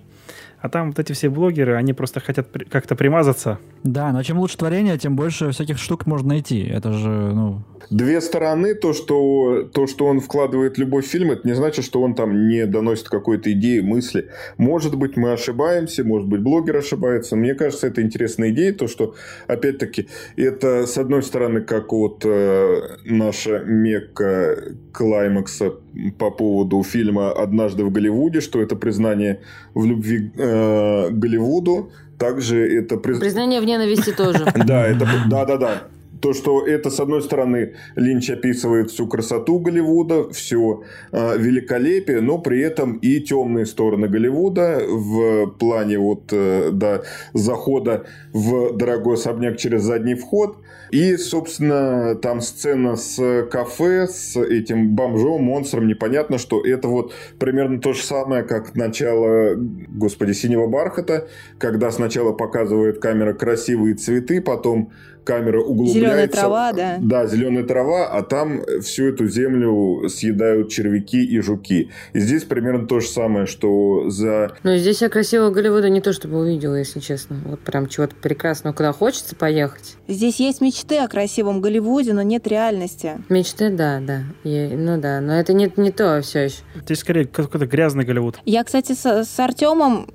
А 0.63 0.69
там 0.69 0.91
вот 0.91 0.99
эти 0.99 1.11
все 1.11 1.29
блогеры, 1.29 1.75
они 1.75 1.91
просто 1.91 2.21
хотят 2.21 2.49
при- 2.49 2.63
как-то 2.63 2.95
примазаться. 2.95 3.59
Да, 3.83 4.13
но 4.13 4.23
чем 4.23 4.39
лучше 4.39 4.57
творение, 4.57 4.97
тем 4.97 5.17
больше 5.17 5.51
всяких 5.51 5.77
штук 5.77 6.05
можно 6.05 6.29
найти. 6.29 6.63
Это 6.63 6.93
же, 6.93 7.09
ну... 7.09 7.63
Две 7.89 8.21
стороны. 8.21 8.73
То 8.73 8.93
что, 8.93 9.69
то, 9.73 9.87
что 9.87 10.05
он 10.05 10.21
вкладывает 10.21 10.77
любовь 10.77 11.05
в 11.05 11.09
фильм, 11.09 11.31
это 11.31 11.45
не 11.45 11.53
значит, 11.53 11.83
что 11.83 12.01
он 12.01 12.15
там 12.15 12.47
не 12.47 12.65
доносит 12.65 13.09
какой-то 13.09 13.51
идеи, 13.51 13.81
мысли. 13.81 14.29
Может 14.57 14.95
быть, 14.97 15.17
мы 15.17 15.33
ошибаемся, 15.33 16.05
может 16.05 16.29
быть, 16.29 16.41
блогер 16.41 16.77
ошибается. 16.77 17.35
Мне 17.35 17.55
кажется, 17.55 17.87
это 17.87 18.01
интересная 18.01 18.51
идея. 18.51 18.73
То, 18.73 18.87
что, 18.87 19.15
опять-таки, 19.47 20.07
это, 20.37 20.87
с 20.87 20.97
одной 20.97 21.23
стороны, 21.23 21.59
как 21.59 21.91
вот 21.91 22.21
э, 22.23 22.99
наша 23.03 23.59
мекка 23.65 24.57
клаймакса 24.93 25.73
по 26.17 26.31
поводу 26.31 26.83
фильма 26.83 27.31
«Однажды 27.31 27.83
в 27.83 27.91
Голливуде», 27.91 28.41
что 28.41 28.61
это 28.61 28.75
признание 28.75 29.41
в 29.73 29.85
любви 29.85 30.31
э, 30.37 31.09
Голливуду. 31.09 31.91
Также 32.17 32.57
это 32.57 32.97
приз... 32.97 33.19
Признание 33.19 33.59
в 33.59 33.65
ненависти 33.65 34.11
тоже. 34.11 34.45
Да, 34.65 34.87
это, 34.87 35.07
да, 35.29 35.45
да, 35.45 35.57
да. 35.57 35.83
То, 36.23 36.31
что 36.31 36.65
это, 36.65 36.89
с 36.89 37.01
одной 37.01 37.21
стороны, 37.21 37.73
Линч 37.97 38.29
описывает 38.29 38.91
всю 38.91 39.07
красоту 39.07 39.59
Голливуда, 39.59 40.29
все 40.29 40.83
э, 41.11 41.37
великолепие, 41.37 42.21
но 42.21 42.37
при 42.37 42.61
этом 42.61 42.93
и 42.93 43.19
темные 43.19 43.65
стороны 43.65 44.07
Голливуда 44.07 44.81
в 44.87 45.47
плане 45.59 45.99
вот, 45.99 46.31
э, 46.31 46.69
да, 46.71 47.01
захода 47.33 48.05
в 48.31 48.71
дорогой 48.77 49.15
особняк 49.15 49.57
через 49.57 49.81
задний 49.81 50.15
вход. 50.15 50.59
И, 50.91 51.17
собственно, 51.17 52.15
там 52.15 52.39
сцена 52.39 52.95
с 52.95 53.47
кафе, 53.51 54.07
с 54.07 54.39
этим 54.39 54.95
бомжом, 54.95 55.43
монстром, 55.43 55.87
непонятно, 55.87 56.37
что 56.37 56.63
это 56.65 56.87
вот 56.87 57.13
примерно 57.37 57.81
то 57.81 57.91
же 57.91 58.01
самое, 58.01 58.43
как 58.43 58.75
начало, 58.75 59.55
господи, 59.57 60.31
«Синего 60.31 60.67
бархата», 60.67 61.27
когда 61.57 61.91
сначала 61.91 62.31
показывает 62.31 62.99
камера 62.99 63.33
красивые 63.33 63.95
цветы, 63.95 64.39
потом 64.39 64.91
камера 65.23 65.61
углубляется. 65.61 65.99
Зеленая 65.99 66.27
трава, 66.27 66.73
да. 66.73 66.97
Да, 66.99 67.25
зеленая 67.27 67.63
трава, 67.63 68.07
а 68.07 68.23
там 68.23 68.61
всю 68.81 69.07
эту 69.07 69.27
землю 69.27 70.07
съедают 70.09 70.69
червяки 70.69 71.23
и 71.23 71.39
жуки. 71.39 71.89
И 72.13 72.19
здесь 72.19 72.43
примерно 72.43 72.87
то 72.87 72.99
же 72.99 73.07
самое, 73.07 73.45
что 73.45 74.09
за... 74.09 74.55
Но 74.63 74.75
здесь 74.77 75.01
я 75.01 75.09
красивого 75.09 75.49
Голливуда 75.49 75.89
не 75.89 76.01
то 76.01 76.13
чтобы 76.13 76.39
увидела, 76.39 76.75
если 76.75 76.99
честно. 76.99 77.37
Вот 77.45 77.59
прям 77.61 77.87
чего-то 77.87 78.15
прекрасного, 78.15 78.73
куда 78.73 78.91
хочется 78.93 79.35
поехать. 79.35 79.95
Здесь 80.07 80.39
есть 80.39 80.61
мечты 80.61 80.97
о 80.97 81.07
красивом 81.07 81.61
Голливуде, 81.61 82.13
но 82.13 82.21
нет 82.21 82.47
реальности. 82.47 83.13
Мечты, 83.29 83.69
да, 83.69 83.99
да. 84.01 84.23
Я- 84.43 84.69
ну 84.77 84.99
да, 84.99 85.21
но 85.21 85.33
это 85.39 85.53
не, 85.53 85.71
не 85.77 85.91
то 85.91 86.21
все 86.21 86.45
еще. 86.45 86.57
Здесь 86.83 86.99
скорее 86.99 87.25
какой-то 87.25 87.65
грязный 87.65 88.05
Голливуд. 88.05 88.39
Я, 88.45 88.63
кстати, 88.63 88.93
с, 88.93 89.05
с 89.05 89.39
Артемом 89.39 90.07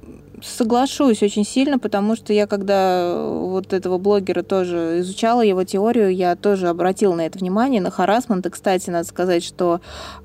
соглашусь 0.42 1.22
очень 1.22 1.44
сильно, 1.44 1.78
потому 1.78 2.16
что 2.16 2.32
я, 2.32 2.46
когда 2.46 3.16
вот 3.22 3.72
этого 3.72 3.98
блогера 3.98 4.42
тоже 4.42 5.00
изучала 5.00 5.42
его 5.42 5.64
теорию, 5.64 6.14
я 6.14 6.36
тоже 6.36 6.68
обратила 6.68 7.14
на 7.14 7.26
это 7.26 7.38
внимание, 7.38 7.80
на 7.80 7.90
харасмент. 7.90 8.46
И, 8.46 8.50
кстати, 8.50 8.90
надо 8.90 9.06
сказать, 9.06 9.44
что 9.44 9.80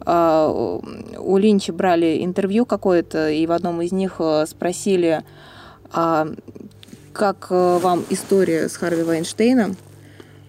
э, 0.05 0.79
у 1.19 1.37
Линча 1.37 1.73
брали 1.73 2.23
интервью 2.23 2.65
какое-то, 2.65 3.29
и 3.29 3.45
в 3.45 3.51
одном 3.51 3.81
из 3.81 3.91
них 3.91 4.15
э, 4.19 4.45
спросили, 4.47 5.23
а 5.91 6.27
как 7.13 7.47
э, 7.49 7.79
вам 7.81 8.03
история 8.09 8.67
с 8.69 8.75
Харви 8.75 9.03
Вайнштейном? 9.03 9.77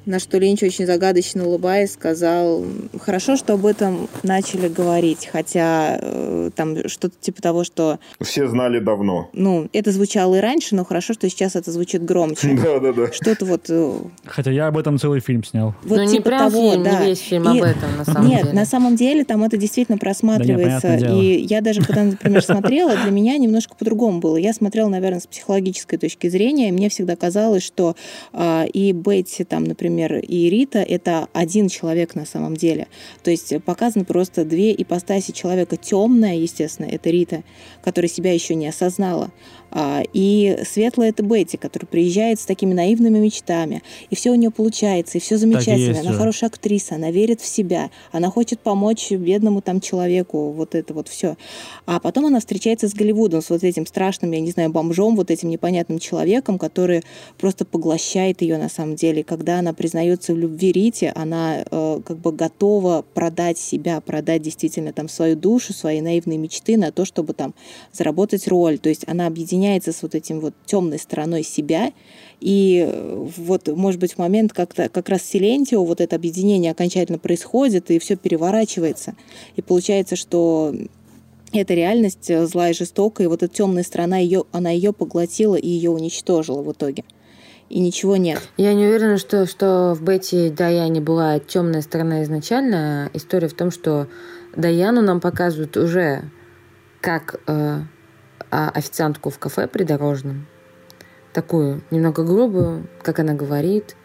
На 0.07 0.19
что 0.19 0.39
Линч 0.39 0.63
очень 0.63 0.85
загадочно 0.87 1.47
улыбаясь 1.47 1.93
сказал, 1.93 2.63
хорошо, 3.01 3.37
что 3.37 3.55
об 3.55 3.65
этом 3.65 4.09
начали 4.23 4.69
говорить, 4.69 5.29
хотя 5.33 5.99
э, 6.01 6.51
там 6.55 6.89
что-то 6.89 7.15
типа 7.21 7.41
того, 7.41 7.65
что, 7.65 7.99
Все 8.21 8.47
знали 8.49 8.81
давно. 8.81 9.31
ну, 9.33 9.69
это 9.73 9.93
звучало 9.93 10.35
и 10.35 10.41
раньше, 10.41 10.75
но 10.75 10.85
хорошо, 10.85 11.15
что 11.15 11.29
сейчас 11.31 11.57
это 11.57 11.71
звучит 11.73 12.05
громче. 12.05 12.53
Да-да-да. 12.63 13.13
Что-то 13.13 13.47
вот, 13.47 13.67
э, 13.71 13.99
Хотя 14.27 14.51
я 14.51 14.67
об 14.67 14.77
этом 14.77 14.99
целый 14.99 15.21
фильм 15.21 15.43
снял. 15.43 15.75
вот 15.85 15.97
ну 15.97 16.03
не 16.05 16.17
типа 16.19 16.25
прям 16.31 16.51
того, 16.51 16.71
фильм, 16.73 16.83
да. 16.85 17.01
не 17.01 17.07
весь 17.07 17.21
фильм 17.21 17.45
И- 17.55 17.59
об 17.59 17.65
этом, 17.65 17.97
на 17.97 18.05
самом 18.05 18.29
Нет, 18.29 18.43
деле. 18.43 18.53
на 18.55 18.67
самом 18.67 18.97
деле 18.97 19.25
там 19.25 19.43
это 19.43 19.57
действительно 19.57 19.97
просматривается. 19.97 20.99
дело. 20.99 21.19
и 21.19 21.41
я 21.49 21.63
даже, 21.63 21.83
когда, 21.83 22.05
например, 22.05 22.43
смотрела, 22.45 22.95
для 22.97 23.11
меня 23.11 23.39
немножко 23.39 23.75
по-другому 23.75 24.21
было. 24.21 24.37
Я 24.37 24.53
смотрела, 24.53 24.89
наверное, 24.91 25.21
с 25.21 25.27
психологической 25.27 25.99
точки 25.99 26.29
зрения, 26.29 26.69
и 26.69 26.73
мне 26.73 26.91
всегда 26.91 27.17
казалось, 27.17 27.63
что 27.63 27.97
а, 28.35 28.65
и 28.71 28.93
Бетти, 28.93 29.45
там, 29.45 29.65
например, 29.65 29.94
и 30.03 30.51
Рита— 30.51 30.79
это 30.89 31.29
один 31.33 31.69
человек 31.69 32.15
на 32.15 32.27
самом 32.27 32.57
деле. 32.57 32.89
То 33.23 33.31
есть 33.31 33.53
показаны 33.65 34.05
просто 34.05 34.45
две 34.45 34.73
ипостаси 34.73 35.33
человека. 35.33 35.77
Темная, 35.77 36.37
естественно, 36.37 36.87
это 36.87 37.11
Рита, 37.11 37.43
которая 37.83 38.09
себя 38.09 38.33
еще 38.33 38.55
не 38.55 38.67
осознала. 38.67 39.31
А, 39.77 40.03
И 40.13 40.59
светлая 40.65 41.09
это 41.09 41.25
Бетти, 41.25 41.57
которая 41.57 41.89
приезжает 41.89 42.39
с 42.39 42.47
такими 42.47 42.73
наивными 42.73 43.19
мечтами. 43.19 43.83
И 44.09 44.15
все 44.15 44.31
у 44.31 44.37
нее 44.37 44.51
получается, 44.53 45.19
и 45.19 45.21
все 45.21 45.37
замечательно. 45.37 45.89
есть 45.89 46.01
Она 46.01 46.13
же. 46.13 46.19
хорошая 46.19 46.49
актриса, 46.49 46.95
она 46.95 47.11
верит 47.11 47.41
в 47.41 47.47
себя, 47.47 47.91
она 48.13 48.31
хочет 48.31 48.61
помочь 48.61 49.11
бедному 49.11 49.63
там 49.63 49.81
человеку, 49.81 50.53
вот 50.53 50.77
это 50.77 50.95
вот 50.95 51.09
все. 51.09 51.37
А 51.87 51.99
потом 51.99 52.27
она 52.27 52.39
встречается 52.39 52.89
с 52.89 52.95
Голливудом, 52.95 53.43
с 53.43 53.51
вот 53.51 53.65
этим 53.65 53.85
страшным, 53.87 54.31
я 54.31 54.41
не 54.41 54.53
знаю, 54.53 54.71
бомжом, 54.71 55.17
вот 55.17 55.33
этим 55.33 55.49
непонятным 55.49 55.99
человеком, 55.99 56.59
который 56.59 57.03
просто 57.39 57.65
поглощает 57.65 58.43
ее 58.43 58.59
на 58.59 58.69
самом 58.69 58.95
деле. 58.95 59.21
И 59.21 59.25
Когда 59.25 59.59
она 59.59 59.73
признается 59.85 60.32
в 60.32 60.39
любви 60.39 60.72
Рите, 60.72 61.12
она 61.14 61.62
э, 61.70 62.01
как 62.07 62.16
бы 62.16 62.32
готова 62.32 63.05
продать 63.12 63.59
себя, 63.59 64.01
продать 64.01 64.41
действительно 64.41 64.95
там 64.95 65.11
свою 65.11 65.37
душу, 65.37 65.74
свои 65.74 66.01
наивные 66.01 66.39
мечты 66.39 66.78
на 66.78 66.91
то, 66.91 67.05
чтобы 67.05 67.35
там 67.35 67.53
заработать 67.93 68.49
роль. 68.49 68.78
То 68.78 68.89
есть 68.89 69.05
она 69.07 69.26
объединяется 69.26 69.93
с 69.93 70.01
вот 70.01 70.14
этим 70.14 70.41
вот 70.41 70.55
темной 70.64 70.99
стороной 70.99 71.43
себя, 71.43 71.93
и 72.41 72.89
э, 72.89 73.28
вот, 73.37 73.68
может 73.68 74.01
быть, 74.01 74.14
в 74.14 74.18
момент 74.18 74.55
как-то 74.55 74.89
как 74.89 75.11
раз 75.11 75.22
Силентио 75.22 75.85
вот 75.85 76.01
это 76.01 76.16
объединение 76.16 76.72
окончательно 76.72 77.18
происходит, 77.18 77.91
и 77.91 77.99
все 77.99 78.16
переворачивается. 78.16 79.14
И 79.57 79.61
получается, 79.61 80.16
что 80.16 80.74
эта 81.53 81.74
реальность 81.74 82.30
э, 82.30 82.47
злая 82.47 82.70
и 82.70 82.74
жестокая, 82.74 83.26
и 83.26 83.28
вот 83.28 83.43
эта 83.43 83.55
темная 83.55 83.82
сторона, 83.82 84.16
ее, 84.16 84.45
она 84.51 84.70
ее 84.70 84.95
поглотила 84.95 85.57
и 85.57 85.68
ее 85.68 85.91
уничтожила 85.91 86.62
в 86.62 86.72
итоге. 86.72 87.05
И 87.75 87.81
ничего 87.81 88.16
нет. 88.16 88.41
Я 88.57 88.72
не 88.72 88.87
уверена, 88.87 89.18
что, 89.18 89.47
что 89.47 89.97
в 89.99 90.03
Бетти 90.05 90.49
Даяне 90.49 91.01
была 91.01 91.41
темная 91.41 91.83
сторона 91.83 92.22
изначально. 92.22 93.11
История 93.14 93.49
в 93.49 93.55
том, 93.55 93.72
что 93.72 94.07
Даяну 94.55 95.03
нам 95.03 95.20
показывают 95.20 95.77
уже 95.77 96.22
как 97.01 97.41
э, 97.49 97.81
а, 98.53 98.70
официантку 98.70 99.31
в 99.31 99.41
кафе 99.41 99.66
придорожном. 99.66 100.47
Такую 101.33 101.83
немного 101.91 102.22
грубую, 102.22 102.87
как 103.03 103.18
она 103.18 103.35
говорит, 103.35 103.97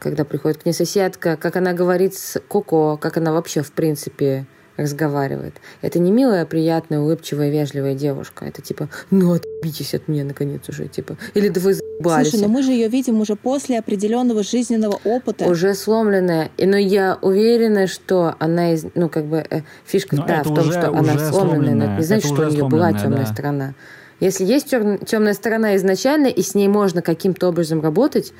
когда 0.00 0.24
приходит 0.24 0.62
к 0.62 0.64
ней 0.64 0.72
соседка, 0.72 1.36
как 1.36 1.56
она 1.56 1.74
говорит 1.74 2.14
с 2.14 2.40
Коко, 2.48 2.96
как 2.96 3.18
она 3.18 3.34
вообще 3.34 3.60
в 3.60 3.72
принципе 3.72 4.46
разговаривает. 4.78 5.60
Это 5.82 5.98
не 5.98 6.10
милая, 6.10 6.46
приятная, 6.46 7.00
улыбчивая, 7.00 7.50
вежливая 7.50 7.94
девушка. 7.94 8.46
Это 8.46 8.62
типа, 8.62 8.88
ну 9.10 9.34
отбитесь 9.34 9.92
от 9.92 10.08
меня 10.08 10.24
наконец 10.24 10.66
уже, 10.70 10.88
типа. 10.88 11.18
Или 11.34 11.50
да 11.50 11.60
вы 11.60 11.74
заебались. 11.98 12.30
Слушай, 12.30 12.42
но 12.42 12.48
мы 12.48 12.62
же 12.62 12.70
ее 12.72 12.88
видим 12.88 13.20
уже 13.20 13.36
после 13.36 13.78
определенного 13.78 14.42
жизненного 14.42 14.98
опыта. 15.04 15.46
Уже 15.46 15.74
сломленная. 15.74 16.50
И, 16.56 16.66
но 16.66 16.76
я 16.76 17.18
уверена, 17.20 17.86
что 17.86 18.34
она 18.38 18.72
из, 18.74 18.86
ну, 18.94 19.08
как 19.08 19.26
бы, 19.26 19.44
э, 19.48 19.62
фишка, 19.84 20.16
Но 20.16 20.26
да, 20.26 20.40
в 20.42 20.54
том, 20.54 20.58
уже- 20.58 20.72
что 20.72 20.88
она 20.88 21.00
уже 21.00 21.18
сломленная. 21.18 21.30
но 21.30 21.32
сломленная. 21.32 21.86
это 21.86 21.96
не 21.98 22.02
значит, 22.04 22.24
Это 22.26 22.34
что 22.34 22.46
у 22.46 22.50
нее 22.50 22.64
была 22.64 22.90
сломленная, 22.90 23.02
темная 23.02 23.26
да. 23.26 23.32
сторона. 23.32 23.74
Если 24.20 24.44
есть 24.44 24.68
темная 24.68 25.34
сторона 25.34 25.76
изначально, 25.76 26.26
и 26.26 26.42
с 26.42 26.54
ней 26.54 26.68
можно 26.68 27.02
каким-то 27.02 27.48
образом 27.48 27.80
работать, 27.80 28.32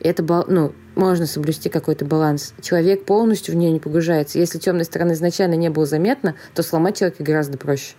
это, 0.00 0.22
ну, 0.48 0.72
можно 0.94 1.26
соблюсти 1.26 1.68
какой-то 1.68 2.04
баланс. 2.04 2.54
Человек 2.62 3.04
полностью 3.04 3.54
в 3.54 3.58
нее 3.58 3.70
не 3.70 3.80
погружается. 3.80 4.38
Если 4.38 4.58
темной 4.58 4.84
стороны 4.84 5.12
изначально 5.12 5.54
не 5.54 5.70
было 5.70 5.86
заметно, 5.86 6.34
то 6.54 6.62
сломать 6.62 6.98
человека 6.98 7.22
гораздо 7.24 7.58
проще. 7.58 7.94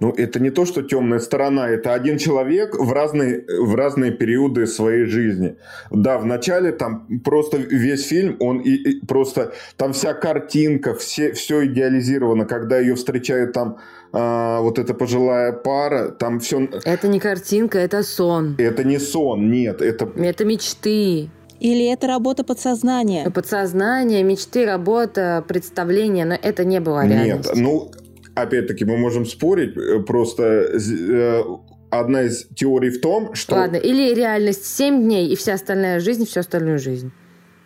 Ну, 0.00 0.10
это 0.10 0.40
не 0.40 0.50
то, 0.50 0.66
что 0.66 0.82
темная 0.82 1.18
сторона, 1.18 1.68
это 1.70 1.94
один 1.94 2.18
человек 2.18 2.74
в 2.78 2.92
разные, 2.92 3.44
в 3.48 3.74
разные 3.74 4.12
периоды 4.12 4.66
своей 4.66 5.04
жизни. 5.04 5.56
Да, 5.90 6.18
в 6.18 6.26
начале 6.26 6.72
там 6.72 7.20
просто 7.24 7.56
весь 7.58 8.06
фильм, 8.06 8.36
он 8.40 8.60
и, 8.60 8.70
и 8.70 9.06
просто, 9.06 9.52
там 9.76 9.92
вся 9.92 10.12
картинка, 10.14 10.94
все, 10.94 11.32
все 11.32 11.66
идеализировано, 11.66 12.44
когда 12.44 12.78
ее 12.78 12.94
встречает 12.94 13.52
там 13.52 13.78
а, 14.12 14.60
вот 14.60 14.78
эта 14.78 14.94
пожилая 14.94 15.52
пара, 15.52 16.08
там 16.10 16.40
все... 16.40 16.68
Это 16.84 17.08
не 17.08 17.20
картинка, 17.20 17.78
это 17.78 18.02
сон. 18.02 18.54
Это 18.58 18.84
не 18.84 18.98
сон, 18.98 19.50
нет, 19.50 19.82
это... 19.82 20.08
Это 20.16 20.44
мечты. 20.44 21.30
Или 21.60 21.90
это 21.90 22.06
работа 22.06 22.44
подсознания? 22.44 23.30
Подсознание, 23.30 24.22
мечты, 24.22 24.66
работа, 24.66 25.44
представление, 25.46 26.24
но 26.24 26.34
это 26.34 26.64
не 26.64 26.78
Нет, 26.78 27.26
реальность. 27.26 27.56
ну, 27.56 27.90
опять-таки, 28.36 28.84
мы 28.84 28.96
можем 28.96 29.26
спорить, 29.26 29.76
э, 29.76 30.00
просто 30.00 30.42
э, 30.42 31.42
одна 31.90 32.22
из 32.22 32.46
теорий 32.54 32.90
в 32.90 33.00
том, 33.00 33.34
что... 33.34 33.56
Ладно, 33.56 33.76
или 33.76 34.14
реальность 34.14 34.66
7 34.66 35.02
дней 35.02 35.28
и 35.28 35.36
вся 35.36 35.54
остальная 35.54 36.00
жизнь, 36.00 36.26
всю 36.26 36.40
остальную 36.40 36.78
жизнь. 36.78 37.10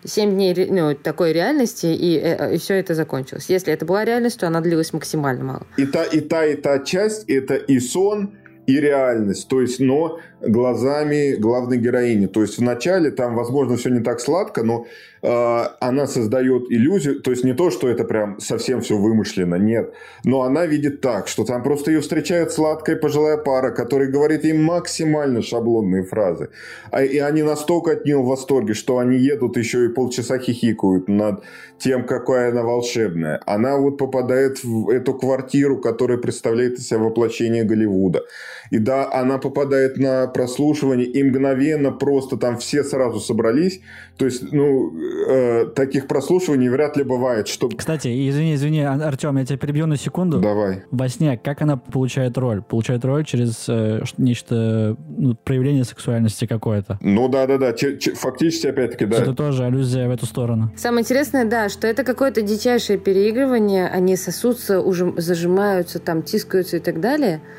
Семь 0.02 0.30
дней 0.30 0.54
ну, 0.70 0.94
такой 0.94 1.34
реальности, 1.34 1.86
и, 1.86 2.54
и 2.54 2.56
все 2.56 2.74
это 2.76 2.94
закончилось. 2.94 3.50
Если 3.50 3.70
это 3.70 3.84
была 3.84 4.02
реальность, 4.06 4.40
то 4.40 4.46
она 4.46 4.62
длилась 4.62 4.94
максимально 4.94 5.44
мало. 5.44 5.66
И 5.76 5.84
та, 5.84 6.04
и 6.04 6.20
та, 6.20 6.46
и 6.46 6.56
та 6.56 6.78
часть– 6.78 7.24
это 7.28 7.56
и 7.56 7.78
сон, 7.80 8.30
и 8.66 8.80
реальность, 8.80 9.48
то 9.48 9.60
есть, 9.60 9.80
но 9.80 10.18
глазами 10.40 11.36
главной 11.36 11.78
героини. 11.78 12.26
То 12.26 12.42
есть, 12.42 12.58
вначале 12.58 13.10
там, 13.10 13.34
возможно, 13.34 13.76
все 13.76 13.90
не 13.90 14.00
так 14.00 14.20
сладко, 14.20 14.62
но 14.62 14.86
э, 15.22 15.64
она 15.80 16.06
создает 16.06 16.70
иллюзию, 16.70 17.20
то 17.20 17.30
есть, 17.30 17.44
не 17.44 17.54
то, 17.54 17.70
что 17.70 17.88
это 17.88 18.04
прям 18.04 18.40
совсем 18.40 18.80
все 18.80 18.96
вымышленно, 18.96 19.56
нет, 19.56 19.92
но 20.24 20.42
она 20.42 20.66
видит 20.66 21.00
так, 21.00 21.28
что 21.28 21.44
там 21.44 21.62
просто 21.62 21.90
ее 21.90 22.00
встречает 22.00 22.52
сладкая 22.52 22.96
пожилая 22.96 23.36
пара, 23.36 23.70
которая 23.70 24.08
говорит 24.08 24.44
ей 24.44 24.54
максимально 24.54 25.42
шаблонные 25.42 26.04
фразы. 26.04 26.48
А, 26.90 27.02
и 27.02 27.18
они 27.18 27.42
настолько 27.42 27.92
от 27.92 28.04
нее 28.04 28.18
в 28.18 28.26
восторге, 28.26 28.74
что 28.74 28.98
они 28.98 29.18
едут 29.18 29.56
еще 29.56 29.84
и 29.84 29.88
полчаса 29.88 30.38
хихикают 30.38 31.08
над 31.08 31.42
тем, 31.78 32.04
какая 32.04 32.50
она 32.50 32.62
волшебная. 32.62 33.40
Она 33.46 33.76
вот 33.76 33.98
попадает 33.98 34.62
в 34.62 34.90
эту 34.90 35.14
квартиру, 35.14 35.78
которая 35.78 36.18
представляет 36.18 36.78
из 36.78 36.88
себя 36.88 36.98
воплощение 36.98 37.64
Голливуда. 37.64 38.22
И 38.70 38.78
да, 38.78 39.12
она 39.12 39.38
попадает 39.38 39.98
на 39.98 40.28
прослушивание, 40.28 41.06
и 41.06 41.22
мгновенно 41.24 41.90
просто 41.90 42.36
там 42.36 42.56
все 42.58 42.84
сразу 42.84 43.18
собрались. 43.18 43.80
То 44.16 44.26
есть, 44.26 44.52
ну, 44.52 44.92
э, 45.28 45.66
таких 45.74 46.06
прослушиваний 46.06 46.68
вряд 46.68 46.96
ли 46.96 47.02
бывает. 47.02 47.48
Что... 47.48 47.68
Кстати, 47.68 48.08
извини, 48.28 48.54
извини, 48.54 48.82
Артем, 48.82 49.38
я 49.38 49.44
тебя 49.44 49.58
перебью 49.58 49.86
на 49.86 49.96
секунду. 49.96 50.38
Давай. 50.38 50.84
Во 50.92 51.08
сне, 51.08 51.36
как 51.36 51.62
она 51.62 51.76
получает 51.76 52.38
роль? 52.38 52.62
Получает 52.62 53.04
роль 53.04 53.24
через 53.24 53.68
э, 53.68 54.02
нечто, 54.18 54.96
ну, 55.18 55.34
проявление 55.34 55.84
сексуальности 55.84 56.46
какое-то. 56.46 56.98
Ну 57.00 57.28
да-да-да, 57.28 57.74
фактически 58.14 58.68
опять-таки, 58.68 59.04
да. 59.06 59.16
Это 59.16 59.34
тоже 59.34 59.64
аллюзия 59.64 60.06
в 60.06 60.12
эту 60.12 60.26
сторону. 60.26 60.70
Самое 60.76 61.02
интересное, 61.02 61.44
да, 61.44 61.68
что 61.68 61.88
это 61.88 62.04
какое-то 62.04 62.42
дичайшее 62.42 63.00
переигрывание, 63.00 63.88
они 63.88 64.14
сосутся, 64.14 64.80
уже 64.80 65.12
зажимаются, 65.16 65.98
там, 65.98 66.22
тискаются 66.22 66.76
и 66.76 66.80
так 66.80 67.00
далее– 67.00 67.40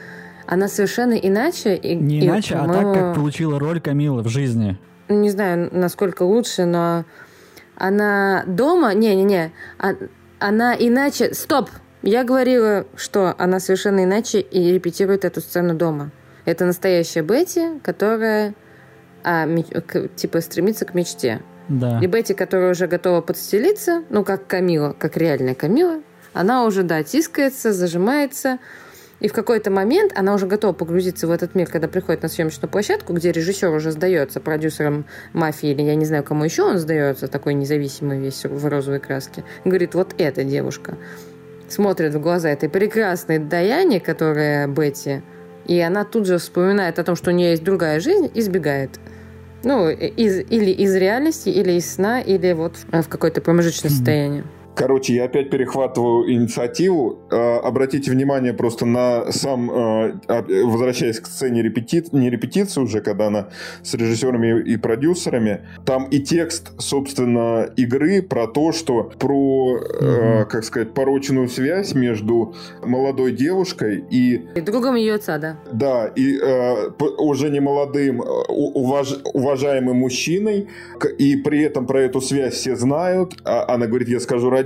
она 0.52 0.68
совершенно 0.68 1.14
иначе. 1.14 1.78
И, 1.78 1.96
Не 1.96 2.20
и, 2.20 2.26
иначе, 2.28 2.56
а 2.56 2.68
так, 2.68 2.94
как 2.94 3.16
получила 3.16 3.58
роль 3.58 3.80
Камилы 3.80 4.22
в 4.22 4.28
жизни. 4.28 4.78
Не 5.08 5.30
знаю, 5.30 5.70
насколько 5.72 6.24
лучше, 6.24 6.66
но 6.66 7.06
она 7.78 8.44
дома... 8.46 8.94
Не-не-не. 8.94 9.54
А, 9.80 9.94
она 10.40 10.76
иначе... 10.76 11.34
Стоп! 11.34 11.70
Я 12.02 12.26
говорила, 12.26 12.86
что 12.98 13.34
она 13.38 13.62
совершенно 13.62 14.04
иначе 14.04 14.42
и 14.42 14.74
репетирует 14.74 15.24
эту 15.24 15.40
сцену 15.40 15.74
дома. 15.74 16.12
Это 16.44 16.66
настоящая 16.66 17.22
Бетти, 17.22 17.80
которая 17.82 18.54
а, 19.24 19.48
к, 19.48 20.10
типа 20.18 20.42
стремится 20.42 20.84
к 20.84 20.94
мечте. 20.94 21.40
Да. 21.70 22.00
И 22.02 22.08
Бетти, 22.08 22.34
которая 22.34 22.72
уже 22.72 22.88
готова 22.88 23.22
подстелиться, 23.22 24.04
ну, 24.10 24.26
как 24.26 24.48
Камила, 24.48 24.94
как 25.00 25.16
реальная 25.16 25.56
Камила, 25.56 26.02
она 26.34 26.66
уже, 26.66 26.84
да, 26.84 27.04
тискается, 27.04 27.72
зажимается, 27.72 28.60
и 29.22 29.28
в 29.28 29.34
какой-то 29.34 29.70
момент 29.70 30.12
она 30.16 30.34
уже 30.34 30.48
готова 30.48 30.74
погрузиться 30.74 31.28
в 31.28 31.32
этот 31.32 31.54
мир, 31.56 31.70
когда 31.70 31.88
приходит 31.88 32.24
на 32.24 32.28
съемочную 32.28 32.70
площадку, 32.70 33.14
где 33.14 33.32
режиссер 33.32 33.70
уже 33.70 33.92
сдается 33.92 34.40
продюсером 34.42 35.06
мафии, 35.32 35.70
или 35.70 35.84
я 35.84 35.96
не 35.96 36.06
знаю, 36.06 36.24
кому 36.24 36.44
еще 36.44 36.64
он 36.64 36.80
сдается, 36.80 37.28
такой 37.28 37.54
независимый 37.54 38.20
весь 38.20 38.44
в 38.44 38.68
розовой 38.68 39.00
краске. 39.00 39.44
Говорит, 39.64 39.94
вот 39.94 40.16
эта 40.18 40.44
девушка. 40.44 40.98
Смотрит 41.70 42.16
в 42.16 42.20
глаза 42.20 42.50
этой 42.50 42.68
прекрасной 42.68 43.38
Даяне, 43.38 44.00
которая 44.00 44.68
Бетти, 44.68 45.22
и 45.68 45.80
она 45.80 46.04
тут 46.04 46.26
же 46.26 46.40
вспоминает 46.40 46.98
о 46.98 47.04
том, 47.04 47.16
что 47.16 47.30
у 47.30 47.34
нее 47.34 47.52
есть 47.52 47.64
другая 47.64 48.00
жизнь, 48.00 48.30
и 48.34 48.42
сбегает. 48.42 49.00
Ну, 49.64 49.90
из, 49.90 50.40
или 50.40 50.72
из 50.72 50.96
реальности, 50.96 51.50
или 51.50 51.74
из 51.74 51.94
сна, 51.94 52.20
или 52.20 52.54
вот 52.54 52.78
в 52.92 53.08
какое-то 53.08 53.42
промежуточное 53.42 53.92
состояние. 53.92 54.44
Короче, 54.76 55.14
я 55.16 55.26
опять 55.26 55.50
перехватываю 55.50 56.32
инициативу. 56.32 57.20
Э, 57.32 57.58
обратите 57.58 58.12
внимание 58.12 58.54
просто 58.54 58.86
на 58.86 59.32
сам, 59.32 59.70
э, 59.70 60.14
возвращаясь 60.66 61.20
к 61.20 61.28
сцене 61.28 61.62
репети... 61.62 62.04
не 62.12 62.30
репетиции 62.30 62.82
уже, 62.82 63.02
когда 63.02 63.28
она 63.28 63.50
с 63.84 63.94
режиссерами 63.94 64.62
и 64.62 64.78
продюсерами, 64.78 65.68
там 65.86 66.06
и 66.06 66.20
текст, 66.20 66.72
собственно, 66.80 67.70
игры 67.76 68.22
про 68.22 68.48
то, 68.48 68.72
что 68.72 69.12
про, 69.20 69.78
mm-hmm. 69.78 70.46
как 70.46 70.64
сказать, 70.64 70.94
порочную 70.94 71.48
связь 71.48 71.94
между 71.94 72.56
молодой 72.84 73.34
девушкой 73.34 74.04
и... 74.10 74.48
И 74.56 74.62
другом 74.62 74.96
ее 74.96 75.16
отца, 75.16 75.38
да. 75.38 75.58
Да, 75.72 76.08
и 76.16 76.40
уже 77.18 77.50
не 77.50 77.60
молодым, 77.60 78.22
уваж... 78.22 79.20
уважаемым 79.34 79.98
мужчиной, 79.98 80.68
и 81.18 81.36
при 81.36 81.62
этом 81.62 81.86
про 81.86 82.02
эту 82.02 82.22
связь 82.22 82.54
все 82.54 82.76
знают. 82.76 83.34
А 83.44 83.74
она 83.74 83.88
говорит, 83.88 84.08
я 84.08 84.20
скажу 84.20 84.50
родителям, 84.50 84.61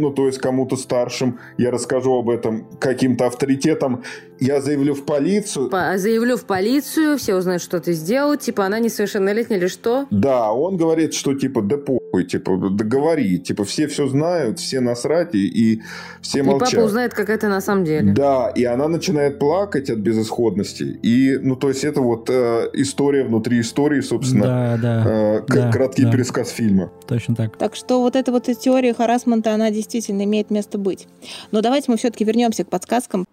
ну, 0.00 0.10
то 0.10 0.26
есть 0.26 0.38
кому-то 0.38 0.76
старшим, 0.76 1.38
я 1.56 1.70
расскажу 1.70 2.18
об 2.18 2.30
этом 2.30 2.66
каким-то 2.78 3.26
авторитетам, 3.26 4.02
я 4.40 4.60
заявлю 4.60 4.94
в 4.94 5.04
полицию. 5.04 5.68
По 5.68 5.98
заявлю 5.98 6.36
в 6.36 6.44
полицию, 6.44 7.18
все 7.18 7.34
узнают, 7.34 7.62
что 7.62 7.80
ты 7.80 7.92
сделал, 7.92 8.36
типа 8.36 8.66
она 8.66 8.78
несовершеннолетняя 8.78 9.58
или 9.58 9.66
что? 9.66 10.06
Да, 10.10 10.52
он 10.52 10.76
говорит, 10.76 11.14
что 11.14 11.34
типа 11.34 11.62
да 11.62 11.76
похуй, 11.76 12.24
типа 12.24 12.56
договори, 12.70 13.38
типа 13.38 13.64
все 13.64 13.86
все 13.86 14.06
знают, 14.06 14.58
все 14.58 14.80
насрать 14.80 15.34
и, 15.34 15.46
и 15.46 15.82
все 16.22 16.38
и 16.38 16.42
молчат. 16.42 16.72
И 16.72 16.76
папа 16.76 16.84
узнает, 16.84 17.14
как 17.14 17.30
это 17.30 17.48
на 17.48 17.60
самом 17.60 17.84
деле. 17.84 18.12
Да, 18.12 18.52
и 18.54 18.64
она 18.64 18.88
начинает 18.88 19.38
плакать 19.38 19.90
от 19.90 19.98
безысходности. 19.98 20.98
И, 21.02 21.38
ну, 21.40 21.56
то 21.56 21.68
есть 21.68 21.84
это 21.84 22.00
вот 22.00 22.30
э, 22.30 22.70
история 22.74 23.24
внутри 23.24 23.60
истории, 23.60 24.00
собственно. 24.00 24.44
Да, 24.44 24.78
да. 24.80 25.04
Э, 25.06 25.42
да 25.46 25.72
краткий 25.72 26.04
да. 26.04 26.12
пересказ 26.12 26.50
фильма. 26.50 26.92
Точно 27.06 27.34
так. 27.34 27.56
Так 27.56 27.74
что 27.74 28.00
вот 28.00 28.16
эта 28.16 28.32
вот 28.32 28.44
теория 28.44 28.94
харасмента, 29.38 29.54
она 29.54 29.70
действительно 29.70 30.24
имеет 30.24 30.50
место 30.50 30.78
быть. 30.78 31.06
Но 31.50 31.60
давайте 31.60 31.90
мы 31.90 31.96
все-таки 31.96 32.24
вернемся 32.24 32.64
к 32.64 32.68
подсказкам. 32.68 33.24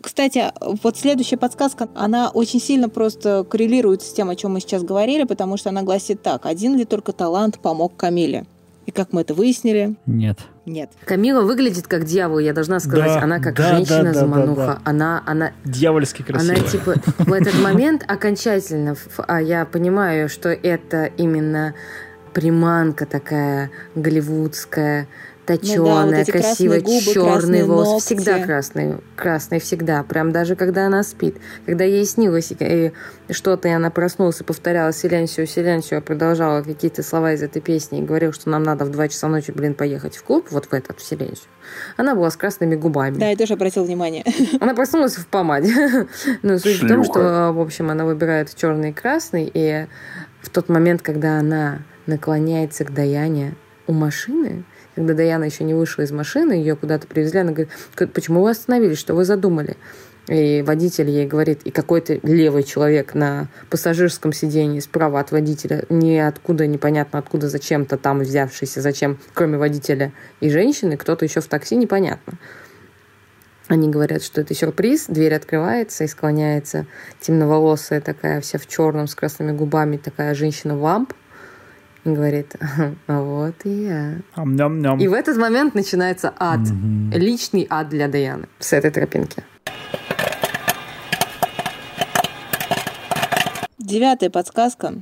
Кстати, 0.00 0.52
вот 0.82 0.98
следующая 0.98 1.38
подсказка, 1.38 1.88
она 1.94 2.30
очень 2.30 2.60
сильно 2.60 2.88
просто 2.88 3.44
коррелирует 3.48 4.02
с 4.02 4.12
тем, 4.12 4.28
о 4.28 4.36
чем 4.36 4.52
мы 4.52 4.60
сейчас 4.60 4.82
говорили, 4.82 5.24
потому 5.24 5.56
что 5.56 5.70
она 5.70 5.82
гласит 5.82 6.22
так. 6.22 6.46
Один 6.46 6.76
ли 6.76 6.84
только 6.84 7.12
талант 7.12 7.58
помог 7.58 7.96
Камиле? 7.96 8.44
И 8.86 8.90
как 8.90 9.12
мы 9.12 9.22
это 9.22 9.32
выяснили? 9.32 9.96
Нет. 10.06 10.38
Нет. 10.64 10.90
Камила 11.04 11.42
выглядит 11.42 11.88
как 11.88 12.04
дьявол, 12.04 12.38
я 12.38 12.52
должна 12.52 12.78
сказать. 12.78 13.14
Да, 13.14 13.22
она 13.22 13.40
как 13.40 13.56
да, 13.56 13.74
женщина-замануха. 13.74 14.60
Да, 14.60 14.66
да, 14.66 14.74
да, 14.74 14.80
она, 14.84 15.22
она... 15.26 15.52
Дьявольски 15.64 16.22
красивая. 16.22 16.58
Она 16.58 16.68
типа 16.68 16.94
в 17.18 17.32
этот 17.32 17.60
момент 17.60 18.04
окончательно, 18.06 18.94
а 19.26 19.42
я 19.42 19.64
понимаю, 19.64 20.28
что 20.28 20.50
это 20.50 21.06
именно 21.16 21.74
приманка 22.32 23.06
такая 23.06 23.70
голливудская, 23.94 25.08
точеная, 25.46 26.04
ну 26.04 26.10
да, 26.10 26.18
вот 26.18 26.26
красивая, 26.26 26.80
губы, 26.80 27.12
черный 27.12 27.64
волос, 27.64 27.88
ногти. 27.88 28.04
всегда 28.04 28.44
красный, 28.44 28.96
красный 29.16 29.60
всегда, 29.60 30.02
прям 30.02 30.32
даже 30.32 30.56
когда 30.56 30.86
она 30.86 31.02
спит, 31.02 31.36
когда 31.66 31.84
ей 31.84 32.04
снилось 32.04 32.52
и 32.58 32.92
что-то, 33.30 33.68
и 33.68 33.72
она 33.72 33.90
проснулась 33.90 34.40
и 34.40 34.44
повторяла 34.44 34.92
Селенсию, 34.92 35.46
Селенсию, 35.46 35.98
а 35.98 36.00
продолжала 36.00 36.62
какие-то 36.62 37.02
слова 37.02 37.32
из 37.32 37.42
этой 37.42 37.60
песни 37.60 38.00
и 38.00 38.02
говорила, 38.02 38.32
что 38.32 38.50
нам 38.50 38.62
надо 38.62 38.84
в 38.84 38.90
2 38.90 39.08
часа 39.08 39.28
ночи, 39.28 39.50
блин, 39.50 39.74
поехать 39.74 40.16
в 40.16 40.22
клуб, 40.22 40.46
вот 40.50 40.66
в 40.66 40.72
этот, 40.72 41.00
в 41.00 41.04
Селенсию. 41.04 41.48
Она 41.96 42.14
была 42.14 42.30
с 42.30 42.36
красными 42.36 42.74
губами. 42.74 43.18
Да, 43.18 43.28
я 43.28 43.36
тоже 43.36 43.54
обратила 43.54 43.84
внимание. 43.84 44.24
Она 44.60 44.74
проснулась 44.74 45.16
в 45.16 45.26
помаде. 45.26 45.72
Ну, 46.42 46.58
суть 46.58 46.82
в 46.82 46.88
том, 46.88 47.04
что, 47.04 47.52
в 47.52 47.60
общем, 47.60 47.90
она 47.90 48.04
выбирает 48.04 48.54
черный 48.54 48.90
и 48.90 48.92
красный, 48.92 49.50
и 49.52 49.86
в 50.40 50.50
тот 50.50 50.68
момент, 50.68 51.02
когда 51.02 51.38
она 51.38 51.82
наклоняется 52.06 52.84
к 52.84 52.92
Даяне 52.92 53.54
у 53.86 53.92
машины, 53.92 54.64
когда 54.94 55.14
Даяна 55.14 55.44
еще 55.44 55.64
не 55.64 55.74
вышла 55.74 56.02
из 56.02 56.12
машины, 56.12 56.52
ее 56.52 56.76
куда-то 56.76 57.06
привезли, 57.06 57.40
она 57.40 57.52
говорит, 57.52 57.72
почему 58.12 58.42
вы 58.42 58.50
остановились, 58.50 58.98
что 58.98 59.14
вы 59.14 59.24
задумали? 59.24 59.76
И 60.28 60.62
водитель 60.62 61.10
ей 61.10 61.26
говорит, 61.26 61.62
и 61.64 61.70
какой-то 61.72 62.20
левый 62.22 62.62
человек 62.62 63.14
на 63.14 63.48
пассажирском 63.70 64.32
сидении 64.32 64.78
справа 64.78 65.18
от 65.18 65.32
водителя, 65.32 65.84
ниоткуда, 65.88 66.66
непонятно 66.68 67.18
откуда, 67.18 67.48
зачем-то 67.48 67.96
там 67.96 68.20
взявшийся, 68.20 68.80
зачем, 68.80 69.18
кроме 69.34 69.58
водителя 69.58 70.12
и 70.40 70.48
женщины, 70.48 70.96
кто-то 70.96 71.24
еще 71.24 71.40
в 71.40 71.48
такси, 71.48 71.74
непонятно. 71.74 72.34
Они 73.66 73.88
говорят, 73.88 74.22
что 74.22 74.40
это 74.40 74.54
сюрприз, 74.54 75.06
дверь 75.08 75.34
открывается 75.34 76.04
и 76.04 76.06
склоняется 76.06 76.86
темноволосая 77.20 78.00
такая, 78.00 78.40
вся 78.40 78.58
в 78.58 78.66
черном, 78.66 79.08
с 79.08 79.14
красными 79.14 79.52
губами, 79.52 79.96
такая 79.96 80.34
женщина-вамп, 80.34 81.14
говорит, 82.04 82.56
а 83.06 83.20
вот 83.20 83.54
и 83.64 83.84
я. 83.84 84.14
Ням-ням. 84.36 84.98
И 84.98 85.08
в 85.08 85.12
этот 85.12 85.36
момент 85.36 85.74
начинается 85.74 86.32
ад. 86.38 86.60
Mm-hmm. 86.60 87.18
Личный 87.18 87.66
ад 87.70 87.88
для 87.88 88.08
Даяны 88.08 88.48
с 88.58 88.72
этой 88.72 88.90
тропинки. 88.90 89.44
Девятая 93.78 94.30
подсказка. 94.30 94.94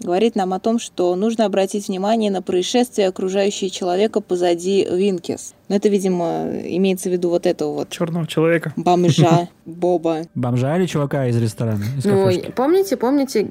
Говорит 0.00 0.36
нам 0.36 0.52
о 0.52 0.60
том, 0.60 0.78
что 0.78 1.14
нужно 1.16 1.44
обратить 1.44 1.88
внимание 1.88 2.30
на 2.30 2.42
происшествия, 2.42 3.08
окружающие 3.08 3.70
человека 3.70 4.20
позади 4.20 4.86
Винкис. 4.90 5.54
Но 5.68 5.74
это, 5.74 5.88
видимо, 5.88 6.48
имеется 6.64 7.08
в 7.08 7.12
виду 7.12 7.28
вот 7.28 7.44
этого 7.44 7.72
вот 7.72 7.90
Черного 7.90 8.26
человека. 8.26 8.72
бомжа 8.76 9.48
Боба. 9.64 10.22
Бомжа 10.36 10.76
или 10.76 10.86
чувака 10.86 11.26
из 11.26 11.36
ресторана? 11.36 11.82
Из 11.98 12.04
Ну, 12.04 12.30
помните, 12.54 12.96
помните, 12.96 13.44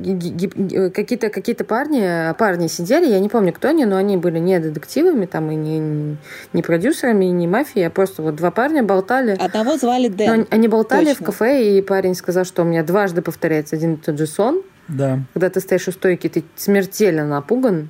какие-то 0.91 1.29
какие 1.29 1.55
парни, 1.55 2.33
парни 2.37 2.67
сидели, 2.67 3.07
я 3.07 3.19
не 3.19 3.27
помню, 3.27 3.51
кто 3.51 3.67
они, 3.67 3.83
но 3.83 3.97
они 3.97 4.15
были 4.15 4.39
не 4.39 4.59
детективами, 4.59 5.25
там, 5.25 5.51
и 5.51 5.55
не, 5.55 6.17
не 6.53 6.61
продюсерами, 6.61 7.25
и 7.25 7.31
не 7.31 7.47
мафией, 7.47 7.87
а 7.87 7.89
просто 7.89 8.21
вот 8.21 8.35
два 8.35 8.51
парня 8.51 8.81
болтали. 8.81 9.31
Одного 9.31 9.77
звали 9.77 10.07
Дэн. 10.07 10.31
они, 10.31 10.45
они 10.49 10.67
болтали 10.69 11.07
точно. 11.07 11.23
в 11.23 11.25
кафе, 11.25 11.77
и 11.77 11.81
парень 11.81 12.15
сказал, 12.15 12.45
что 12.45 12.61
у 12.61 12.65
меня 12.65 12.83
дважды 12.83 13.21
повторяется 13.21 13.75
один 13.75 13.95
и 13.95 13.97
тот 13.97 14.17
же 14.17 14.25
сон. 14.25 14.61
Да. 14.87 15.19
Когда 15.33 15.49
ты 15.49 15.59
стоишь 15.59 15.87
у 15.87 15.91
стойки, 15.91 16.29
ты 16.29 16.43
смертельно 16.55 17.25
напуган. 17.25 17.89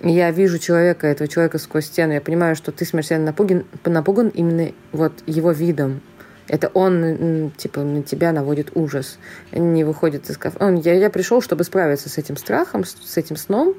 Я 0.00 0.30
вижу 0.30 0.58
человека, 0.58 1.06
этого 1.06 1.28
человека 1.28 1.58
сквозь 1.58 1.86
стену. 1.86 2.12
Я 2.12 2.20
понимаю, 2.20 2.54
что 2.54 2.70
ты 2.72 2.84
смертельно 2.84 3.26
напуган, 3.26 3.64
напуган 3.84 4.28
именно 4.28 4.72
вот 4.92 5.12
его 5.26 5.50
видом. 5.50 6.00
Это 6.48 6.68
он, 6.68 7.52
типа, 7.56 7.82
на 7.82 8.02
тебя 8.02 8.32
наводит 8.32 8.70
ужас. 8.74 9.18
Не 9.52 9.84
выходит 9.84 10.30
из 10.30 10.38
кафе. 10.38 10.56
Он, 10.60 10.76
я, 10.76 10.94
я 10.94 11.10
пришел, 11.10 11.42
чтобы 11.42 11.64
справиться 11.64 12.08
с 12.08 12.16
этим 12.16 12.36
страхом, 12.36 12.84
с, 12.84 12.96
с 12.96 13.16
этим 13.18 13.36
сном. 13.36 13.74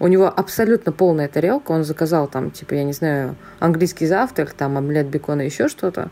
У 0.00 0.08
него 0.08 0.32
абсолютно 0.34 0.90
полная 0.90 1.28
тарелка. 1.28 1.72
Он 1.72 1.84
заказал 1.84 2.26
там, 2.26 2.50
типа, 2.50 2.74
я 2.74 2.84
не 2.84 2.94
знаю, 2.94 3.36
английский 3.58 4.06
завтрак, 4.06 4.54
там, 4.54 4.78
омлет, 4.78 5.06
бекон 5.06 5.42
и 5.42 5.44
еще 5.44 5.68
что-то. 5.68 6.10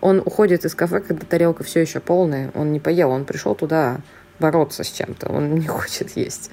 Он 0.00 0.20
уходит 0.20 0.64
из 0.64 0.74
кафе, 0.74 1.00
когда 1.00 1.26
тарелка 1.26 1.62
все 1.62 1.80
еще 1.80 2.00
полная. 2.00 2.50
Он 2.54 2.72
не 2.72 2.80
поел, 2.80 3.10
он 3.10 3.24
пришел 3.24 3.54
туда 3.54 4.00
бороться 4.40 4.84
с 4.84 4.90
чем-то. 4.90 5.30
Он 5.30 5.54
не 5.54 5.66
хочет 5.66 6.16
есть. 6.16 6.50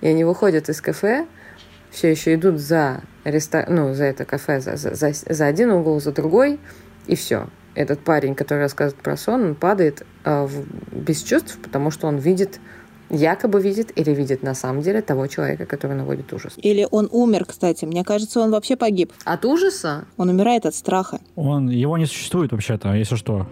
И 0.00 0.08
они 0.08 0.24
выходят 0.24 0.68
из 0.68 0.80
кафе, 0.80 1.26
все 1.90 2.10
еще 2.10 2.34
идут 2.34 2.58
за, 2.60 3.02
рестор... 3.24 3.68
ну, 3.68 3.94
за 3.94 4.04
это 4.04 4.24
кафе, 4.24 4.60
за, 4.60 4.76
за, 4.76 4.94
за, 4.94 5.12
за 5.12 5.46
один 5.46 5.70
угол, 5.72 6.00
за 6.00 6.12
другой, 6.12 6.58
и 7.06 7.16
все. 7.16 7.48
Этот 7.74 8.00
парень, 8.00 8.34
который 8.34 8.60
рассказывает 8.60 9.02
про 9.02 9.16
сон, 9.16 9.44
он 9.44 9.54
падает 9.54 10.04
э, 10.24 10.44
в- 10.44 10.64
без 10.96 11.22
чувств, 11.22 11.58
потому 11.62 11.90
что 11.90 12.08
он 12.08 12.18
видит, 12.18 12.60
якобы 13.10 13.60
видит 13.60 13.92
или 13.98 14.12
видит 14.12 14.42
на 14.42 14.54
самом 14.54 14.82
деле 14.82 15.02
того 15.02 15.26
человека, 15.28 15.66
который 15.66 15.96
наводит 15.96 16.32
ужас. 16.32 16.52
Или 16.56 16.86
он 16.90 17.08
умер, 17.10 17.44
кстати. 17.46 17.84
Мне 17.84 18.04
кажется, 18.04 18.40
он 18.40 18.50
вообще 18.50 18.76
погиб. 18.76 19.12
От 19.24 19.44
ужаса? 19.44 20.04
Он 20.16 20.28
умирает 20.28 20.66
от 20.66 20.74
страха. 20.74 21.20
Он, 21.36 21.68
его 21.68 21.96
не 21.98 22.06
существует 22.06 22.52
вообще-то, 22.52 22.92
если 22.94 23.16
что. 23.16 23.48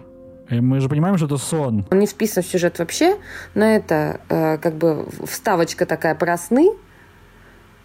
И 0.49 0.59
мы 0.59 0.79
же 0.79 0.89
понимаем, 0.89 1.17
что 1.17 1.25
это 1.27 1.37
сон. 1.37 1.85
Он 1.91 1.99
не 1.99 2.07
вписан 2.07 2.43
в 2.43 2.47
сюжет 2.47 2.79
вообще, 2.79 3.17
но 3.55 3.65
это 3.65 4.19
э, 4.29 4.57
как 4.57 4.75
бы 4.75 5.05
вставочка 5.25 5.85
такая 5.85 6.15
про 6.15 6.37
сны 6.37 6.69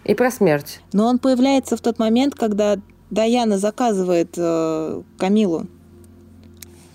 и 0.03 0.15
про 0.15 0.31
смерть. 0.31 0.81
Но 0.93 1.07
он 1.07 1.19
появляется 1.19 1.77
в 1.77 1.81
тот 1.81 1.99
момент, 1.99 2.35
когда 2.35 2.77
Даяна 3.11 3.57
заказывает 3.57 4.33
э, 4.37 5.01
Камилу. 5.17 5.67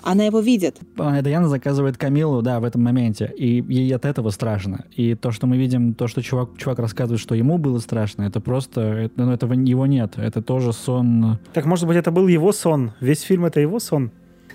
Она 0.02 0.24
его 0.24 0.40
видит. 0.40 0.78
А, 0.98 1.20
Даяна 1.20 1.48
заказывает 1.48 1.98
Камилу, 1.98 2.40
да, 2.40 2.58
в 2.58 2.64
этом 2.64 2.82
моменте. 2.82 3.32
И 3.36 3.62
ей 3.68 3.94
от 3.94 4.06
этого 4.06 4.30
страшно. 4.30 4.86
И 4.96 5.14
то, 5.14 5.30
что 5.30 5.46
мы 5.46 5.58
видим, 5.58 5.92
то, 5.94 6.08
что 6.08 6.22
чувак, 6.22 6.50
чувак 6.56 6.78
рассказывает, 6.78 7.20
что 7.20 7.34
ему 7.34 7.58
было 7.58 7.78
страшно, 7.80 8.22
это 8.22 8.40
просто... 8.40 8.80
это- 8.80 9.12
ну, 9.22 9.30
этого 9.30 9.52
его 9.52 9.86
нет. 9.86 10.14
Это 10.16 10.40
тоже 10.42 10.72
сон... 10.72 11.38
Так, 11.52 11.66
может 11.66 11.86
быть, 11.86 11.98
это 11.98 12.10
был 12.10 12.28
его 12.28 12.50
сон? 12.52 12.92
Весь 13.00 13.20
фильм— 13.20 13.44
это 13.46 13.60
его 13.60 13.78
сон? 13.78 14.10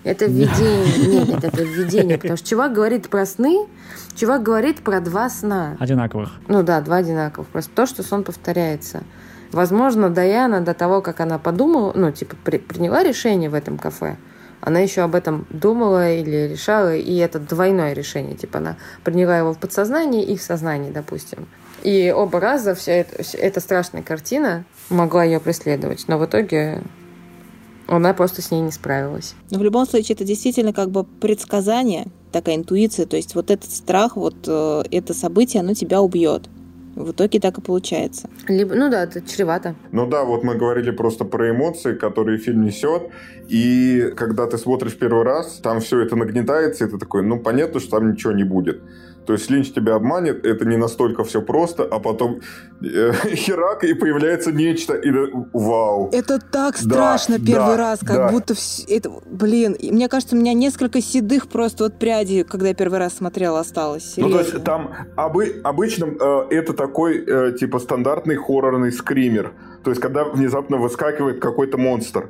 Это 0.05 0.25
введение. 0.25 1.07
Нет, 1.09 1.27
нет, 1.27 1.43
это 1.43 1.63
введение. 1.63 2.17
Потому 2.17 2.37
что 2.37 2.47
чувак 2.47 2.73
говорит 2.73 3.09
про 3.09 3.25
сны, 3.25 3.67
чувак 4.15 4.43
говорит 4.43 4.81
про 4.83 5.01
два 5.01 5.29
сна. 5.29 5.75
одинаковых. 5.79 6.29
Ну 6.47 6.63
да, 6.63 6.79
два 6.81 6.97
одинаковых. 6.97 7.47
Просто 7.49 7.71
то, 7.75 7.85
что 7.85 8.03
сон 8.03 8.23
повторяется. 8.23 9.03
Возможно, 9.51 10.09
Даяна 10.09 10.61
до 10.61 10.73
того, 10.73 11.01
как 11.01 11.19
она 11.21 11.39
подумала, 11.39 11.91
ну, 11.95 12.11
типа, 12.11 12.35
при- 12.43 12.57
приняла 12.57 13.03
решение 13.03 13.49
в 13.49 13.53
этом 13.53 13.77
кафе, 13.77 14.17
она 14.61 14.79
еще 14.79 15.01
об 15.01 15.15
этом 15.15 15.45
думала 15.49 16.11
или 16.13 16.47
решала, 16.51 16.95
и 16.95 17.15
это 17.17 17.39
двойное 17.39 17.93
решение. 17.93 18.35
Типа, 18.35 18.57
она 18.59 18.75
приняла 19.03 19.37
его 19.37 19.53
в 19.53 19.57
подсознании 19.59 20.23
и 20.23 20.37
в 20.37 20.41
сознании, 20.41 20.91
допустим. 20.91 21.47
И 21.83 22.11
оба 22.15 22.39
раза 22.39 22.73
вся 22.73 22.93
эта, 22.93 23.21
вся 23.23 23.37
эта 23.37 23.59
страшная 23.59 24.01
картина 24.01 24.65
могла 24.89 25.23
ее 25.23 25.39
преследовать. 25.39 26.05
Но 26.07 26.17
в 26.17 26.25
итоге 26.25 26.81
она 27.87 28.13
просто 28.13 28.41
с 28.41 28.51
ней 28.51 28.61
не 28.61 28.71
справилась. 28.71 29.35
Но 29.51 29.59
в 29.59 29.63
любом 29.63 29.85
случае, 29.85 30.15
это 30.15 30.23
действительно 30.23 30.73
как 30.73 30.89
бы 30.89 31.03
предсказание, 31.03 32.07
такая 32.31 32.55
интуиция. 32.55 33.05
То 33.05 33.15
есть 33.15 33.35
вот 33.35 33.51
этот 33.51 33.71
страх, 33.71 34.15
вот 34.15 34.35
э, 34.47 34.83
это 34.91 35.13
событие, 35.13 35.61
оно 35.61 35.73
тебя 35.73 36.01
убьет. 36.01 36.49
В 36.95 37.11
итоге 37.11 37.41
так 37.41 37.57
и 37.57 37.61
получается. 37.61 38.29
Либо, 38.47 38.73
ну 38.73 38.89
да, 38.89 39.03
это 39.03 39.21
чревато. 39.21 39.75
Ну 39.91 40.07
да, 40.07 40.23
вот 40.23 40.43
мы 40.43 40.55
говорили 40.55 40.91
просто 40.91 41.25
про 41.25 41.51
эмоции, 41.51 41.93
которые 41.93 42.37
фильм 42.37 42.63
несет. 42.63 43.09
И 43.49 44.13
когда 44.15 44.47
ты 44.47 44.57
смотришь 44.57 44.97
первый 44.97 45.23
раз, 45.23 45.59
там 45.61 45.81
все 45.81 45.99
это 45.99 46.15
нагнетается, 46.15 46.85
и 46.85 46.89
ты 46.89 46.97
такой, 46.97 47.23
ну 47.23 47.39
понятно, 47.39 47.81
что 47.81 47.99
там 47.99 48.11
ничего 48.11 48.31
не 48.31 48.45
будет. 48.45 48.81
То 49.25 49.33
есть 49.33 49.49
Линч 49.49 49.71
тебя 49.73 49.95
обманет, 49.95 50.45
это 50.45 50.65
не 50.65 50.77
настолько 50.77 51.23
все 51.23 51.41
просто, 51.41 51.83
а 51.83 51.99
потом 51.99 52.41
э, 52.81 53.11
херак, 53.35 53.83
и 53.83 53.93
появляется 53.93 54.51
нечто, 54.51 54.93
и 54.93 55.09
вау. 55.53 56.09
Это 56.13 56.39
так 56.39 56.75
Да, 56.75 56.79
страшно 56.89 57.39
да, 57.39 57.45
первый 57.45 57.75
раз, 57.75 57.99
как 57.99 58.15
да. 58.15 58.29
будто 58.29 58.53
вс- 58.53 58.85
это, 58.87 59.11
блин, 59.25 59.75
мне 59.81 60.07
кажется, 60.09 60.35
у 60.35 60.39
меня 60.39 60.53
несколько 60.53 61.01
седых 61.01 61.47
просто 61.47 61.85
вот 61.85 61.97
прядей, 61.99 62.43
когда 62.43 62.67
я 62.69 62.73
первый 62.75 62.99
раз 62.99 63.15
смотрела, 63.17 63.59
осталось. 63.59 64.13
Ну, 64.17 64.29
то 64.29 64.37
Серьезно. 64.37 64.53
есть 64.53 64.63
там 64.65 64.93
обы- 65.17 65.61
обычно 65.63 66.05
э, 66.05 66.47
это 66.51 66.73
такой, 66.73 67.23
э, 67.25 67.53
типа, 67.59 67.79
стандартный 67.79 68.35
хоррорный 68.35 68.91
скример. 68.91 69.53
То 69.83 69.89
есть, 69.91 70.01
когда 70.01 70.23
внезапно 70.23 70.77
выскакивает 70.77 71.39
какой-то 71.39 71.77
монстр. 71.77 72.29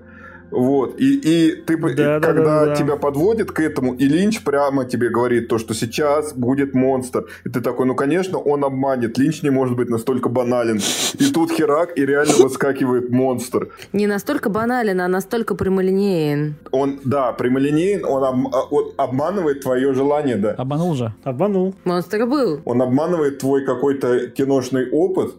Вот. 0.51 0.99
И, 0.99 1.15
и 1.15 1.55
ты, 1.55 1.77
бы- 1.77 1.91
и 1.91 1.95
Да, 1.95 2.19
да, 2.19 2.27
когда 2.27 2.43
да, 2.43 2.65
да. 2.67 2.75
тебя 2.75 2.95
подводит 2.95 3.51
к 3.51 3.59
этому, 3.59 3.93
и 3.93 4.05
Линч 4.07 4.43
прямо 4.43 4.85
тебе 4.85 5.09
говорит 5.09 5.47
то, 5.47 5.57
что 5.57 5.73
сейчас 5.73 6.33
будет 6.33 6.73
монстр. 6.73 7.25
И 7.45 7.49
ты 7.49 7.61
такой, 7.61 7.85
ну, 7.85 7.95
конечно, 7.95 8.37
он 8.37 8.63
обманет. 8.63 9.17
Линч 9.17 9.43
не 9.43 9.49
может 9.49 9.75
быть 9.75 9.89
настолько 9.89 10.29
банален. 10.29 10.79
И 11.19 11.25
тут 11.31 11.51
херак, 11.51 11.97
и 11.97 12.05
реально 12.05 12.33
выскакивает 12.39 13.09
монстр. 13.09 13.69
Не 13.93 14.07
настолько 14.07 14.49
банален, 14.49 15.01
а 15.01 15.07
настолько 15.07 15.55
прямолинеен. 15.55 16.55
Он, 16.71 16.99
да, 17.03 17.31
прямолинеен, 17.33 18.05
он, 18.05 18.23
об- 18.23 18.55
а, 18.55 18.63
он 18.71 18.91
обманывает 18.97 19.61
твое 19.61 19.93
желание, 19.93 20.35
да. 20.35 20.51
Обманул 20.51 20.95
же. 20.95 21.13
Обманул. 21.23 21.75
Монстр 21.83 22.25
был. 22.25 22.61
Он 22.65 22.81
обманывает 22.81 23.39
твой 23.39 23.65
какой-то 23.65 24.27
киношный 24.27 24.89
опыт, 24.91 25.33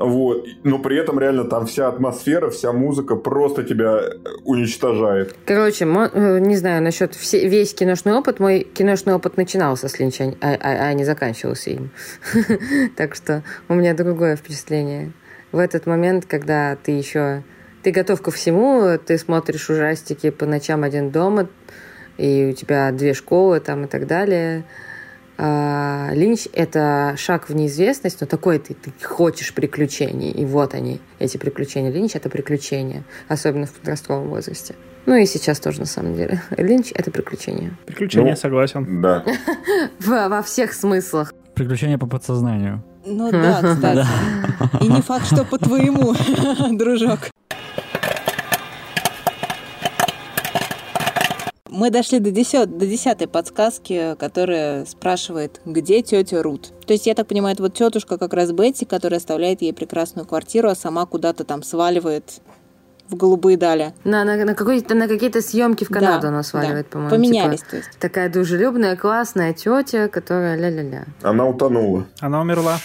вот, 0.00 0.46
но 0.64 0.78
при 0.78 0.98
этом 0.98 1.20
реально 1.20 1.44
там 1.44 1.66
вся 1.66 1.86
атмосфера, 1.88 2.48
вся 2.48 2.72
музыка 2.72 3.16
просто 3.16 3.64
тебя 3.64 3.98
э, 4.00 4.12
уничтожает. 4.44 5.36
Короче, 5.44 5.84
э, 5.84 6.38
не 6.40 6.56
знаю 6.56 6.82
насчет 6.82 7.14
все, 7.14 7.46
весь 7.46 7.74
киношный 7.74 8.14
опыт. 8.14 8.40
Мой 8.40 8.60
киношный 8.60 9.12
опыт 9.12 9.36
начинался 9.36 9.88
с 9.88 9.98
Линча, 9.98 10.34
а, 10.40 10.54
а- 10.54 10.88
а 10.88 10.92
не 10.94 11.04
заканчивался 11.04 11.70
им. 11.70 11.90
Так 12.96 13.14
что 13.14 13.44
у 13.68 13.74
меня 13.74 13.92
другое 13.92 14.36
впечатление. 14.36 15.12
В 15.52 15.58
этот 15.58 15.84
момент, 15.84 16.24
когда 16.24 16.76
ты 16.82 16.92
еще... 16.92 17.42
Ты 17.82 17.90
готов 17.90 18.22
ко 18.22 18.30
всему, 18.30 18.96
ты 18.98 19.18
смотришь 19.18 19.68
ужастики 19.68 20.30
по 20.30 20.46
ночам 20.46 20.82
один 20.82 21.10
дома, 21.10 21.48
и 22.16 22.48
у 22.50 22.52
тебя 22.54 22.90
две 22.92 23.12
школы 23.12 23.60
там 23.60 23.84
и 23.84 23.86
так 23.86 24.06
далее. 24.06 24.64
А, 25.42 26.10
Линч— 26.12 26.48
это 26.52 27.14
шаг 27.16 27.48
в 27.48 27.54
неизвестность, 27.54 28.20
но 28.20 28.26
такой 28.26 28.58
ты, 28.58 28.74
ты 28.74 28.92
хочешь 29.02 29.54
приключений. 29.54 30.30
И 30.30 30.44
вот 30.44 30.74
они, 30.74 31.00
эти 31.18 31.38
приключения. 31.38 31.90
Линч— 31.90 32.10
это 32.14 32.28
приключения, 32.28 33.04
особенно 33.26 33.64
в 33.64 33.72
подростковом 33.72 34.28
возрасте. 34.28 34.74
Ну 35.06 35.14
и 35.14 35.24
сейчас 35.24 35.58
тоже, 35.58 35.80
на 35.80 35.86
самом 35.86 36.14
деле. 36.14 36.42
Линч— 36.58 36.92
это 36.94 37.10
приключения. 37.10 37.72
Приключение, 37.86 38.32
Ну. 38.32 38.36
согласен. 38.36 39.00
Да. 39.00 39.24
Во, 40.00 40.28
во 40.28 40.42
всех 40.42 40.74
смыслах. 40.74 41.32
Приключения 41.54 41.96
по 41.96 42.06
подсознанию. 42.06 42.84
Ну 43.06 43.30
да, 43.32 43.62
кстати. 43.62 44.06
И 44.84 44.88
не 44.88 45.00
факт, 45.00 45.24
что 45.24 45.44
по 45.44 45.56
твоему, 45.56 46.14
дружок. 46.76 47.30
Мы 51.70 51.90
дошли 51.90 52.18
до, 52.18 52.32
десят, 52.32 52.76
до 52.76 52.86
десятой 52.86 53.28
подсказки, 53.28 54.16
которая 54.18 54.84
спрашивает, 54.86 55.60
где 55.64 56.02
тетя 56.02 56.42
Рут. 56.42 56.72
То 56.84 56.92
есть, 56.92 57.06
я 57.06 57.14
так 57.14 57.28
понимаю, 57.28 57.54
это 57.54 57.62
вот 57.62 57.74
тетушка 57.74 58.18
как 58.18 58.34
раз 58.34 58.50
Бетти, 58.50 58.84
которая 58.84 59.18
оставляет 59.18 59.62
ей 59.62 59.72
прекрасную 59.72 60.26
квартиру, 60.26 60.68
а 60.68 60.74
сама 60.74 61.06
куда-то 61.06 61.44
там 61.44 61.62
сваливает 61.62 62.40
в 63.08 63.16
голубые 63.16 63.56
дали. 63.56 63.92
На, 64.04 64.24
на, 64.24 64.36
на, 64.44 64.54
какой-то, 64.54 64.94
на 64.94 65.08
какие-то 65.08 65.42
съемки 65.42 65.84
в 65.84 65.88
Канаду 65.88 66.22
Да, 66.22 66.28
она 66.28 66.42
сваливает, 66.42 66.86
да. 66.86 66.92
по-моему. 66.92 67.10
Поменялись, 67.10 67.60
типа. 67.60 67.70
то 67.70 67.76
есть. 67.76 67.90
Такая 67.98 68.28
дружелюбная, 68.30 68.96
классная 68.96 69.52
тетя, 69.52 70.08
которая 70.08 70.56
ля-ля-ля. 70.56 71.04
Она 71.22 71.46
утонула. 71.46 72.06
Она 72.20 72.40
умерла. 72.40 72.78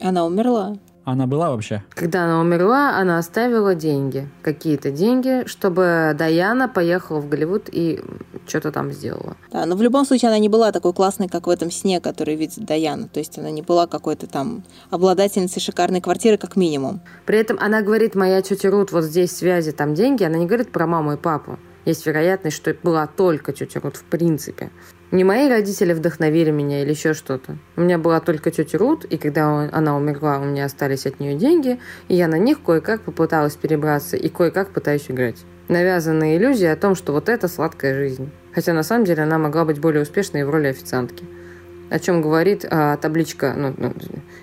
Она 0.00 0.24
умерла. 0.24 0.76
Она 1.04 1.26
была 1.26 1.50
вообще? 1.50 1.82
Когда 1.90 2.24
она 2.24 2.40
умерла, 2.40 2.96
она 2.96 3.18
оставила 3.18 3.74
деньги, 3.74 4.28
какие-то 4.42 4.90
деньги, 4.90 5.46
чтобы 5.46 6.14
Даяна 6.18 6.66
поехала 6.66 7.20
в 7.20 7.28
Голливуд 7.28 7.68
и 7.70 8.00
что-то 8.46 8.72
там 8.72 8.90
сделала. 8.90 9.36
Да, 9.52 9.66
но 9.66 9.76
в 9.76 9.82
любом 9.82 10.06
случае 10.06 10.30
она 10.30 10.38
не 10.38 10.48
была 10.48 10.72
такой 10.72 10.94
классной, 10.94 11.28
как 11.28 11.46
в 11.46 11.50
этом 11.50 11.70
сне, 11.70 12.00
который 12.00 12.36
видит 12.36 12.64
Даяна. 12.64 13.08
То 13.08 13.20
есть 13.20 13.38
она 13.38 13.50
не 13.50 13.60
была 13.60 13.86
какой-то 13.86 14.26
там 14.26 14.64
обладательницей 14.90 15.60
шикарной 15.60 16.00
квартиры, 16.00 16.38
как 16.38 16.56
минимум. 16.56 17.00
При 17.26 17.38
этом 17.38 17.58
она 17.60 17.82
говорит, 17.82 18.14
моя 18.14 18.40
тетя 18.40 18.70
Рут, 18.70 18.90
вот 18.92 19.04
здесь 19.04 19.36
связи, 19.36 19.72
там 19.72 19.94
деньги. 19.94 20.24
Она 20.24 20.38
не 20.38 20.46
говорит 20.46 20.72
про 20.72 20.86
маму 20.86 21.14
и 21.14 21.16
папу. 21.16 21.58
Есть 21.84 22.06
вероятность, 22.06 22.56
что 22.56 22.74
была 22.82 23.06
только 23.06 23.52
тетя 23.52 23.80
Рут 23.80 23.96
в 23.96 24.04
принципе. 24.04 24.70
Не 25.14 25.22
мои 25.22 25.48
родители 25.48 25.92
вдохновили 25.92 26.50
меня 26.50 26.82
или 26.82 26.90
еще 26.90 27.14
что-то. 27.14 27.56
У 27.76 27.82
меня 27.82 27.98
была 27.98 28.18
только 28.18 28.50
тетя 28.50 28.78
Рут, 28.78 29.04
и 29.04 29.16
когда 29.16 29.68
она 29.70 29.96
умерла, 29.96 30.40
у 30.40 30.44
меня 30.44 30.64
остались 30.64 31.06
от 31.06 31.20
нее 31.20 31.36
деньги, 31.36 31.78
и 32.08 32.16
я 32.16 32.26
на 32.26 32.36
них 32.36 32.60
кое-как 32.60 33.02
попыталась 33.02 33.54
перебраться 33.54 34.16
и 34.16 34.28
кое-как 34.28 34.70
пытаюсь 34.70 35.08
играть. 35.08 35.36
Навязанная 35.68 36.36
иллюзия 36.36 36.72
о 36.72 36.76
том, 36.76 36.96
что 36.96 37.12
вот 37.12 37.28
это 37.28 37.46
сладкая 37.46 37.94
жизнь. 37.94 38.28
Хотя 38.52 38.72
на 38.72 38.82
самом 38.82 39.04
деле 39.04 39.22
она 39.22 39.38
могла 39.38 39.64
быть 39.64 39.78
более 39.78 40.02
успешной 40.02 40.42
в 40.42 40.50
роли 40.50 40.66
официантки. 40.66 41.24
О 41.90 42.00
чем 42.00 42.20
говорит 42.20 42.66
а, 42.68 42.96
табличка, 42.96 43.54
ну, 43.56 43.72
ну, 43.78 43.94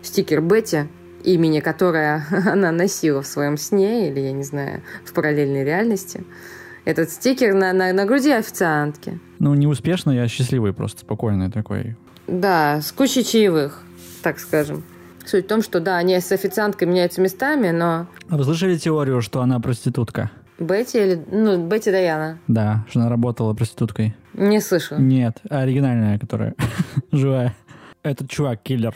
стикер 0.02 0.40
Бетти, 0.40 0.88
имени 1.26 1.60
которое 1.60 2.26
она 2.46 2.72
носила 2.72 3.22
в 3.22 3.28
своем 3.28 3.58
сне 3.58 4.08
или, 4.08 4.22
я 4.22 4.32
не 4.32 4.44
знаю, 4.44 4.84
в 5.04 5.12
параллельной 5.12 5.66
реальности– 5.66 6.24
этот 6.84 7.12
стикер 7.12 7.54
на, 7.54 7.74
на, 7.74 7.94
на 7.94 8.06
груди 8.06 8.32
официантки. 8.32 9.20
Ну, 9.42 9.56
не 9.56 9.66
успешный, 9.66 10.22
а 10.22 10.28
счастливый 10.28 10.72
просто, 10.72 11.00
спокойный 11.02 11.50
такой. 11.50 11.96
Да, 12.28 12.80
с 12.80 12.92
кучей 12.92 13.24
чаевых, 13.24 13.82
так 14.22 14.38
скажем. 14.38 14.84
Суть 15.26 15.46
в 15.46 15.48
том, 15.48 15.64
что 15.64 15.80
да, 15.80 15.98
они 15.98 16.20
с 16.20 16.32
официанткой 16.32 16.88
меняются 16.88 17.22
местами, 17.22 17.72
но... 17.72 18.06
А 18.30 18.38
вы 18.38 18.44
слышали 18.44 18.78
теорию, 18.78 19.20
что 19.24 19.42
она 19.42 19.60
проститутка? 19.60 20.30
Бетти 20.60 21.00
или... 21.00 21.26
Ну, 21.32 21.68
Бетти 21.68 21.90
Даяна. 21.90 22.38
Да, 22.48 22.86
что 22.88 23.00
она 23.00 23.10
работала 23.10 23.56
проституткой. 23.56 24.16
Не 24.36 24.62
слышала. 24.62 25.00
Нет, 25.00 25.40
оригинальная, 25.50 26.20
которая 26.20 26.54
живая. 27.12 27.56
Этот 28.04 28.30
чувак, 28.30 28.62
киллер 28.62 28.94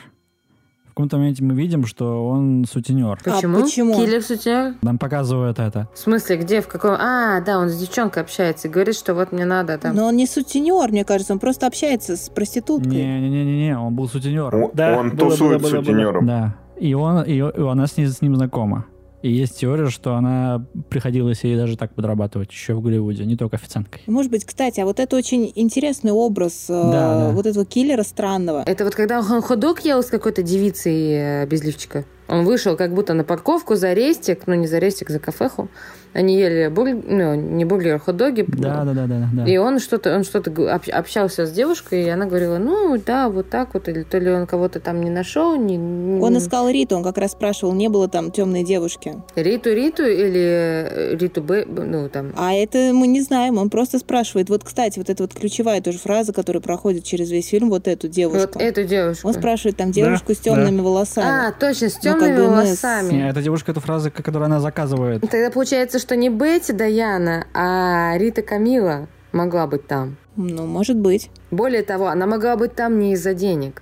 каком-то 0.95 1.17
моменте 1.17 1.43
мы 1.43 1.53
видим, 1.55 1.85
что 1.85 2.25
он 2.25 2.65
сутенер. 2.71 3.19
Почему? 3.23 3.59
А 3.59 3.61
почему? 3.63 3.95
Киллер 3.95 4.21
сутенер? 4.21 4.75
Нам 4.81 4.97
показывают 4.97 5.59
это. 5.59 5.89
В 5.93 5.99
смысле, 5.99 6.37
где, 6.37 6.61
в 6.61 6.67
каком? 6.67 6.91
А, 6.91 7.41
да, 7.41 7.59
он 7.59 7.69
с 7.69 7.77
девчонкой 7.77 8.23
общается 8.23 8.69
и 8.69 8.71
говорит, 8.71 8.95
что 8.95 9.13
вот 9.13 9.33
мне 9.33 9.45
надо 9.45 9.77
там. 9.77 9.93
Но 9.93 10.07
он 10.07 10.15
не 10.15 10.25
сутенер, 10.25 10.91
мне 10.91 11.03
кажется, 11.03 11.33
он 11.33 11.39
просто 11.39 11.67
общается 11.67 12.15
с 12.15 12.29
проституткой. 12.29 12.91
Не-не-не, 12.91 13.77
он 13.77 13.93
был 13.93 14.07
сутенер. 14.07 14.55
Он, 14.55 14.71
да, 14.73 14.97
он 14.97 15.09
было, 15.11 15.31
тусует 15.31 15.61
было, 15.61 15.69
было, 15.69 15.81
с 15.81 15.85
сутенером. 15.85 16.25
Да. 16.25 16.55
И 16.79 16.93
он, 16.93 17.23
и, 17.23 17.35
и 17.35 17.41
она 17.41 17.87
с 17.87 17.97
ним, 17.97 18.07
с 18.07 18.21
ним 18.21 18.35
знакома. 18.37 18.85
И 19.25 19.31
есть 19.31 19.57
теория, 19.57 19.89
что 19.89 20.13
она 20.13 20.67
приходилось 20.87 21.43
ей 21.43 21.57
даже 21.57 21.77
так 21.77 21.95
подрабатывать 21.95 22.51
еще 22.51 22.75
в 22.75 22.81
Голливуде, 22.81 23.25
не 23.25 23.35
только 23.35 23.55
официанткой. 23.55 24.03
Может 24.05 24.29
быть, 24.29 24.45
кстати, 24.45 24.79
а 24.79 24.85
вот 24.85 24.99
это 24.99 25.15
очень 25.15 25.51
интересный 25.55 26.11
образ 26.11 26.67
э, 26.69 26.73
да, 26.73 27.17
да. 27.17 27.31
вот 27.31 27.47
этого 27.47 27.65
киллера 27.65 28.03
странного. 28.03 28.61
Это 28.67 28.83
вот 28.83 28.93
когда 28.93 29.17
он 29.17 29.41
ходок 29.41 29.83
ел 29.83 30.03
с 30.03 30.11
какой-то 30.11 30.43
девицей 30.43 31.41
э, 31.41 31.47
без 31.47 31.63
лифчика. 31.63 32.05
Он 32.27 32.45
вышел 32.45 32.75
как 32.75 32.93
будто 32.93 33.13
на 33.13 33.23
парковку 33.23 33.75
за 33.75 33.93
рестик, 33.93 34.47
ну 34.47 34.55
не 34.55 34.67
за 34.67 34.79
рестик, 34.79 35.09
за 35.09 35.19
кафеху. 35.19 35.69
Они 36.15 36.37
ели 36.37 36.69
бургер, 36.69 37.03
ну, 37.05 37.35
не 37.35 37.65
бургер, 37.65 37.95
а 37.95 37.99
хот-доги. 37.99 38.45
Да, 38.47 38.85
да, 38.85 38.93
да, 38.93 39.05
да, 39.05 39.29
да. 39.33 39.45
И 39.45 39.57
он 39.57 39.79
что-то, 39.79 40.15
он 40.15 40.23
что-то 40.23 40.73
общался 40.93 41.45
с 41.45 41.51
девушкой, 41.51 42.05
и 42.05 42.07
она 42.07 42.25
говорила, 42.25 42.57
ну, 42.57 42.97
да, 43.05 43.27
вот 43.27 43.49
так 43.49 43.73
вот, 43.73 43.89
или 43.89 44.03
то 44.03 44.17
ли 44.17 44.31
он 44.31 44.47
кого-то 44.47 44.79
там 44.79 45.01
не 45.01 45.09
нашел. 45.09 45.57
Не, 45.57 45.75
не... 45.75 46.21
Он 46.21 46.37
искал 46.37 46.69
Риту, 46.69 46.95
он 46.95 47.03
как 47.03 47.17
раз 47.17 47.33
спрашивал, 47.33 47.73
не 47.73 47.89
было 47.89 48.07
там 48.07 48.31
темной 48.31 48.63
девушки. 48.63 49.13
Риту, 49.35 49.73
Риту 49.73 50.03
или 50.03 51.17
Риту 51.19 51.41
Б, 51.41 51.65
ну, 51.65 52.07
там. 52.07 52.31
А 52.37 52.53
это 52.53 52.91
мы 52.93 53.07
не 53.07 53.19
знаем, 53.19 53.57
он 53.57 53.69
просто 53.69 53.99
спрашивает. 53.99 54.49
Вот, 54.49 54.63
кстати, 54.63 54.97
вот 54.97 55.09
эта 55.09 55.21
вот 55.21 55.33
ключевая 55.33 55.81
тоже 55.81 55.97
фраза, 55.97 56.31
которая 56.31 56.61
проходит 56.61 57.03
через 57.03 57.29
весь 57.29 57.49
фильм, 57.49 57.69
вот 57.69 57.89
эту 57.89 58.07
девушку. 58.07 58.51
Вот 58.53 58.61
эту 58.61 58.85
девушку. 58.85 59.27
Он 59.27 59.33
спрашивает 59.33 59.75
там 59.75 59.91
девушку 59.91 60.29
да, 60.29 60.35
с 60.35 60.37
темными 60.37 60.77
да. 60.77 60.83
волосами. 60.83 61.49
А, 61.49 61.51
точно, 61.51 61.89
с 61.89 61.95
темными 61.95 62.14
как 62.19 62.35
бы 62.35 62.47
волосами. 62.47 63.13
Нет, 63.13 63.31
эта 63.31 63.41
девушка, 63.41 63.71
эту 63.71 63.81
фразу, 63.81 64.11
которую 64.11 64.45
она 64.45 64.59
заказывает. 64.59 65.21
Тогда 65.21 65.49
получается, 65.51 65.99
что 65.99 66.15
не 66.15 66.29
Бетти 66.29 66.73
Даяна, 66.73 67.47
а 67.53 68.17
Рита 68.17 68.41
Камила 68.41 69.07
могла 69.31 69.67
быть 69.67 69.87
там. 69.87 70.17
Ну, 70.35 70.65
может 70.65 70.97
быть. 70.97 71.29
Более 71.51 71.83
того, 71.83 72.07
она 72.07 72.25
могла 72.25 72.55
быть 72.57 72.75
там 72.75 72.99
не 72.99 73.13
из-за 73.13 73.33
денег, 73.33 73.81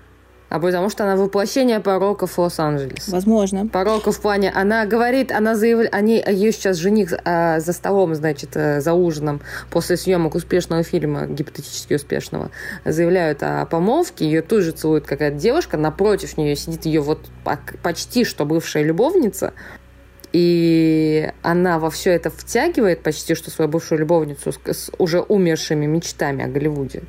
а 0.54 0.60
потому 0.60 0.92
что 0.92 1.04
она 1.04 1.16
воплощение 1.16 1.80
пороков 1.80 2.38
Лос-Анджелес. 2.38 3.08
Возможно. 3.08 3.68
Пороков 3.68 4.18
в 4.18 4.22
плане, 4.22 4.52
она 4.52 4.86
говорит, 4.86 5.32
она 5.32 5.56
заявляет, 5.56 5.92
они, 5.96 6.24
ее 6.28 6.52
сейчас 6.52 6.78
жених 6.78 7.12
а, 7.26 7.60
за 7.60 7.74
столом, 7.74 8.14
значит, 8.14 8.52
а, 8.54 8.80
за 8.80 8.94
ужином 8.94 9.42
после 9.72 9.98
съемок 9.98 10.36
успешного 10.36 10.84
фильма, 10.84 11.26
гипотетически 11.26 11.96
успешного, 11.96 12.52
заявляют 12.86 13.42
о 13.42 13.66
помолвке, 13.66 14.26
ее 14.26 14.44
тут 14.44 14.62
же 14.62 14.74
целует 14.74 15.08
какая-то 15.08 15.38
девушка, 15.38 15.76
напротив 15.76 16.38
нее 16.38 16.56
сидит 16.56 16.86
ее 16.86 17.02
вот 17.02 17.32
почти 17.82 18.24
что 18.24 18.46
бывшая 18.46 18.84
любовница, 18.84 19.54
и 20.34 21.32
она 21.42 21.80
во 21.80 21.90
все 21.90 22.12
это 22.12 22.30
втягивает 22.30 23.02
почти 23.02 23.34
что 23.34 23.50
свою 23.50 23.72
бывшую 23.72 23.98
любовницу 23.98 24.54
с 24.68 24.92
уже 25.00 25.20
умершими 25.20 25.88
мечтами 25.88 26.46
о 26.46 26.48
Голливуде. 26.48 27.02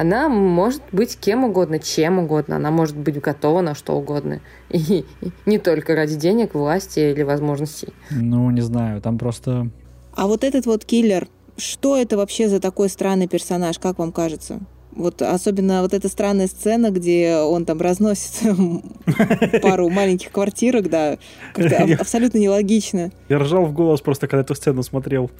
Она 0.00 0.30
может 0.30 0.80
быть 0.92 1.18
кем 1.18 1.44
угодно, 1.44 1.78
чем 1.78 2.20
угодно. 2.20 2.56
Она 2.56 2.70
может 2.70 2.96
быть 2.96 3.20
готова 3.20 3.60
на 3.60 3.74
что 3.74 3.92
угодно. 3.92 4.40
И, 4.70 5.04
и 5.20 5.30
не 5.44 5.58
только 5.58 5.94
ради 5.94 6.16
денег, 6.16 6.54
власти 6.54 7.00
или 7.00 7.22
возможностей. 7.22 7.88
Ну, 8.10 8.50
не 8.50 8.62
знаю, 8.62 9.02
там 9.02 9.18
просто... 9.18 9.68
А 10.14 10.26
вот 10.26 10.42
этот 10.42 10.64
вот 10.64 10.86
киллер, 10.86 11.28
что 11.58 11.98
это 11.98 12.16
вообще 12.16 12.48
за 12.48 12.60
такой 12.60 12.88
странный 12.88 13.28
персонаж, 13.28 13.78
как 13.78 13.98
вам 13.98 14.10
кажется? 14.10 14.60
Вот 14.92 15.20
особенно 15.20 15.82
вот 15.82 15.92
эта 15.92 16.08
странная 16.08 16.46
сцена, 16.46 16.90
где 16.90 17.36
он 17.36 17.66
там 17.66 17.80
разносит 17.80 18.40
пару 19.62 19.90
маленьких 19.90 20.30
квартирок, 20.32 20.88
да, 20.88 21.18
как-то 21.52 21.86
абсолютно 22.00 22.38
нелогично. 22.38 23.12
Я 23.28 23.38
ржал 23.38 23.66
в 23.66 23.74
голос 23.74 24.00
просто, 24.00 24.28
когда 24.28 24.40
эту 24.40 24.54
сцену 24.54 24.82
смотрел. 24.82 25.30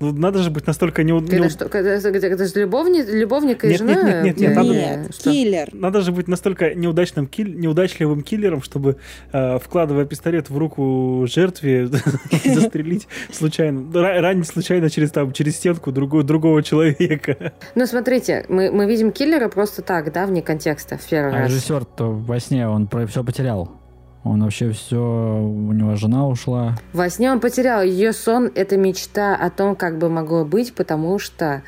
Ну, 0.00 0.12
надо 0.12 0.40
же 0.40 0.50
быть 0.50 0.66
настолько 0.66 1.04
не... 1.04 1.12
Это, 1.16 1.48
что, 1.48 1.64
это, 1.66 1.78
это, 1.78 2.26
это 2.26 2.46
же 2.46 2.60
любовник, 2.60 3.06
любовник 3.08 3.64
и 3.64 3.68
нет, 3.68 3.78
жена? 3.78 3.94
Нет, 3.94 4.04
нет, 4.04 4.24
нет, 4.24 4.38
нет, 4.38 4.56
надо, 4.56 4.68
нет 4.68 5.16
киллер. 5.16 5.68
Надо 5.72 6.00
же 6.00 6.10
быть 6.10 6.26
настолько 6.26 6.74
неудачным, 6.74 7.26
киль, 7.26 7.54
неудачливым 7.54 8.22
киллером, 8.22 8.60
чтобы, 8.62 8.96
э, 9.32 9.58
вкладывая 9.58 10.04
пистолет 10.04 10.50
в 10.50 10.58
руку 10.58 11.26
жертве, 11.28 11.86
застрелить 12.44 13.06
случайно, 13.30 13.86
ранить 13.92 14.48
случайно 14.48 14.90
через, 14.90 15.12
там, 15.12 15.32
через 15.32 15.56
стенку 15.56 15.92
другого, 15.92 16.24
другого 16.24 16.62
человека. 16.62 17.52
Ну, 17.76 17.86
смотрите, 17.86 18.46
мы, 18.48 18.72
мы 18.72 18.86
видим 18.86 19.12
киллера 19.12 19.48
просто 19.48 19.82
так, 19.82 20.12
да, 20.12 20.26
вне 20.26 20.42
контекста 20.42 20.98
в 20.98 21.08
первый 21.08 21.34
а 21.34 21.38
раз. 21.38 21.50
режиссер-то 21.50 22.10
во 22.10 22.40
сне, 22.40 22.68
он 22.68 22.88
все 23.08 23.22
потерял. 23.22 23.83
Он 24.24 24.42
вообще 24.42 24.70
все, 24.70 24.96
у 24.96 25.72
него 25.72 25.96
жена 25.96 26.26
ушла. 26.26 26.76
Во 26.94 27.10
сне 27.10 27.30
он 27.30 27.40
потерял. 27.40 27.82
Ее 27.82 28.14
сон— 28.14 28.50
это 28.54 28.78
мечта 28.78 29.36
о 29.36 29.50
том, 29.50 29.76
как 29.76 29.98
бы 29.98 30.08
могло 30.08 30.46
быть, 30.46 30.74
потому 30.74 31.18
что 31.18 31.62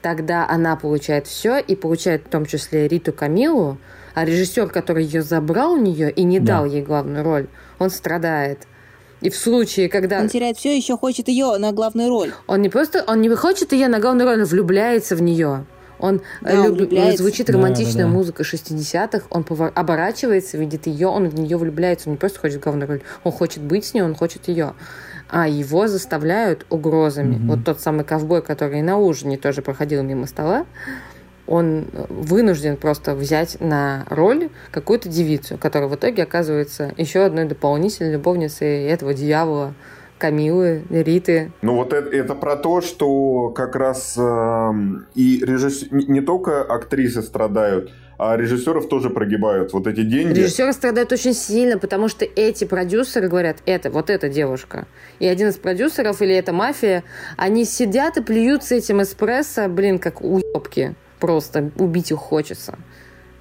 тогда 0.00 0.48
она 0.48 0.76
получает 0.76 1.26
все 1.26 1.58
и 1.58 1.76
получает 1.76 2.24
в 2.24 2.30
том 2.30 2.46
числе 2.46 2.88
Риту 2.88 3.12
Камилу, 3.12 3.76
а 4.14 4.24
режиссер, 4.24 4.68
который 4.68 5.04
ее 5.04 5.22
забрал 5.22 5.72
у 5.72 5.76
нее 5.76 6.10
и 6.10 6.22
не 6.22 6.40
да. 6.40 6.58
дал 6.58 6.64
ей 6.64 6.82
главную 6.82 7.22
роль, 7.22 7.46
он 7.78 7.90
страдает. 7.90 8.66
И 9.20 9.28
в 9.28 9.36
случае, 9.36 9.88
когда... 9.88 10.20
Он 10.20 10.28
теряет 10.28 10.56
все, 10.56 10.74
еще 10.76 10.96
хочет 10.96 11.28
ее 11.28 11.58
на 11.58 11.72
главную 11.72 12.08
роль. 12.08 12.32
Он 12.46 12.62
не 12.62 12.68
просто... 12.68 13.04
Он 13.06 13.20
не 13.20 13.28
хочет 13.30 13.72
ее 13.72 13.88
на 13.88 13.98
главную 13.98 14.28
роль, 14.28 14.40
он 14.40 14.46
влюбляется 14.46 15.14
в 15.14 15.22
нее. 15.22 15.66
Он, 15.98 16.20
да, 16.40 16.66
люб... 16.66 16.92
он 16.92 17.16
звучит 17.16 17.50
романтичная 17.50 18.04
да, 18.04 18.10
да, 18.10 18.16
музыка 18.16 18.42
60-х, 18.42 19.26
он 19.30 19.44
повор... 19.44 19.72
оборачивается, 19.74 20.56
видит 20.56 20.86
ее, 20.86 21.08
он 21.08 21.28
в 21.28 21.34
нее 21.38 21.56
влюбляется, 21.56 22.08
он 22.08 22.14
не 22.14 22.18
просто 22.18 22.38
хочет 22.40 22.60
главную 22.60 22.88
роль, 22.88 23.00
он 23.24 23.32
хочет 23.32 23.62
быть 23.62 23.84
с 23.84 23.94
ней, 23.94 24.02
он 24.02 24.14
хочет 24.14 24.48
ее. 24.48 24.74
А 25.30 25.46
его 25.46 25.88
заставляют 25.88 26.64
угрозами. 26.70 27.36
Mm-hmm. 27.36 27.46
Вот 27.46 27.64
тот 27.64 27.80
самый 27.80 28.04
ковбой, 28.04 28.40
который 28.42 28.80
на 28.80 28.96
ужине 28.96 29.36
тоже 29.36 29.60
проходил 29.60 30.02
мимо 30.02 30.26
стола, 30.26 30.64
он 31.48 31.86
вынужден 32.08 32.76
просто 32.76 33.14
взять 33.14 33.58
на 33.60 34.04
роль 34.10 34.50
какую-то 34.70 35.08
девицу, 35.08 35.56
которая 35.58 35.88
в 35.88 35.94
итоге 35.94 36.22
оказывается 36.22 36.92
еще 36.96 37.24
одной 37.24 37.46
дополнительной 37.46 38.12
любовницей 38.12 38.84
этого 38.84 39.14
дьявола, 39.14 39.74
Камилы, 40.18 40.84
Риты. 40.90 41.52
Ну 41.62 41.76
вот 41.76 41.92
это, 41.92 42.14
это 42.14 42.34
про 42.34 42.56
то, 42.56 42.80
что 42.80 43.50
как 43.50 43.76
раз 43.76 44.16
э, 44.18 44.70
и 45.14 45.42
режиссер, 45.44 45.88
не 45.92 46.20
только 46.20 46.62
актрисы 46.62 47.22
страдают, 47.22 47.90
а 48.18 48.36
режиссеров 48.36 48.88
тоже 48.88 49.10
прогибают 49.10 49.72
вот 49.72 49.86
эти 49.86 50.02
деньги. 50.02 50.40
Режиссеры 50.40 50.72
страдают 50.72 51.12
очень 51.12 51.34
сильно, 51.34 51.78
потому 51.78 52.08
что 52.08 52.24
эти 52.24 52.64
продюсеры 52.64 53.28
говорят, 53.28 53.58
это, 53.64 53.90
вот 53.90 54.10
эта 54.10 54.28
девушка. 54.28 54.88
И 55.20 55.26
один 55.26 55.48
из 55.48 55.56
продюсеров 55.56 56.20
или 56.20 56.34
эта 56.34 56.52
мафия, 56.52 57.04
они 57.36 57.64
сидят 57.64 58.16
и 58.16 58.22
плюются 58.22 58.74
этим 58.74 59.00
эспрессо, 59.02 59.68
блин, 59.68 59.98
как 59.98 60.20
уебки. 60.20 60.96
Просто 61.20 61.70
убить 61.76 62.10
их 62.10 62.18
хочется. 62.18 62.78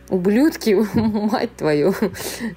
Ублюдки, 0.10 0.78
мать 1.32 1.56
твою. 1.56 1.94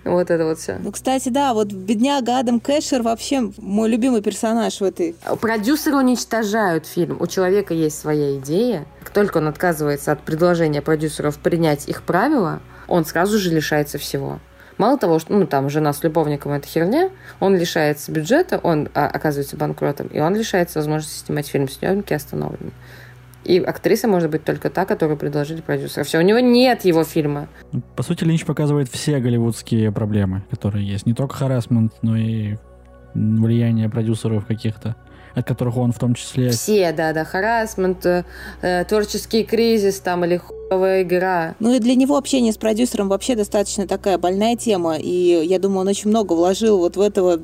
вот 0.04 0.30
это 0.30 0.44
вот 0.44 0.58
все. 0.58 0.78
Ну, 0.82 0.92
кстати, 0.92 1.28
да, 1.28 1.54
вот 1.54 1.72
бедняга 1.72 2.38
Адам 2.38 2.60
Кэшер 2.60 3.02
вообще 3.02 3.50
мой 3.58 3.88
любимый 3.88 4.22
персонаж 4.22 4.80
в 4.80 4.84
этой. 4.84 5.16
Продюсеры 5.40 5.96
уничтожают 5.96 6.86
фильм. 6.86 7.16
У 7.20 7.26
человека 7.26 7.74
есть 7.74 7.98
своя 7.98 8.36
идея. 8.36 8.86
Как 9.00 9.10
только 9.10 9.38
он 9.38 9.48
отказывается 9.48 10.12
от 10.12 10.22
предложения 10.22 10.82
продюсеров 10.82 11.38
принять 11.38 11.88
их 11.88 12.02
правила, 12.02 12.60
он 12.88 13.04
сразу 13.04 13.38
же 13.38 13.50
лишается 13.50 13.98
всего. 13.98 14.40
Мало 14.80 14.96
того, 14.96 15.18
что 15.18 15.34
ну, 15.34 15.46
там 15.46 15.68
жена 15.68 15.92
с 15.92 16.02
любовником 16.02 16.52
это 16.52 16.66
херня, 16.66 17.10
он 17.38 17.54
лишается 17.54 18.10
бюджета, 18.10 18.58
он 18.62 18.88
а, 18.94 19.08
оказывается 19.08 19.58
банкротом, 19.58 20.06
и 20.06 20.20
он 20.20 20.34
лишается 20.34 20.78
возможности 20.78 21.26
снимать 21.26 21.46
фильм, 21.48 21.68
съемки 21.68 22.14
остановлены. 22.14 22.72
И 23.44 23.58
актриса 23.58 24.06
может 24.06 24.30
быть 24.30 24.44
только 24.44 24.70
та, 24.70 24.84
которую 24.84 25.16
предложили 25.16 25.60
продюсеры. 25.60 26.04
Все, 26.04 26.18
у 26.18 26.22
него 26.22 26.40
нет 26.40 26.84
его 26.84 27.04
фильма. 27.04 27.48
По 27.96 28.02
сути, 28.02 28.24
Линч 28.24 28.44
показывает 28.44 28.88
все 28.88 29.18
голливудские 29.18 29.92
проблемы, 29.92 30.44
которые 30.50 30.86
есть. 30.86 31.06
Не 31.06 31.14
только 31.14 31.36
харасмент, 31.36 31.92
но 32.02 32.16
и 32.16 32.56
влияние 33.14 33.88
продюсеров 33.88 34.46
каких-то 34.46 34.96
от 35.34 35.46
которых 35.46 35.76
он 35.76 35.92
в 35.92 35.98
том 35.98 36.14
числе... 36.14 36.50
Все, 36.50 36.92
да-да, 36.92 37.24
харасмент, 37.24 38.04
э, 38.04 38.24
творческий 38.88 39.44
кризис 39.44 40.00
там 40.00 40.24
или 40.24 40.38
хуевая 40.38 41.02
игра. 41.02 41.54
Ну 41.60 41.72
и 41.72 41.78
для 41.78 41.94
него 41.94 42.16
общение 42.16 42.52
с 42.52 42.56
продюсером 42.56 43.08
вообще 43.08 43.36
достаточно 43.36 43.86
такая 43.86 44.18
больная 44.18 44.56
тема, 44.56 44.96
и 44.96 45.44
я 45.46 45.58
думаю, 45.58 45.82
он 45.82 45.88
очень 45.88 46.10
много 46.10 46.32
вложил 46.32 46.78
вот 46.78 46.96
в 46.96 47.00
этого 47.00 47.40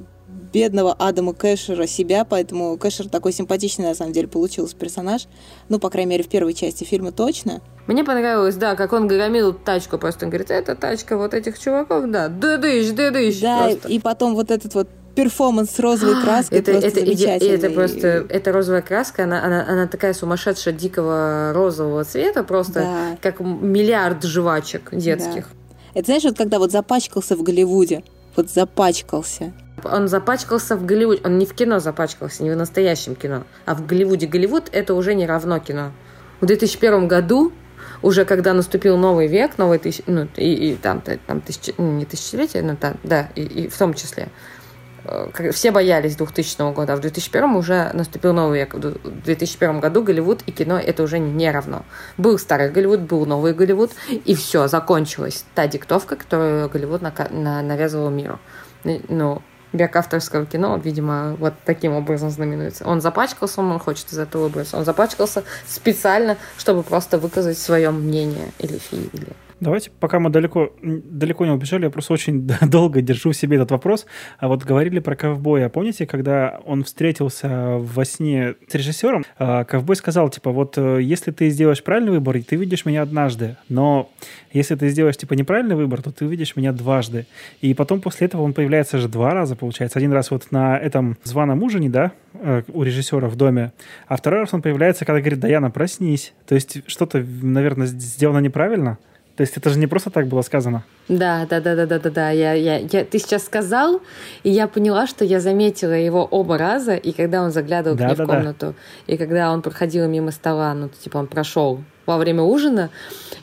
бедного 0.53 0.93
Адама 0.93 1.33
Кэшера 1.33 1.87
себя, 1.87 2.25
поэтому 2.25 2.77
Кэшер 2.77 3.09
такой 3.09 3.33
симпатичный, 3.33 3.87
на 3.87 3.95
самом 3.95 4.13
деле, 4.13 4.29
получился 4.29 4.77
персонаж. 4.77 5.27
Ну, 5.69 5.79
по 5.79 5.91
крайней 5.91 6.11
мере, 6.11 6.25
в 6.25 6.29
первой 6.29 6.55
части 6.55 6.85
фильма 6.85 7.13
точно. 7.13 7.61
Мне 7.87 8.05
понравилось, 8.05 8.57
да, 8.57 8.75
как 8.75 8.93
он 8.93 9.07
громил 9.07 9.53
тачку, 9.53 9.99
просто 9.99 10.25
он 10.25 10.31
говорит, 10.31 10.51
это 10.51 10.75
тачка 10.75 11.17
вот 11.17 11.35
этих 11.35 11.59
чуваков, 11.59 12.11
да, 12.11 12.29
дыдыщ, 12.29 12.91
дыдыщ. 12.91 13.41
Да, 13.41 13.69
просто. 13.69 13.89
и 13.89 13.99
потом 14.01 14.35
вот 14.35 14.51
этот 14.51 14.75
вот 14.75 14.89
перформанс 15.15 15.71
с 15.71 15.79
розовой 15.81 16.21
краской 16.23 16.59
это, 16.59 16.73
просто 16.73 16.89
это, 16.89 17.01
замечательный. 17.01 17.55
Это 17.55 17.71
просто, 17.71 18.09
эта 18.29 18.53
розовая 18.53 18.83
краска, 18.83 19.25
она, 19.25 19.43
она, 19.43 19.67
она 19.67 19.87
такая 19.89 20.15
сумасшедшая, 20.15 20.75
дикого 20.75 21.53
розового 21.53 22.05
цвета, 22.05 22.45
просто 22.45 22.81
да. 22.81 23.19
как 23.21 23.41
миллиард 23.41 24.23
жвачек 24.23 24.91
детских. 24.93 25.49
Да. 25.49 25.67
Это 25.95 26.07
знаешь, 26.07 26.25
вот 26.25 26.37
когда 26.37 26.59
вот 26.59 26.71
запачкался 26.71 27.37
в 27.37 27.43
Голливуде, 27.43 28.05
вот 28.37 28.51
запачкался. 28.51 29.53
Он 29.85 30.09
запачкался 30.09 30.77
в 30.77 30.85
Голливуде. 30.85 31.21
Он 31.25 31.39
не 31.39 31.47
в 31.47 31.55
кино 31.55 31.79
запачкался, 31.79 32.43
не 32.43 32.51
в 32.51 32.57
настоящем 32.57 33.15
кино. 33.15 33.45
А 33.65 33.75
в 33.75 33.87
Голливуде. 33.87 34.27
Голливуд 34.27 34.69
это 34.73 34.95
уже 34.95 35.15
не 35.15 35.27
равно 35.27 35.59
кино. 35.59 35.93
В 36.41 36.47
2001 36.47 37.09
году 37.09 37.53
уже 38.03 38.25
когда 38.25 38.53
наступил 38.53 38.97
новый 38.97 39.27
век, 39.27 39.59
новый 39.59 39.79
тысяч, 39.79 40.03
ну, 40.07 40.29
и, 40.37 40.73
и 40.73 40.75
там, 40.77 41.03
там 41.27 41.41
тысяч, 41.41 41.73
не 41.79 42.05
тысячелетие, 42.05 42.63
но 42.63 42.77
там, 42.77 42.97
да, 43.03 43.31
и, 43.35 43.43
и 43.43 43.69
в 43.69 43.77
том 43.77 43.95
числе. 43.95 44.29
Э, 45.07 45.51
все 45.53 45.71
боялись 45.71 46.17
2000 46.17 46.73
года, 46.73 46.95
а 46.95 46.97
в 46.97 47.01
2001 47.01 47.57
уже 47.57 47.91
наступил 47.93 48.33
новый 48.33 48.61
век. 48.61 48.75
В 48.75 49.23
2001 49.23 49.81
году 49.81 50.03
Голливуд 50.03 50.43
и 50.47 50.53
кино 50.53 50.79
это 50.79 51.03
уже 51.03 51.19
не 51.19 51.51
равно. 51.51 51.85
Был 52.17 52.39
старый 52.39 52.71
Голливуд, 52.71 53.01
был 53.01 53.25
новый 53.27 53.55
Голливуд, 53.55 53.93
и 54.09 54.35
все, 54.35 54.69
закончилась 54.69 55.45
та 55.55 55.67
диктовка, 55.67 56.17
которую 56.17 56.69
Голливуд 56.69 57.03
на, 57.03 57.13
на, 57.31 57.63
навязывал 57.63 58.11
миру. 58.11 58.39
Ну, 58.85 59.43
век 59.73 59.95
авторского 59.95 60.47
кино, 60.47 60.81
видимо, 60.83 61.37
вот 61.39 61.55
таким 61.65 61.93
образом 61.93 62.31
знаменуется. 62.31 62.87
Он 62.87 63.01
запачкался, 63.01 63.61
он 63.61 63.79
хочет 63.79 64.13
из 64.13 64.19
этого 64.19 64.45
выбраться. 64.45 64.77
Он 64.77 64.85
запачкался 64.85 65.45
специально, 65.67 66.37
чтобы 66.57 66.83
просто 66.83 67.19
выказать 67.19 67.59
свое 67.59 67.91
мнение 67.91 68.53
или 68.59 68.79
фи, 68.79 69.11
или 69.13 69.29
Давайте, 69.59 69.91
пока 70.01 70.19
мы 70.19 70.29
далеко, 70.29 70.71
далеко 70.83 71.47
не 71.47 71.51
убежали, 71.51 71.85
я 71.85 71.91
просто 71.91 72.13
очень 72.13 72.47
долго 72.63 73.01
держу 73.01 73.31
в 73.31 73.37
себе 73.37 73.57
этот 73.57 73.71
вопрос. 73.71 74.07
А 74.39 74.49
вот 74.49 74.65
говорили 74.65 74.99
про 74.99 75.17
ковбоя. 75.17 75.71
Помните, 75.71 76.07
когда 76.07 76.61
он 76.67 76.85
встретился 76.85 77.79
во 77.79 78.05
сне 78.05 78.57
с 78.69 78.75
режиссером, 78.75 79.25
а, 79.39 79.65
ковбой 79.65 79.97
сказал, 79.97 80.29
типа, 80.29 80.51
вот 80.51 80.77
э, 80.77 81.01
если 81.01 81.31
ты 81.31 81.49
сделаешь 81.49 81.83
правильный 81.83 82.13
выбор, 82.13 82.37
ты 82.43 82.57
видишь 82.57 82.85
меня 82.85 83.01
однажды, 83.01 83.57
но 83.71 84.11
если 84.53 84.75
ты 84.75 84.89
сделаешь, 84.89 85.17
типа, 85.17 85.33
неправильный 85.33 85.75
выбор, 85.75 86.03
то 86.03 86.13
ты 86.13 86.27
увидишь 86.27 86.55
меня 86.55 86.73
дважды. 86.73 87.27
И 87.63 87.73
потом 87.73 88.03
после 88.03 88.27
этого 88.27 88.43
он 88.43 88.53
появляется 88.53 88.99
же 88.99 89.09
два 89.09 89.33
раза, 89.33 89.57
получается. 89.57 89.99
Один 89.99 90.13
раз 90.13 90.31
вот 90.31 90.51
на 90.51 90.79
этом 90.79 91.17
званом 91.25 91.63
ужине, 91.63 91.89
да, 91.89 92.13
э, 92.35 92.63
у 92.69 92.83
режиссера 92.83 93.29
в 93.29 93.37
доме, 93.37 93.73
а 94.07 94.17
второй 94.17 94.41
раз 94.41 94.53
он 94.53 94.61
появляется, 94.61 95.07
когда 95.07 95.21
говорит, 95.21 95.41
Даяна, 95.41 95.71
проснись. 95.71 96.35
То 96.47 96.55
есть 96.55 96.83
что-то, 96.87 97.25
наверное, 97.43 97.87
сделано 97.87 98.41
неправильно? 98.41 98.99
То 99.37 99.43
есть 99.43 99.55
это 99.57 99.69
же 99.69 99.79
не 99.79 99.87
просто 99.87 100.11
так 100.11 100.29
было 100.29 100.41
сказано. 100.41 100.83
Да, 101.09 101.47
да, 101.49 101.61
да, 101.61 101.77
да, 101.77 101.87
да, 101.87 101.99
да, 101.99 102.11
да. 102.11 102.31
Я, 102.31 102.55
я, 102.55 102.79
я, 102.79 103.05
ты 103.05 103.19
сейчас 103.19 103.45
сказал, 103.45 104.01
и 104.43 104.51
я 104.51 104.67
поняла, 104.67 105.07
что 105.07 105.27
я 105.27 105.41
заметила 105.41 105.93
его 105.93 106.25
оба 106.25 106.57
раза, 106.57 106.97
и 106.97 107.13
когда 107.13 107.43
он 107.43 107.51
заглядывал 107.51 107.99
да, 107.99 108.07
к 108.07 108.09
ней 108.09 108.17
да, 108.17 108.25
в 108.25 108.27
комнату, 108.27 108.75
да. 109.07 109.13
и 109.13 109.17
когда 109.19 109.53
он 109.53 109.61
проходил 109.61 110.09
мимо 110.09 110.31
стола, 110.31 110.73
ну, 110.73 110.89
типа 110.89 111.19
он 111.19 111.27
прошел 111.27 111.83
во 112.07 112.17
время 112.17 112.45
ужина, 112.45 112.89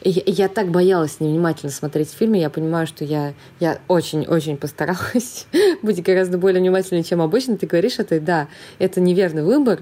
и 0.02 0.10
я, 0.10 0.22
и 0.22 0.32
я 0.32 0.48
так 0.48 0.70
боялась 0.70 1.20
невнимательно 1.20 1.72
смотреть 1.72 2.12
фильмы, 2.12 2.38
я 2.38 2.50
понимаю, 2.50 2.88
что 2.88 3.06
я, 3.06 3.34
я 3.60 3.78
очень-очень 3.88 4.58
постаралась 4.58 5.46
быть 5.84 6.02
гораздо 6.02 6.40
более 6.40 6.60
внимательной, 6.60 7.04
чем 7.04 7.22
обычно. 7.22 7.56
Ты 7.58 7.68
говоришь 7.68 8.00
это, 8.00 8.20
да, 8.20 8.48
это 8.80 9.00
неверный 9.00 9.44
выбор, 9.44 9.82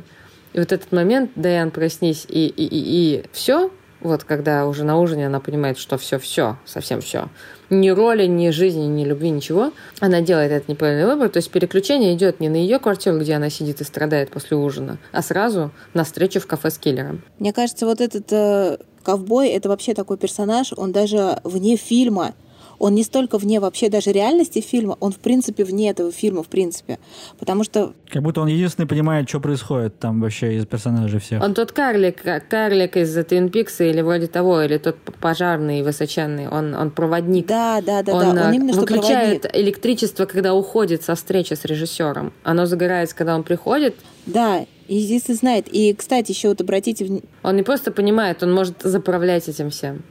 и 0.52 0.60
вот 0.60 0.74
этот 0.74 0.92
момент, 0.92 1.32
Дайан, 1.36 1.72
проснись, 1.72 2.26
и, 2.28 2.48
и, 2.48 2.66
и, 2.66 3.20
и 3.20 3.24
все, 3.32 3.72
вот 4.02 4.24
когда 4.24 4.66
уже 4.66 4.84
на 4.84 5.00
ужине 5.00 5.28
она 5.28 5.40
понимает, 5.40 5.78
что 5.78 5.98
все-все, 5.98 6.58
совсем 6.66 7.02
все. 7.02 7.30
Ни 7.70 7.90
роли, 7.90 8.26
ни 8.26 8.50
жизни, 8.50 8.84
ни 8.84 9.06
любви, 9.06 9.30
ничего. 9.30 9.72
Она 10.00 10.22
делает 10.22 10.52
этот 10.52 10.68
неправильный 10.68 11.06
выбор. 11.06 11.30
То 11.30 11.38
есть 11.38 11.52
переключение 11.52 12.14
идет 12.14 12.40
не 12.40 12.50
на 12.50 12.56
ее 12.56 12.80
квартиру, 12.80 13.20
где 13.20 13.34
она 13.34 13.50
сидит 13.50 13.82
и 13.82 13.84
страдает 13.84 14.32
после 14.32 14.58
ужина, 14.58 14.98
а 15.12 15.22
сразу 15.22 15.72
на 15.94 16.04
встречу 16.04 16.40
в 16.40 16.48
кафе 16.48 16.70
с 16.70 16.78
киллером. 16.78 17.24
Мне 17.40 17.54
кажется, 17.54 17.86
вот 17.86 18.02
этот 18.02 18.32
э, 18.32 18.78
ковбой 19.04 19.50
это 19.50 19.70
вообще 19.70 19.94
такой 19.94 20.18
персонаж, 20.18 20.74
он 20.76 20.92
даже 20.92 21.40
вне 21.44 21.78
фильма 21.78 22.34
он 22.82 22.96
не 22.96 23.04
столько 23.04 23.38
вне 23.38 23.60
вообще 23.60 23.90
даже 23.90 24.12
реальности 24.12 24.60
фильма, 24.60 24.98
он 25.00 25.12
в 25.12 25.20
принципе 25.20 25.64
вне 25.64 25.92
этого 25.92 26.12
фильма, 26.12 26.42
в 26.42 26.48
принципе. 26.48 26.98
Потому 27.38 27.64
что... 27.64 27.94
Как 28.10 28.24
будто 28.24 28.42
он 28.42 28.48
единственный 28.48 28.88
понимает, 28.88 29.30
что 29.30 29.40
происходит 29.40 30.00
там 30.00 30.20
вообще 30.20 30.56
из 30.56 30.66
персонажей 30.66 31.20
всех. 31.20 31.44
Он 31.44 31.54
тот 31.54 31.72
карлик, 31.74 32.24
карлик 32.50 32.98
из 32.98 33.16
Twin 33.16 33.52
Peaks 33.52 33.88
или 33.88 34.02
вроде 34.02 34.26
того, 34.26 34.64
или 34.64 34.80
тот 34.80 34.98
пожарный 35.20 35.84
высоченный, 35.84 36.48
он, 36.48 36.74
он 36.74 36.90
проводник. 36.90 37.46
Да, 37.46 37.82
да, 37.86 38.02
да, 38.02 38.14
он, 38.16 38.36
да. 38.36 38.48
Он 38.48 38.54
именно 38.54 38.74
выключает 38.74 39.44
проводник. 39.44 39.68
электричество, 39.68 40.26
когда 40.26 40.56
уходит 40.56 41.04
со 41.04 41.14
встречи 41.14 41.54
с 41.54 41.64
режиссером. 41.66 42.34
Оно 42.42 42.66
загорается, 42.66 43.16
когда 43.16 43.36
он 43.36 43.44
приходит. 43.44 43.96
Да, 44.26 44.66
и 44.88 45.00
здесь 45.00 45.28
знает. 45.28 45.68
И, 45.68 45.94
кстати, 45.94 46.32
еще 46.32 46.50
вот 46.50 46.62
обратите 46.62 47.06
внимание... 47.06 47.30
Он 47.44 47.56
не 47.56 47.64
просто 47.64 47.92
понимает, 47.92 48.42
он 48.42 48.52
может 48.52 48.82
заправлять 48.82 49.48
этим 49.48 49.70
всем. 49.70 50.02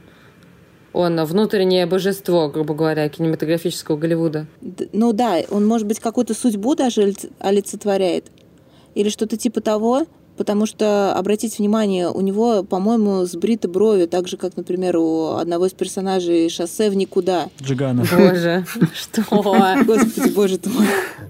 Он 0.93 1.23
внутреннее 1.23 1.85
божество, 1.85 2.49
грубо 2.49 2.73
говоря, 2.73 3.07
кинематографического 3.07 3.97
Голливуда. 3.97 4.47
Ну 4.91 5.13
да, 5.13 5.37
он, 5.49 5.65
может 5.65 5.87
быть, 5.87 5.99
какую-то 5.99 6.33
судьбу 6.33 6.75
даже 6.75 7.13
олицетворяет. 7.39 8.25
Или 8.93 9.09
что-то 9.09 9.37
типа 9.37 9.61
того 9.61 10.05
потому 10.37 10.65
что, 10.65 11.13
обратите 11.13 11.57
внимание, 11.57 12.09
у 12.09 12.21
него, 12.21 12.63
по-моему, 12.63 13.25
сбриты 13.25 13.67
брови, 13.67 14.05
так 14.05 14.27
же, 14.27 14.37
как, 14.37 14.57
например, 14.57 14.97
у 14.97 15.35
одного 15.35 15.65
из 15.67 15.73
персонажей 15.73 16.49
«Шоссе 16.49 16.89
в 16.89 16.95
никуда». 16.95 17.49
Джигана. 17.61 18.03
Боже, 18.11 18.65
что? 18.93 19.23
Господи, 19.29 20.29
боже 20.33 20.57
ты 20.57 20.69
мой. 20.69 20.85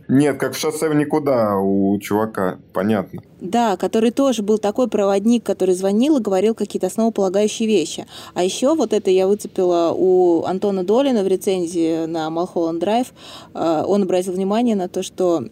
Нет, 0.08 0.38
как 0.38 0.54
в 0.54 0.60
«Шоссе 0.60 0.90
в 0.90 0.96
никуда» 0.96 1.58
у 1.58 1.98
чувака, 2.00 2.60
понятно. 2.74 3.22
Да, 3.42 3.76
который 3.76 4.12
тоже 4.12 4.44
был 4.44 4.60
такой 4.60 4.88
проводник, 4.88 5.44
который 5.44 5.74
звонил 5.74 6.18
и 6.18 6.22
говорил 6.22 6.54
какие-то 6.54 6.88
основополагающие 6.88 7.68
вещи. 7.68 8.06
А 8.36 8.44
еще 8.44 8.76
вот 8.76 8.94
это 8.94 9.10
я 9.10 9.28
выцепила 9.28 9.94
у 9.96 10.44
Антона 10.46 10.84
Долина 10.84 11.24
в 11.24 11.28
рецензии 11.28 12.06
на 12.06 12.30
Малхолланд 12.30 12.80
Драйв. 12.80 13.14
Э, 13.54 13.84
он 13.88 14.04
обратил 14.04 14.34
внимание 14.34 14.76
на 14.76 14.88
то, 14.88 15.02
что 15.02 15.46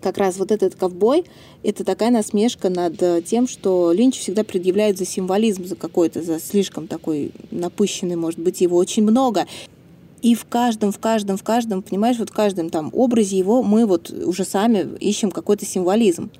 как 0.00 0.18
раз 0.18 0.36
вот 0.38 0.52
этот 0.52 0.74
ковбой— 0.74 1.24
это 1.62 1.84
такая 1.84 2.10
насмешка 2.10 2.68
над 2.68 3.02
э, 3.02 3.22
тем, 3.22 3.48
что 3.48 3.92
Линч 3.92 4.18
всегда 4.18 4.44
предъявляет 4.44 4.98
за 4.98 5.04
символизм, 5.04 5.64
за 5.64 5.76
какой-то, 5.76 6.22
за 6.22 6.40
слишком 6.40 6.86
такой 6.86 7.32
напыщенный, 7.50 8.16
может 8.16 8.38
быть, 8.38 8.60
его 8.60 8.76
очень 8.76 9.02
много. 9.02 9.46
И 10.22 10.34
в 10.34 10.44
каждом, 10.46 10.90
в 10.92 10.98
каждом, 10.98 11.36
в 11.36 11.42
каждом, 11.42 11.82
понимаешь, 11.82 12.18
вот 12.18 12.30
в 12.30 12.34
каждом 12.34 12.70
там 12.70 12.90
образе 12.92 13.38
его 13.38 13.62
мы 13.62 13.86
вот 13.86 14.10
уже 14.10 14.44
сами 14.44 14.96
ищем 14.98 15.30
какой-то 15.30 15.64
символизм. 15.64 16.30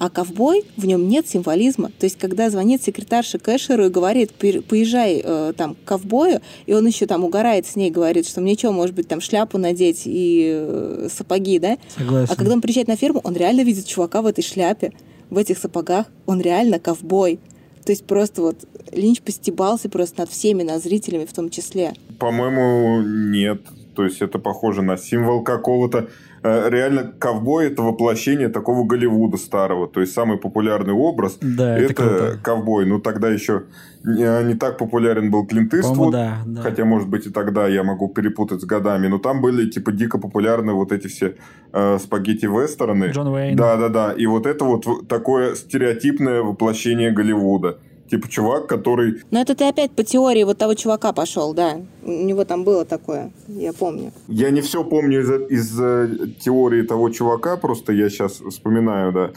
А 0.00 0.10
ковбой, 0.10 0.64
в 0.76 0.86
нем 0.86 1.08
нет 1.08 1.26
символизма. 1.26 1.90
То 1.98 2.04
есть, 2.04 2.16
когда 2.18 2.50
звонит 2.50 2.84
секретарша 2.84 3.40
Кэшеру 3.40 3.86
и 3.86 3.88
говорит, 3.88 4.32
поезжай 4.32 5.20
э, 5.24 5.52
там 5.56 5.74
к 5.74 5.78
ковбою, 5.84 6.40
и 6.66 6.72
он 6.72 6.86
еще 6.86 7.06
там 7.06 7.24
угорает 7.24 7.66
с 7.66 7.74
ней, 7.74 7.90
говорит, 7.90 8.24
что 8.28 8.40
мне 8.40 8.54
что, 8.54 8.70
может 8.70 8.94
быть, 8.94 9.08
там 9.08 9.20
шляпу 9.20 9.58
надеть 9.58 10.02
и 10.04 10.52
э, 10.54 11.08
сапоги, 11.12 11.58
да? 11.58 11.78
Согласен. 11.96 12.32
А 12.32 12.36
когда 12.36 12.52
он 12.52 12.60
приезжает 12.60 12.86
на 12.86 12.94
ферму, 12.94 13.20
он 13.24 13.34
реально 13.34 13.62
видит 13.62 13.86
чувака 13.86 14.22
в 14.22 14.26
этой 14.26 14.44
шляпе, 14.44 14.92
в 15.30 15.36
этих 15.36 15.58
сапогах. 15.58 16.06
Он 16.26 16.40
реально 16.40 16.78
ковбой. 16.78 17.40
То 17.84 17.90
есть 17.90 18.04
просто 18.04 18.40
вот 18.40 18.56
Линч 18.92 19.20
постебался 19.20 19.88
просто 19.88 20.20
над 20.20 20.30
всеми, 20.30 20.62
над 20.62 20.80
зрителями 20.80 21.24
в 21.24 21.32
том 21.32 21.50
числе. 21.50 21.94
По-моему, 22.20 23.02
нет. 23.02 23.62
То 23.96 24.04
есть 24.04 24.22
это 24.22 24.38
похоже 24.38 24.82
на 24.82 24.96
символ 24.96 25.42
какого-то 25.42 26.08
реально 26.42 27.12
ковбой 27.18 27.66
это 27.66 27.82
воплощение 27.82 28.48
такого 28.48 28.84
Голливуда 28.86 29.36
старого. 29.36 29.88
То 29.88 30.00
есть 30.00 30.12
самый 30.12 30.38
популярный 30.38 30.94
образ 30.94 31.38
да, 31.40 31.78
это, 31.78 32.02
это 32.02 32.38
ковбой. 32.42 32.86
Ну 32.86 33.00
тогда 33.00 33.28
еще 33.28 33.64
не, 34.04 34.44
не 34.44 34.54
так 34.54 34.78
популярен 34.78 35.30
был 35.30 35.46
Клинт 35.46 35.74
Иствуд. 35.74 36.12
Да, 36.12 36.38
да. 36.46 36.62
Хотя, 36.62 36.84
может 36.84 37.08
быть, 37.08 37.26
и 37.26 37.30
тогда 37.30 37.66
я 37.66 37.82
могу 37.82 38.08
перепутать 38.08 38.60
с 38.60 38.64
годами. 38.64 39.08
Но 39.08 39.18
там 39.18 39.40
были 39.40 39.68
типа 39.68 39.92
дико 39.92 40.18
популярны 40.18 40.72
вот 40.72 40.92
эти 40.92 41.08
все 41.08 41.34
э, 41.72 41.98
спагетти-вестерны. 41.98 43.06
Джон 43.06 43.28
Уэйн. 43.28 43.56
Да, 43.56 43.76
да, 43.76 43.88
да. 43.88 44.12
И 44.12 44.26
вот 44.26 44.46
это 44.46 44.64
вот 44.64 45.08
такое 45.08 45.54
стереотипное 45.54 46.42
воплощение 46.42 47.10
Голливуда. 47.10 47.78
Типа 48.10 48.26
чувак, 48.28 48.66
который... 48.66 49.22
Но 49.30 49.40
это 49.40 49.54
ты 49.54 49.68
опять 49.68 49.90
по 49.90 50.02
теории 50.02 50.42
вот 50.42 50.56
того 50.56 50.74
чувака 50.74 51.12
пошел, 51.12 51.52
да. 51.52 51.76
У 52.02 52.10
него 52.10 52.44
там 52.44 52.64
было 52.64 52.84
такое, 52.84 53.32
я 53.48 53.72
помню. 53.72 54.12
Я 54.28 54.50
не 54.50 54.62
все 54.62 54.82
помню 54.82 55.20
из, 55.20 55.30
из 55.50 55.80
э, 55.80 56.08
теории 56.40 56.82
того 56.82 57.10
чувака, 57.10 57.56
просто 57.58 57.92
я 57.92 58.08
сейчас 58.08 58.40
вспоминаю, 58.40 59.12
да. 59.12 59.30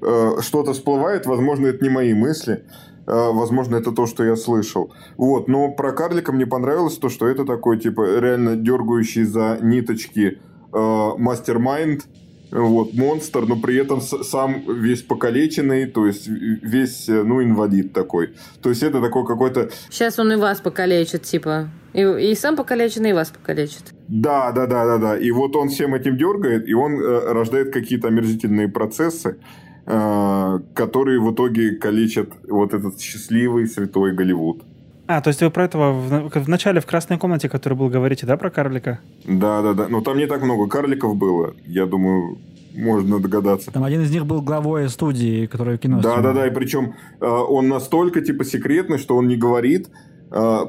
Э, 0.00 0.40
что-то 0.40 0.72
всплывает, 0.72 1.26
возможно, 1.26 1.66
это 1.66 1.84
не 1.84 1.90
мои 1.90 2.14
мысли. 2.14 2.64
Э, 3.06 3.32
возможно, 3.32 3.76
это 3.76 3.92
то, 3.92 4.06
что 4.06 4.24
я 4.24 4.36
слышал. 4.36 4.92
Вот, 5.18 5.46
но 5.46 5.70
про 5.72 5.92
карлика 5.92 6.32
мне 6.32 6.46
понравилось 6.46 6.96
то, 6.96 7.10
что 7.10 7.28
это 7.28 7.44
такой, 7.44 7.78
типа, 7.78 8.18
реально 8.18 8.56
дергающий 8.56 9.24
за 9.24 9.58
ниточки 9.60 10.38
мастер-майнд, 10.72 12.06
вот, 12.50 12.94
монстр, 12.94 13.46
но 13.46 13.56
при 13.56 13.76
этом 13.76 14.00
сам 14.00 14.62
весь 14.68 15.02
покалеченный, 15.02 15.86
то 15.86 16.06
есть 16.06 16.28
весь, 16.28 17.08
э, 17.08 17.22
ну, 17.22 17.42
инвалид 17.42 17.92
такой. 17.92 18.34
То 18.62 18.70
есть 18.70 18.82
это 18.82 19.00
такой 19.00 19.26
какой-то... 19.26 19.70
Сейчас 19.90 20.18
он 20.18 20.32
и 20.32 20.36
вас 20.36 20.60
покалечит, 20.60 21.22
типа. 21.22 21.68
И, 21.92 22.00
и 22.00 22.34
сам 22.34 22.56
покалеченный, 22.56 23.10
и 23.10 23.12
вас 23.12 23.30
покалечит. 23.30 23.94
Да, 24.08 24.52
да, 24.52 24.66
да, 24.66 24.84
да, 24.84 24.98
да. 24.98 25.18
И 25.18 25.30
вот 25.30 25.56
он 25.56 25.68
всем 25.68 25.94
этим 25.94 26.16
дергает, 26.16 26.68
и 26.68 26.74
он 26.74 27.00
э, 27.00 27.32
рождает 27.32 27.72
какие-то 27.72 28.08
омерзительные 28.08 28.68
процессы, 28.68 29.38
э, 29.86 30.58
которые 30.74 31.20
в 31.20 31.32
итоге 31.32 31.72
калечат 31.76 32.30
вот 32.48 32.74
этот 32.74 33.00
счастливый 33.00 33.66
святой 33.66 34.12
Голливуд. 34.12 34.62
А, 35.08 35.20
то 35.20 35.28
есть 35.28 35.40
вы 35.40 35.50
про 35.50 35.64
этого 35.64 35.92
в, 35.92 36.30
в 36.30 36.48
начале 36.48 36.80
в 36.80 36.86
красной 36.86 37.18
комнате, 37.18 37.48
который 37.48 37.74
был, 37.74 37.88
говорите, 37.88 38.26
да, 38.26 38.36
про 38.36 38.50
карлика? 38.50 38.98
Да, 39.24 39.62
да, 39.62 39.74
да. 39.74 39.88
Но 39.88 40.00
там 40.00 40.18
не 40.18 40.26
так 40.26 40.42
много 40.42 40.68
карликов 40.68 41.16
было. 41.16 41.54
Я 41.64 41.86
думаю, 41.86 42.38
можно 42.74 43.20
догадаться. 43.20 43.70
Там 43.70 43.84
один 43.84 44.02
из 44.02 44.10
них 44.10 44.26
был 44.26 44.42
главой 44.42 44.88
студии, 44.88 45.46
которая 45.46 45.78
кино 45.78 46.00
Да, 46.00 46.20
да, 46.20 46.32
да. 46.32 46.46
И 46.46 46.50
причем 46.50 46.94
э, 47.20 47.26
он 47.26 47.68
настолько 47.68 48.20
типа 48.20 48.44
секретный, 48.44 48.98
что 48.98 49.16
он 49.16 49.28
не 49.28 49.36
говорит, 49.36 49.88
а, 49.88 49.96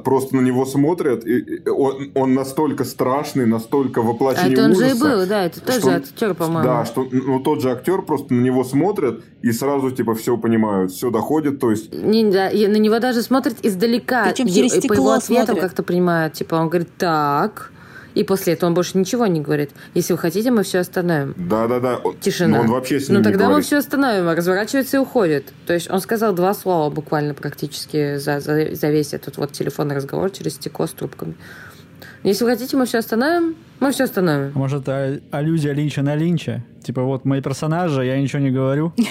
просто 0.04 0.36
на 0.36 0.40
него 0.40 0.64
смотрят, 0.64 1.26
и 1.26 1.68
он, 1.68 2.10
он 2.14 2.34
настолько 2.34 2.84
страшный, 2.84 3.46
настолько 3.46 4.02
воплощение 4.02 4.50
а 4.50 4.52
это 4.52 4.64
он 4.64 4.70
ужаса. 4.72 4.88
же 4.88 4.96
и 4.96 5.00
был, 5.00 5.26
да, 5.26 5.44
это 5.44 5.60
тот 5.60 5.82
же 5.82 5.90
актер, 5.90 6.34
по-моему. 6.34 6.64
Да, 6.64 6.84
что 6.84 7.06
ну, 7.10 7.40
тот 7.40 7.60
же 7.60 7.70
актер, 7.70 8.02
просто 8.02 8.34
на 8.34 8.40
него 8.40 8.64
смотрят 8.64 9.22
и 9.42 9.52
сразу, 9.52 9.90
типа, 9.90 10.14
все 10.14 10.36
понимают, 10.36 10.92
все 10.92 11.10
доходит, 11.10 11.60
то 11.60 11.70
есть... 11.70 11.92
Не, 11.92 12.24
да, 12.30 12.50
на 12.50 12.78
него 12.78 12.98
даже 12.98 13.22
смотрят 13.22 13.56
издалека. 13.62 14.24
Причем 14.24 14.48
через 14.48 14.72
стекло 14.72 14.88
по 14.88 15.00
его 15.00 15.12
ответам 15.12 15.56
как-то 15.56 15.82
принимают, 15.82 16.34
типа, 16.34 16.54
он 16.56 16.68
говорит, 16.68 16.88
так... 16.98 17.72
И 18.14 18.24
после 18.24 18.54
этого 18.54 18.68
он 18.68 18.74
больше 18.74 18.98
ничего 18.98 19.26
не 19.26 19.40
говорит. 19.40 19.70
Если 19.94 20.12
вы 20.12 20.18
хотите, 20.18 20.50
мы 20.50 20.62
все 20.62 20.78
остановим. 20.80 21.34
Да-да-да. 21.36 22.00
Тишина. 22.20 22.56
Но 22.58 22.62
он 22.64 22.70
вообще 22.70 22.98
с 23.00 23.08
ним 23.08 23.18
Ну 23.18 23.24
тогда 23.24 23.38
не 23.38 23.44
мы 23.44 23.48
говорит. 23.50 23.66
все 23.66 23.76
остановим, 23.78 24.28
разворачивается 24.30 24.96
и 24.96 25.00
уходит. 25.00 25.52
То 25.66 25.74
есть 25.74 25.90
он 25.90 26.00
сказал 26.00 26.32
два 26.32 26.54
слова 26.54 26.90
буквально 26.90 27.34
практически 27.34 28.16
за, 28.16 28.40
за, 28.40 28.74
за 28.74 28.90
весь 28.90 29.14
этот 29.14 29.36
вот 29.36 29.52
телефонный 29.52 29.94
разговор 29.96 30.30
через 30.30 30.54
стекло 30.54 30.86
с 30.86 30.92
трубками. 30.92 31.34
Если 32.24 32.44
вы 32.44 32.50
хотите, 32.50 32.76
мы 32.76 32.84
все 32.86 32.98
остановим, 32.98 33.54
мы 33.80 33.92
все 33.92 34.04
остановим. 34.04 34.52
А 34.54 34.58
может, 34.58 34.88
а- 34.88 35.18
аллюзия 35.30 35.72
Линча 35.72 36.02
на 36.02 36.16
Линча? 36.16 36.64
Типа, 36.82 37.02
вот 37.02 37.24
мои 37.24 37.40
персонажи, 37.40 38.04
я 38.04 38.20
ничего 38.20 38.40
не 38.40 38.50
говорю. 38.50 38.92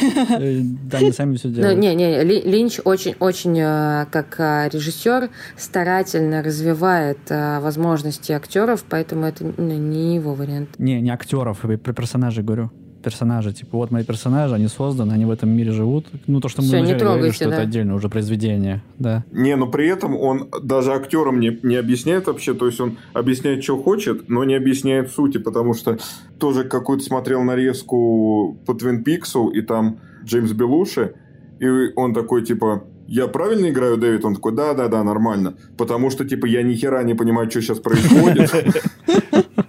Да, 0.90 0.98
они 1.00 1.12
сами 1.12 1.36
все 1.36 1.50
делают. 1.50 1.78
не, 1.80 1.94
не, 1.96 2.24
Ли- 2.24 2.42
Линч 2.42 2.80
очень-очень, 2.84 3.58
э, 3.60 4.06
как 4.12 4.36
э, 4.40 4.70
режиссер, 4.72 5.30
старательно 5.58 6.42
развивает 6.44 7.20
э, 7.30 7.60
возможности 7.60 8.32
актеров, 8.32 8.84
поэтому 8.90 9.26
это 9.26 9.44
не 9.44 10.16
его 10.16 10.34
вариант. 10.34 10.70
Не, 10.80 11.00
не 11.02 11.10
актеров, 11.12 11.60
я 11.70 11.78
про 11.78 11.94
персонажей 11.94 12.44
говорю. 12.44 12.72
Персонажи, 13.04 13.54
типа, 13.54 13.78
вот 13.78 13.92
мои 13.92 14.04
персонажи, 14.04 14.56
они 14.56 14.68
созданы, 14.68 15.14
они 15.14 15.26
в 15.26 15.32
этом 15.32 15.50
мире 15.50 15.72
живут. 15.72 16.08
Ну, 16.28 16.40
то, 16.40 16.50
что 16.50 16.62
мы 16.62 16.68
Всё, 16.68 16.80
не 16.80 16.96
трогайте, 16.96 17.36
что 17.36 17.46
это 17.46 17.58
да. 17.58 17.62
отдельно 17.64 17.96
уже 17.96 18.10
произведение, 18.10 18.82
да. 18.98 19.24
Не, 19.32 19.56
но 19.56 19.68
при 19.68 19.88
этом 19.88 20.16
он 20.16 20.50
даже 20.62 20.94
актерам 20.94 21.40
не, 21.40 21.58
не 21.64 21.76
объясняет 21.76 22.28
вообще, 22.28 22.54
то 22.54 22.66
есть 22.66 22.80
он 22.80 22.98
объясняет, 23.14 23.64
что 23.64 23.78
хочет, 23.82 24.30
но 24.30 24.44
не 24.44 24.56
объясняет 24.56 25.12
сути, 25.12 25.38
потому 25.38 25.74
что 25.74 25.98
тоже 26.40 26.64
какую-то 26.64 27.04
смотрел 27.04 27.44
нарезку 27.44 28.58
по 28.66 28.74
Твин 28.74 29.04
Пиксу, 29.04 29.48
и 29.48 29.62
там 29.62 30.00
Джеймс 30.24 30.52
Белуши, 30.52 31.14
и 31.60 31.68
он 31.96 32.14
такой, 32.14 32.44
типа, 32.44 32.84
я 33.08 33.28
правильно 33.28 33.70
играю, 33.70 33.98
Дэвид? 33.98 34.26
Он 34.26 34.36
такой, 34.36 34.54
да-да-да, 34.54 35.04
нормально. 35.04 35.56
Потому 35.78 36.10
что, 36.10 36.26
типа, 36.26 36.46
я 36.46 36.62
ни 36.62 36.76
хера 36.76 37.04
не 37.04 37.14
понимаю, 37.14 37.50
что 37.50 37.62
сейчас 37.62 37.80
происходит. 37.82 38.52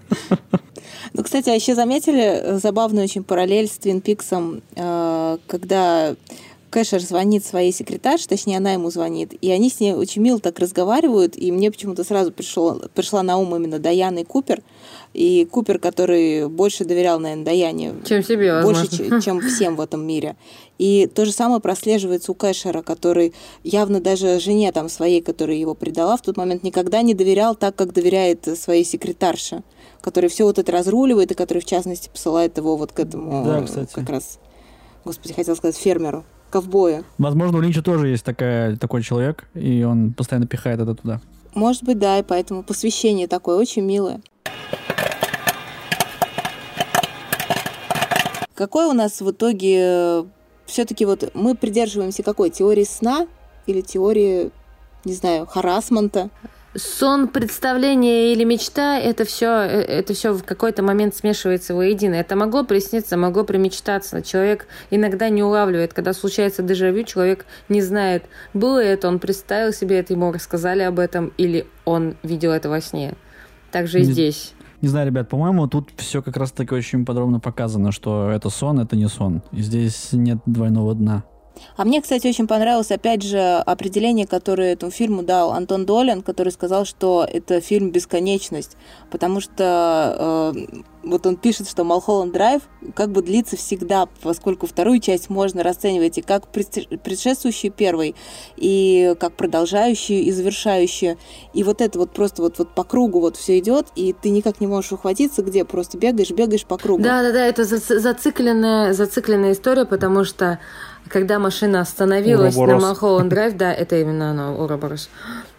Кстати, 1.38 1.54
а 1.54 1.54
еще 1.54 1.76
заметили 1.76 2.20
э, 2.20 2.58
забавную 2.58 3.04
очень 3.04 3.22
параллель 3.22 3.68
с 3.68 3.78
Твин 3.78 4.00
Пиксом, 4.00 4.60
э, 4.74 5.38
когда 5.46 6.16
Кэшер 6.70 7.00
звонит 7.00 7.44
своей 7.44 7.72
секретарше, 7.72 8.28
точнее, 8.28 8.58
она 8.58 8.72
ему 8.72 8.90
звонит, 8.90 9.32
и 9.40 9.50
они 9.50 9.70
с 9.70 9.80
ней 9.80 9.94
очень 9.94 10.20
мило 10.22 10.38
так 10.38 10.58
разговаривают, 10.58 11.36
и 11.36 11.50
мне 11.50 11.70
почему-то 11.70 12.04
сразу 12.04 12.30
пришло, 12.30 12.80
пришла 12.94 13.22
на 13.22 13.38
ум 13.38 13.56
именно 13.56 13.78
Даяна 13.78 14.18
и 14.18 14.24
Купер, 14.24 14.62
и 15.14 15.46
Купер, 15.50 15.78
который 15.78 16.48
больше 16.48 16.84
доверял, 16.84 17.18
наверное, 17.20 17.44
Даяне 17.46 17.94
Чем 18.04 18.22
себе, 18.22 18.60
больше, 18.62 18.82
возможно. 18.82 19.20
че- 19.20 19.24
чем 19.24 19.40
всем 19.40 19.76
в 19.76 19.80
этом 19.80 20.06
мире. 20.06 20.36
И 20.78 21.06
то 21.12 21.24
же 21.24 21.32
самое 21.32 21.60
прослеживается 21.60 22.32
у 22.32 22.34
Кэшера, 22.34 22.82
который 22.82 23.32
явно 23.64 24.00
даже 24.00 24.38
жене 24.38 24.70
там 24.70 24.88
своей, 24.90 25.22
которая 25.22 25.56
его 25.56 25.74
предала, 25.74 26.16
в 26.16 26.22
тот 26.22 26.36
момент 26.36 26.62
никогда 26.62 27.00
не 27.02 27.14
доверял 27.14 27.54
так, 27.56 27.74
как 27.76 27.92
доверяет 27.94 28.46
своей 28.58 28.84
секретарше, 28.84 29.62
который 30.02 30.28
все 30.28 30.44
вот 30.44 30.58
это 30.58 30.70
разруливает, 30.70 31.32
и 31.32 31.34
который, 31.34 31.60
в 31.60 31.64
частности, 31.64 32.10
посылает 32.10 32.58
его 32.58 32.76
вот 32.76 32.92
к 32.92 33.00
этому, 33.00 33.44
Да, 33.44 33.62
кстати. 33.62 33.92
как 33.92 34.08
раз, 34.10 34.38
господи, 35.04 35.32
хотел 35.32 35.56
сказать, 35.56 35.76
фермеру, 35.76 36.24
ковбою. 36.50 37.04
Возможно, 37.18 37.58
у 37.58 37.60
Линча 37.60 37.82
тоже 37.82 38.08
есть 38.08 38.24
такая, 38.24 38.76
такой 38.76 39.02
человек, 39.02 39.48
и 39.54 39.84
он 39.84 40.12
постоянно 40.12 40.46
пихает 40.46 40.80
это 40.80 40.94
туда. 40.94 41.20
Может 41.54 41.84
быть, 41.84 41.98
да, 41.98 42.18
и 42.18 42.22
поэтому 42.22 42.62
посвящение 42.62 43.26
такое 43.26 43.56
очень 43.56 43.82
милое. 43.82 44.20
Какой 48.54 48.86
у 48.86 48.92
нас 48.92 49.20
в 49.20 49.30
итоге 49.30 50.24
все-таки 50.66 51.04
вот 51.04 51.30
мы 51.34 51.54
придерживаемся 51.54 52.22
какой 52.22 52.50
теории 52.50 52.84
сна 52.84 53.26
или 53.66 53.80
теории, 53.80 54.50
не 55.04 55.12
знаю, 55.12 55.46
харасмента? 55.46 56.30
Сон, 56.78 57.28
представление 57.28 58.32
или 58.32 58.44
мечта, 58.44 58.98
это 58.98 59.24
все, 59.24 59.50
это 59.60 60.14
все 60.14 60.32
в 60.32 60.44
какой-то 60.44 60.82
момент 60.82 61.14
смешивается 61.14 61.74
воедино. 61.74 62.14
Это 62.14 62.36
могло 62.36 62.64
присниться, 62.64 63.16
могло 63.16 63.44
примечтаться. 63.44 64.22
Человек 64.22 64.66
иногда 64.90 65.28
не 65.28 65.42
улавливает, 65.42 65.92
когда 65.92 66.12
случается 66.12 66.62
дежавю, 66.62 67.02
человек 67.04 67.46
не 67.68 67.82
знает, 67.82 68.24
было 68.54 68.82
это, 68.82 69.08
он 69.08 69.18
представил 69.18 69.72
себе 69.72 69.98
это, 69.98 70.12
ему 70.12 70.32
рассказали 70.32 70.82
об 70.82 70.98
этом, 70.98 71.32
или 71.36 71.66
он 71.84 72.16
видел 72.22 72.52
это 72.52 72.68
во 72.68 72.80
сне. 72.80 73.14
Также 73.70 74.00
и 74.00 74.06
Не- 74.06 74.12
здесь. 74.12 74.54
Не 74.80 74.88
знаю, 74.88 75.08
ребят, 75.08 75.28
по-моему, 75.28 75.66
тут 75.66 75.90
все 75.96 76.22
как 76.22 76.36
раз-таки 76.36 76.72
очень 76.72 77.04
подробно 77.04 77.40
показано, 77.40 77.90
что 77.90 78.30
это 78.30 78.48
сон, 78.48 78.78
это 78.78 78.94
не 78.94 79.08
сон. 79.08 79.42
И 79.50 79.60
здесь 79.60 80.10
нет 80.12 80.38
двойного 80.46 80.94
дна. 80.94 81.24
А 81.76 81.84
мне, 81.84 82.00
кстати, 82.02 82.26
очень 82.26 82.46
понравилось, 82.46 82.90
опять 82.90 83.22
же, 83.22 83.38
определение, 83.38 84.26
которое 84.26 84.72
этому 84.72 84.92
фильму 84.92 85.22
дал 85.22 85.52
Антон 85.52 85.86
Долин, 85.86 86.22
который 86.22 86.52
сказал, 86.52 86.84
что 86.84 87.26
это 87.30 87.60
фильм 87.60 87.90
«Бесконечность», 87.90 88.76
потому 89.10 89.40
что 89.40 90.54
э, 90.54 90.80
вот 91.04 91.26
он 91.26 91.36
пишет, 91.36 91.68
что 91.68 91.84
«Малхолланд 91.84 92.32
Драйв» 92.32 92.62
как 92.94 93.10
бы 93.10 93.22
длится 93.22 93.56
всегда, 93.56 94.06
поскольку 94.22 94.66
вторую 94.66 95.00
часть 95.00 95.30
можно 95.30 95.62
расценивать 95.62 96.18
и 96.18 96.22
как 96.22 96.44
предше- 96.52 96.98
предшествующую 96.98 97.72
первой, 97.72 98.14
и 98.56 99.14
как 99.18 99.34
продолжающую 99.34 100.20
и 100.20 100.30
завершающую. 100.30 101.18
И 101.54 101.62
вот 101.62 101.80
это 101.80 101.98
вот 101.98 102.12
просто 102.12 102.42
вот, 102.42 102.58
вот 102.58 102.74
по 102.74 102.84
кругу 102.84 103.20
вот 103.20 103.36
все 103.36 103.58
идет, 103.58 103.86
и 103.96 104.12
ты 104.12 104.30
никак 104.30 104.60
не 104.60 104.66
можешь 104.66 104.92
ухватиться, 104.92 105.42
где 105.42 105.64
просто 105.64 105.98
бегаешь, 105.98 106.30
бегаешь 106.30 106.64
по 106.64 106.76
кругу. 106.76 107.02
Да, 107.02 107.22
да, 107.22 107.32
да, 107.32 107.46
это 107.46 107.62
зац- 107.62 107.98
зацикленная, 107.98 108.92
зацикленная 108.92 109.52
история, 109.52 109.84
потому 109.84 110.24
что 110.24 110.58
когда 111.08 111.38
машина 111.38 111.80
остановилась 111.80 112.54
на 112.56 112.62
Уроборос. 112.62 112.82
Малхолланд 112.82 113.28
Драйв, 113.30 113.56
да, 113.56 113.72
это 113.72 113.96
именно 113.96 114.30
оно, 114.30 114.62
Уроборос. 114.62 115.08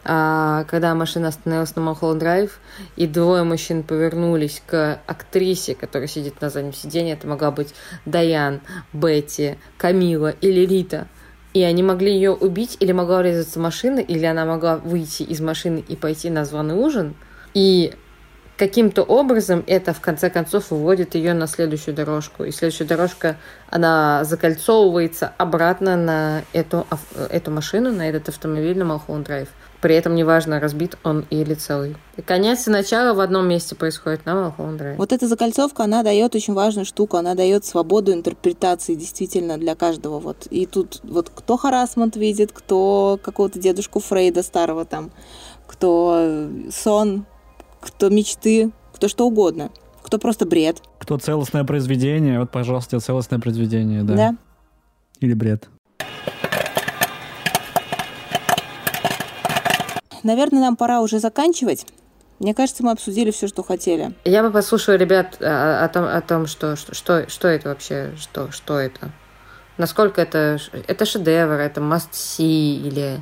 А, 0.03 0.63
когда 0.65 0.95
машина 0.95 1.27
остановилась 1.27 1.75
на 1.75 1.81
Малхолланд 1.81 2.19
Драйв, 2.19 2.59
и 2.95 3.07
двое 3.07 3.43
мужчин 3.43 3.83
повернулись 3.83 4.61
к 4.65 4.99
актрисе, 5.05 5.75
которая 5.75 6.07
сидит 6.07 6.39
на 6.41 6.49
заднем 6.49 6.73
сиденье, 6.73 7.13
это 7.13 7.27
могла 7.27 7.51
быть 7.51 7.73
Даян, 8.05 8.61
Бетти, 8.93 9.57
Камила 9.77 10.29
или 10.29 10.65
Рита. 10.65 11.07
и 11.53 11.63
они 11.63 11.81
могли 11.81 12.13
ее 12.13 12.31
убить, 12.31 12.77
или 12.79 12.91
могла 12.91 13.19
врезаться 13.19 13.59
машина, 13.59 13.99
или 13.99 14.25
она 14.25 14.45
могла 14.45 14.77
выйти 14.77 15.23
из 15.23 15.41
машины 15.41 15.83
и 15.87 15.95
пойти 15.95 16.29
на 16.29 16.45
званый 16.45 16.75
ужин. 16.75 17.15
И 17.55 17.93
каким-то 18.59 19.03
образом 19.03 19.63
это 19.67 19.93
в 19.93 20.01
конце 20.01 20.29
концов 20.29 20.71
выводит 20.71 21.15
ее 21.15 21.33
на 21.33 21.47
следующую 21.47 21.95
дорожку. 21.95 22.43
И 22.43 22.51
следующая 22.51 22.83
дорожка, 22.83 23.37
она 23.69 24.25
закольцовывается 24.25 25.31
обратно 25.37 25.95
на 25.95 26.43
эту, 26.51 26.85
эту 27.29 27.51
машину, 27.51 27.91
на 27.93 28.09
этот 28.09 28.27
автомобиль, 28.27 28.77
на 28.77 28.83
Малхолланд 28.83 29.25
Драйв. 29.25 29.47
При 29.79 29.95
этом 29.95 30.13
неважно, 30.13 30.59
разбит 30.59 30.97
он 31.05 31.25
или 31.29 31.53
целый. 31.53 31.95
И 32.17 32.21
конец 32.21 32.67
и 32.67 32.69
начало 32.69 33.13
в 33.13 33.21
одном 33.21 33.47
месте 33.47 33.75
происходит 33.75 34.25
на 34.25 34.35
Малхолланд 34.35 34.77
Драйв. 34.77 34.97
Вот 34.97 35.13
эта 35.13 35.25
закольцовка, 35.25 35.85
она 35.85 36.03
дает 36.03 36.35
очень 36.35 36.53
важную 36.53 36.85
штуку. 36.85 37.15
Она 37.15 37.35
дает 37.35 37.63
свободу 37.63 38.11
интерпретации 38.11 38.95
действительно 38.95 39.57
для 39.57 39.75
каждого. 39.75 40.19
Вот. 40.19 40.47
И 40.49 40.65
тут 40.65 40.99
вот 41.03 41.31
кто 41.33 41.55
харасмент 41.55 42.17
видит, 42.17 42.51
кто 42.51 43.17
какого-то 43.23 43.57
дедушку 43.57 44.01
Фрейда 44.01 44.43
старого 44.43 44.83
там, 44.83 45.11
кто 45.65 46.49
сон, 46.71 47.25
кто 47.79 48.09
мечты, 48.09 48.71
кто 48.93 49.07
что 49.07 49.27
угодно, 49.27 49.71
кто 50.01 50.17
просто 50.17 50.45
бред. 50.45 50.81
Кто 50.99 51.17
целостное 51.17 51.63
произведение, 51.63 52.39
вот, 52.39 52.51
пожалуйста, 52.51 52.99
целостное 52.99 53.39
произведение, 53.39 54.03
да. 54.03 54.15
Да. 54.15 54.35
Или 55.19 55.33
бред. 55.33 55.69
Наверное, 60.23 60.59
нам 60.59 60.75
пора 60.75 61.01
уже 61.01 61.19
заканчивать. 61.19 61.85
Мне 62.39 62.53
кажется, 62.53 62.83
мы 62.83 62.91
обсудили 62.91 63.31
все, 63.31 63.47
что 63.47 63.63
хотели. 63.63 64.13
Я 64.23 64.43
бы 64.43 64.51
послушала 64.51 64.95
ребят 64.95 65.37
о, 65.41 65.83
о 65.83 65.89
том, 65.89 66.05
о 66.05 66.21
том 66.21 66.45
что, 66.47 66.75
что, 66.75 67.29
что 67.29 67.47
это 67.47 67.69
вообще, 67.69 68.13
что, 68.17 68.51
что 68.51 68.79
это. 68.79 69.11
Насколько 69.77 70.21
это, 70.21 70.57
это 70.87 71.05
шедевр, 71.05 71.53
это 71.53 71.81
must 71.81 72.11
see 72.11 72.81
или 72.81 73.21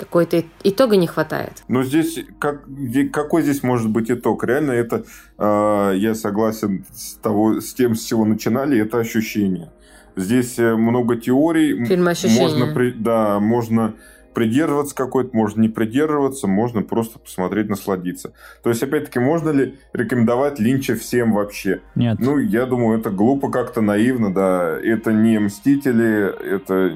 какой-то 0.00 0.42
итога 0.64 0.96
не 0.96 1.06
хватает. 1.06 1.62
Но 1.68 1.82
здесь 1.82 2.18
как, 2.38 2.64
какой 3.12 3.42
здесь 3.42 3.62
может 3.62 3.90
быть 3.90 4.10
итог? 4.10 4.44
Реально 4.44 4.72
это, 4.72 5.04
э, 5.38 5.92
я 5.96 6.14
согласен 6.14 6.84
с, 6.92 7.14
того, 7.14 7.60
с 7.60 7.72
тем, 7.74 7.94
с 7.94 8.04
чего 8.04 8.24
начинали, 8.24 8.80
это 8.80 8.98
ощущение. 8.98 9.70
Здесь 10.16 10.58
э, 10.58 10.74
много 10.74 11.16
теорий. 11.16 11.84
Фильм 11.84 12.08
ощущения. 12.08 12.40
Можно, 12.40 12.92
да, 12.96 13.40
можно 13.40 13.94
придерживаться 14.34 14.94
какой-то, 14.94 15.36
можно 15.36 15.60
не 15.60 15.68
придерживаться, 15.68 16.46
можно 16.46 16.82
просто 16.82 17.18
посмотреть, 17.18 17.68
насладиться. 17.68 18.32
То 18.62 18.70
есть, 18.70 18.82
опять-таки, 18.82 19.18
можно 19.18 19.50
ли 19.50 19.78
рекомендовать 19.92 20.58
Линча 20.58 20.94
всем 20.94 21.32
вообще? 21.32 21.80
Нет. 21.94 22.18
Ну, 22.20 22.38
я 22.38 22.66
думаю, 22.66 22.98
это 22.98 23.10
глупо 23.10 23.50
как-то, 23.50 23.80
наивно, 23.80 24.32
да. 24.32 24.78
Это 24.82 25.12
не 25.12 25.38
Мстители, 25.38 26.32
это 26.54 26.92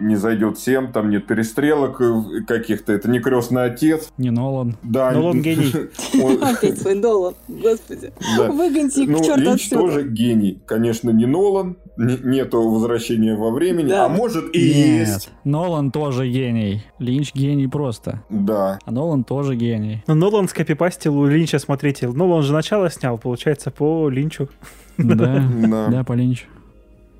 не 0.00 0.16
зайдет 0.16 0.58
всем, 0.58 0.92
там 0.92 1.10
нет 1.10 1.26
перестрелок 1.26 2.00
каких-то, 2.46 2.92
это 2.92 3.10
не 3.10 3.20
Крестный 3.20 3.64
Отец. 3.64 4.10
Не 4.16 4.30
Нолан. 4.30 4.76
Да. 4.82 5.10
Нолан 5.10 5.42
гений. 5.42 5.72
Опять 6.42 6.80
свой 6.80 6.94
Нолан, 6.94 7.34
господи. 7.48 8.12
Выгоньте 8.36 9.04
их 9.04 9.10
ну, 9.10 9.18
к 9.18 9.24
черту 9.24 9.40
Линч 9.40 9.68
тоже 9.68 10.08
гений. 10.08 10.62
Конечно, 10.66 11.10
не 11.10 11.26
Нолан, 11.26 11.76
нету 11.98 12.68
возвращения 12.68 13.34
во 13.34 13.50
времени, 13.50 13.92
а 13.92 14.08
может 14.08 14.54
и 14.54 14.60
есть. 14.60 15.30
Нолан 15.44 15.90
тоже 15.90 16.28
гений. 16.28 16.84
Линч 16.98 17.34
гений 17.34 17.66
просто. 17.66 18.22
Да. 18.30 18.78
А 18.84 18.90
Нолан 18.90 19.24
тоже 19.24 19.56
гений. 19.56 20.04
Ну, 20.06 20.14
Нолан 20.14 20.48
скопипастил 20.48 21.18
у 21.18 21.26
Линча, 21.26 21.58
смотрите. 21.58 22.08
Нолан 22.08 22.42
же 22.42 22.52
начало 22.52 22.90
снял, 22.90 23.18
получается, 23.18 23.70
по 23.70 24.08
Линчу. 24.08 24.48
Да, 24.96 25.44
да, 25.90 26.04
по 26.04 26.12
Линчу. 26.12 26.46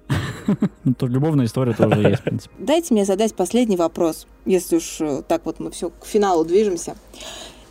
Ну, 0.84 0.94
тут 0.94 1.10
любовная 1.10 1.44
история 1.44 1.74
тоже 1.74 2.00
есть, 2.00 2.20
в 2.20 2.24
принципе. 2.24 2.54
Дайте 2.58 2.94
мне 2.94 3.04
задать 3.04 3.34
последний 3.34 3.76
вопрос, 3.76 4.26
если 4.46 4.76
уж 4.76 5.00
э, 5.00 5.22
так 5.28 5.44
вот 5.44 5.60
мы 5.60 5.70
все 5.70 5.90
к 5.90 6.06
финалу 6.06 6.44
движемся. 6.44 6.96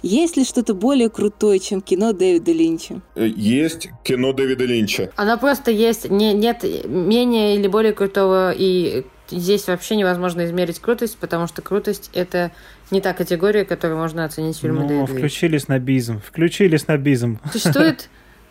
Есть 0.02 0.38
ли 0.38 0.46
что-то 0.46 0.74
более 0.74 1.10
крутое, 1.10 1.60
чем 1.60 1.82
кино 1.82 2.14
Дэвида 2.14 2.52
Линча? 2.52 3.02
Э, 3.16 3.28
есть 3.28 3.90
кино 4.04 4.34
Дэвида 4.34 4.66
Линча. 4.66 5.12
Она 5.16 5.38
просто 5.38 5.72
есть. 5.72 6.10
Не, 6.10 6.34
нет 6.34 6.64
менее 6.86 7.56
или 7.56 7.68
более 7.68 7.94
крутого 7.94 8.54
и 8.56 9.06
здесь 9.30 9.68
вообще 9.68 9.96
невозможно 9.96 10.46
измерить 10.46 10.80
крутость, 10.80 11.18
потому 11.18 11.48
что 11.48 11.62
крутость— 11.62 12.10
это 12.14 12.52
не 12.92 13.02
та 13.02 13.14
категория, 13.14 13.66
которую 13.66 14.00
можно 14.00 14.24
оценить 14.24 14.58
фильмы 14.58 14.82
ну, 14.82 14.88
Дэвида 14.88 15.06
включили 15.08 15.58
снобизм, 15.58 16.22
включили 16.22 16.78
снобизм. 16.78 17.40
Существует 17.52 18.10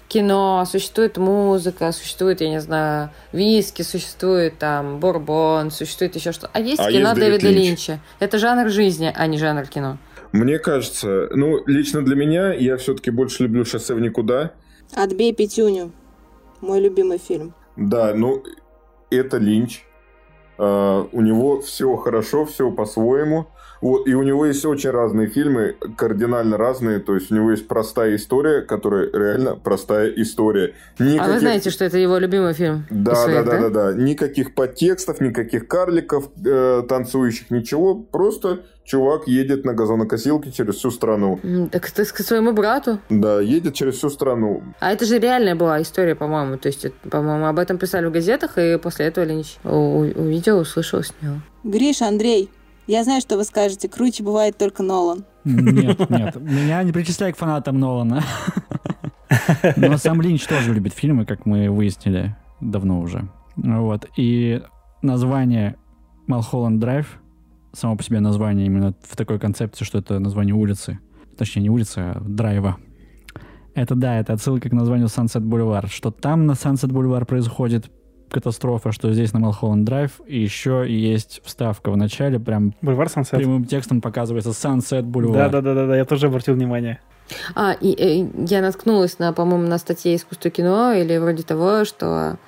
кино, 0.08 0.64
существует 0.70 1.16
музыка, 1.16 1.90
существует, 1.92 2.40
я 2.40 2.48
не 2.48 2.60
знаю, 2.60 3.10
виски, 3.32 3.82
существует 3.82 4.58
там 4.58 5.00
бурбон, 5.00 5.70
существует 5.70 6.14
еще 6.14 6.32
что. 6.32 6.48
А 6.52 6.60
есть 6.60 6.80
а 6.80 6.90
кино 6.90 7.10
есть 7.10 7.20
Дэвида 7.20 7.48
Линч. 7.48 7.66
Линча. 7.66 8.00
Это 8.20 8.38
жанр 8.38 8.70
жизни, 8.70 9.12
а 9.14 9.26
не 9.26 9.38
жанр 9.38 9.66
кино. 9.66 9.98
Мне 10.36 10.58
кажется, 10.58 11.28
ну, 11.32 11.62
лично 11.66 12.04
для 12.04 12.14
меня, 12.14 12.52
я 12.52 12.76
все-таки 12.76 13.10
больше 13.10 13.44
люблю 13.44 13.64
«Шоссе 13.64 13.94
в 13.94 14.00
никуда». 14.00 14.52
«Отбей 14.94 15.34
пятюню». 15.34 15.92
Мой 16.60 16.80
любимый 16.80 17.16
фильм. 17.18 17.54
Да, 17.76 18.12
ну, 18.14 18.42
это 19.10 19.38
Линч. 19.38 19.82
Uh, 20.58 21.06
у 21.12 21.20
него 21.20 21.60
все 21.60 21.96
хорошо, 21.96 22.46
все 22.46 22.70
по-своему. 22.70 23.46
Вот, 23.82 24.08
и 24.08 24.14
у 24.14 24.22
него 24.22 24.46
есть 24.46 24.64
очень 24.64 24.88
разные 24.88 25.28
фильмы, 25.28 25.76
кардинально 25.98 26.56
разные. 26.56 26.98
То 26.98 27.14
есть 27.14 27.30
у 27.30 27.34
него 27.34 27.50
есть 27.50 27.68
простая 27.68 28.16
история, 28.16 28.62
которая 28.62 29.10
реально 29.12 29.56
простая 29.56 30.08
история. 30.16 30.72
Никаких... 30.98 31.22
А 31.22 31.32
вы 31.32 31.40
знаете, 31.40 31.68
что 31.68 31.84
это 31.84 31.98
его 31.98 32.16
любимый 32.16 32.54
фильм? 32.54 32.86
Да, 32.88 33.14
своих, 33.14 33.44
да, 33.44 33.58
да, 33.58 33.68
да, 33.68 33.92
да. 33.92 34.02
Никаких 34.02 34.54
подтекстов, 34.54 35.20
никаких 35.20 35.68
карликов 35.68 36.30
э, 36.42 36.82
танцующих, 36.88 37.50
ничего. 37.50 37.94
Просто 37.94 38.64
чувак 38.86 39.26
едет 39.26 39.64
на 39.64 39.74
газонокосилке 39.74 40.52
через 40.52 40.76
всю 40.76 40.90
страну. 40.90 41.38
Так 41.72 41.90
ты 41.90 42.04
к 42.04 42.18
своему 42.18 42.52
брату? 42.52 43.00
Да, 43.10 43.40
едет 43.40 43.74
через 43.74 43.96
всю 43.96 44.10
страну. 44.10 44.62
А 44.80 44.92
это 44.92 45.04
же 45.04 45.18
реальная 45.18 45.54
была 45.56 45.82
история, 45.82 46.14
по-моему. 46.14 46.56
То 46.56 46.68
есть, 46.68 46.92
по-моему, 47.10 47.46
об 47.46 47.58
этом 47.58 47.78
писали 47.78 48.06
в 48.06 48.12
газетах, 48.12 48.56
и 48.58 48.78
после 48.78 49.06
этого 49.06 49.24
Линч 49.24 49.56
увидел, 49.64 50.60
услышал, 50.60 51.02
снял. 51.02 51.34
Гриш, 51.64 52.00
Андрей, 52.00 52.48
я 52.86 53.02
знаю, 53.02 53.20
что 53.20 53.36
вы 53.36 53.44
скажете. 53.44 53.88
Круче 53.88 54.22
бывает 54.22 54.56
только 54.56 54.82
Нолан. 54.84 55.24
Нет, 55.44 56.08
нет. 56.08 56.36
Меня 56.36 56.82
не 56.84 56.92
причисляй 56.92 57.32
к 57.32 57.36
фанатам 57.36 57.80
Нолана. 57.80 58.22
Но 59.76 59.96
сам 59.98 60.22
Линч 60.22 60.46
тоже 60.46 60.72
любит 60.72 60.94
фильмы, 60.94 61.26
как 61.26 61.44
мы 61.44 61.68
выяснили 61.70 62.36
давно 62.60 63.00
уже. 63.00 63.28
Вот. 63.56 64.06
И 64.16 64.62
название 65.02 65.76
Малхолланд 66.28 66.78
Драйв, 66.78 67.18
само 67.76 67.96
по 67.96 68.02
себе 68.02 68.20
название 68.20 68.66
именно 68.66 68.94
в 69.02 69.16
такой 69.16 69.38
концепции, 69.38 69.84
что 69.84 69.98
это 69.98 70.18
название 70.18 70.54
улицы. 70.54 70.98
Точнее, 71.36 71.62
не 71.62 71.70
улицы, 71.70 71.98
а 71.98 72.20
драйва. 72.20 72.78
Это 73.74 73.94
да, 73.94 74.18
это 74.18 74.32
отсылка 74.32 74.70
к 74.70 74.72
названию 74.72 75.08
Sunset 75.08 75.42
Boulevard. 75.42 75.88
Что 75.88 76.10
там 76.10 76.46
на 76.46 76.52
Sunset 76.52 76.88
Boulevard 76.88 77.26
происходит 77.26 77.90
катастрофа, 78.30 78.92
что 78.92 79.12
здесь 79.12 79.32
на 79.32 79.40
Малхолланд 79.40 79.84
Драйв, 79.84 80.20
и 80.26 80.40
еще 80.40 80.84
есть 80.88 81.40
вставка 81.44 81.90
в 81.90 81.96
начале, 81.96 82.40
прям 82.40 82.74
Бульвар 82.82 83.06
Sunset. 83.08 83.36
прямым 83.36 83.64
текстом 83.64 84.00
показывается 84.00 84.50
Sunset 84.50 85.02
Boulevard. 85.02 85.50
Да-да-да, 85.50 85.96
я 85.96 86.04
тоже 86.04 86.26
обратил 86.26 86.54
внимание. 86.54 87.00
А, 87.54 87.72
и, 87.72 87.90
и 87.90 88.30
я 88.48 88.62
наткнулась 88.62 89.18
на, 89.18 89.32
по-моему, 89.32 89.66
на 89.66 89.78
статье 89.78 90.14
«Искусство 90.14 90.50
кино» 90.50 90.92
или 90.92 91.16
вроде 91.18 91.42
того, 91.42 91.84
что 91.84 92.38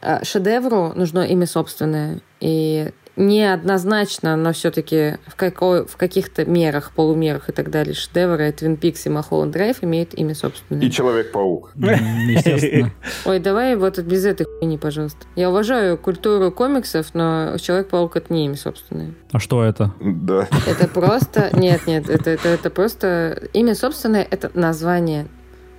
а, 0.00 0.24
шедевру 0.24 0.92
нужно 0.94 1.20
имя 1.20 1.46
собственное. 1.46 2.20
И 2.40 2.90
неоднозначно, 3.16 4.36
но 4.36 4.52
все-таки 4.52 5.18
в, 5.26 5.36
какой, 5.36 5.86
в 5.86 5.96
каких-то 5.96 6.44
мерах, 6.44 6.92
полумерах 6.92 7.48
и 7.48 7.52
так 7.52 7.70
далее 7.70 7.94
шедевры 7.94 8.50
Твин 8.52 8.76
Пикс 8.76 9.06
и 9.06 9.10
Махолланд 9.10 9.52
Драйв 9.52 9.78
имеют 9.82 10.14
имя 10.14 10.34
собственное. 10.34 10.82
И 10.82 10.90
Человек-паук. 10.90 11.72
Естественно. 11.76 12.92
Ой, 13.24 13.38
давай 13.38 13.76
вот 13.76 13.98
без 13.98 14.24
этой 14.24 14.46
хуйни, 14.46 14.78
пожалуйста. 14.78 15.26
Я 15.36 15.50
уважаю 15.50 15.98
культуру 15.98 16.50
комиксов, 16.50 17.14
но 17.14 17.56
Человек-паук 17.58 18.16
это 18.16 18.32
не 18.32 18.46
имя 18.46 18.56
собственное. 18.56 19.12
А 19.30 19.38
что 19.38 19.62
это? 19.62 19.92
Да. 20.00 20.48
Это 20.66 20.88
просто... 20.88 21.50
Нет, 21.54 21.86
нет, 21.86 22.08
это, 22.08 22.30
это, 22.30 22.48
это 22.48 22.70
просто... 22.70 23.48
Имя 23.52 23.74
собственное— 23.74 24.26
это 24.30 24.50
название. 24.54 25.26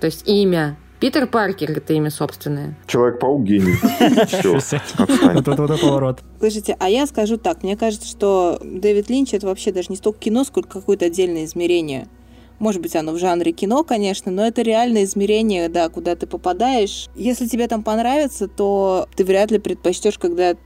То 0.00 0.06
есть 0.06 0.28
имя 0.28 0.76
Питер 1.04 1.26
Паркер— 1.26 1.70
это 1.76 1.92
имя 1.92 2.08
собственное. 2.08 2.76
Человек-паук 2.86 3.42
гений. 3.42 3.74
Все, 4.26 4.54
Вот 4.54 5.46
это 5.46 5.76
поворот. 5.76 6.20
Слушайте, 6.38 6.78
а 6.80 6.88
я 6.88 7.06
скажу 7.06 7.36
так. 7.36 7.62
Мне 7.62 7.76
кажется, 7.76 8.08
что 8.08 8.58
Дэвид 8.64 9.10
Линч— 9.10 9.28
это 9.34 9.46
вообще 9.46 9.70
даже 9.70 9.88
не 9.90 9.96
столько 9.96 10.20
кино, 10.20 10.44
сколько 10.44 10.80
какое-то 10.80 11.04
отдельное 11.04 11.44
измерение. 11.44 12.08
Может 12.58 12.80
быть, 12.80 12.96
оно 12.96 13.12
в 13.12 13.18
жанре 13.18 13.52
кино, 13.52 13.84
конечно, 13.84 14.32
но 14.32 14.46
это 14.46 14.62
реальное 14.62 15.04
измерение, 15.04 15.68
да, 15.68 15.90
куда 15.90 16.16
ты 16.16 16.26
попадаешь. 16.26 17.10
Если 17.14 17.48
тебе 17.48 17.68
там 17.68 17.82
понравится, 17.82 18.48
то 18.48 19.06
ты 19.14 19.26
вряд 19.26 19.50
ли 19.50 19.58
предпочтешь, 19.58 20.18
когда 20.18 20.56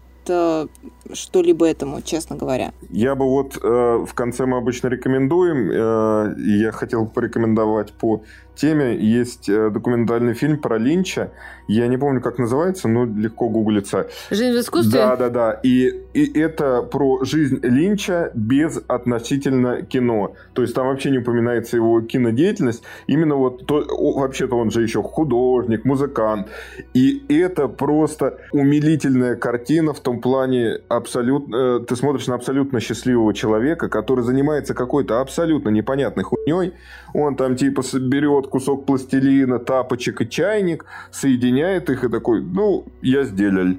что-либо 1.13 1.67
этому, 1.67 2.03
честно 2.03 2.37
говоря. 2.37 2.73
Я 2.91 3.15
бы 3.15 3.25
вот 3.25 3.57
э, 3.57 4.05
в 4.07 4.15
конце 4.15 4.47
мы 4.47 4.59
обычно 4.59 4.89
рекомендуем, 4.89 5.71
э, 5.71 6.35
я 6.39 6.73
хотел 6.73 7.07
порекомендовать 7.07 7.93
по 7.93 8.23
теме 8.59 8.97
есть 8.97 9.49
э, 9.49 9.71
документальный 9.71 10.35
фильм 10.35 10.59
про 10.59 10.79
Линча. 10.79 11.31
Я 11.69 11.87
не 11.87 11.99
помню, 11.99 12.21
как 12.21 12.39
называется, 12.39 12.89
но 12.89 13.05
легко 13.05 13.49
гуглится. 13.49 14.09
Жизнь 14.31 14.57
в 14.57 14.61
искусстве? 14.61 15.01
Да, 15.01 15.17
да, 15.17 15.29
да. 15.29 15.53
И, 15.63 15.93
и 16.15 16.41
это 16.41 16.83
про 16.83 17.25
жизнь 17.25 17.61
Линча 17.63 18.31
без 18.35 18.81
относительно 18.89 19.83
кино. 19.83 20.35
То 20.55 20.63
есть 20.63 20.75
там 20.75 20.87
вообще 20.87 21.11
не 21.11 21.19
упоминается 21.19 21.77
его 21.77 22.01
кинодеятельность. 22.01 22.83
Именно 23.07 23.37
вот 23.37 23.67
то, 23.67 23.85
вообще-то 23.89 24.57
он 24.57 24.71
же 24.71 24.83
еще 24.83 25.03
художник, 25.03 25.85
музыкант. 25.85 26.49
И 26.95 27.23
это 27.29 27.69
просто 27.69 28.39
умилительная 28.53 29.37
картина 29.37 29.93
в 29.93 30.01
том 30.01 30.21
плане 30.21 30.81
абсолютно... 30.89 31.57
Э, 31.57 31.81
ты 31.87 31.95
смотришь 31.97 32.27
на 32.27 32.35
абсолютно 32.35 32.81
счастливого 32.81 33.35
человека, 33.35 33.89
который 33.89 34.25
занимается 34.25 34.75
какой-то 34.75 35.21
абсолютно 35.21 35.69
непонятной 35.69 36.25
хуйней. 36.25 36.73
Он 37.15 37.37
там 37.37 37.57
типа 37.57 37.83
берет 38.01 38.48
кусок 38.49 38.87
пластилина, 38.87 39.59
тапочек 39.59 40.21
и 40.21 40.29
чайник, 40.29 40.85
соединяет 41.11 41.91
их 41.91 42.05
и 42.05 42.09
такой, 42.09 42.43
ну, 42.43 42.85
я 43.03 43.25
сделал. 43.25 43.77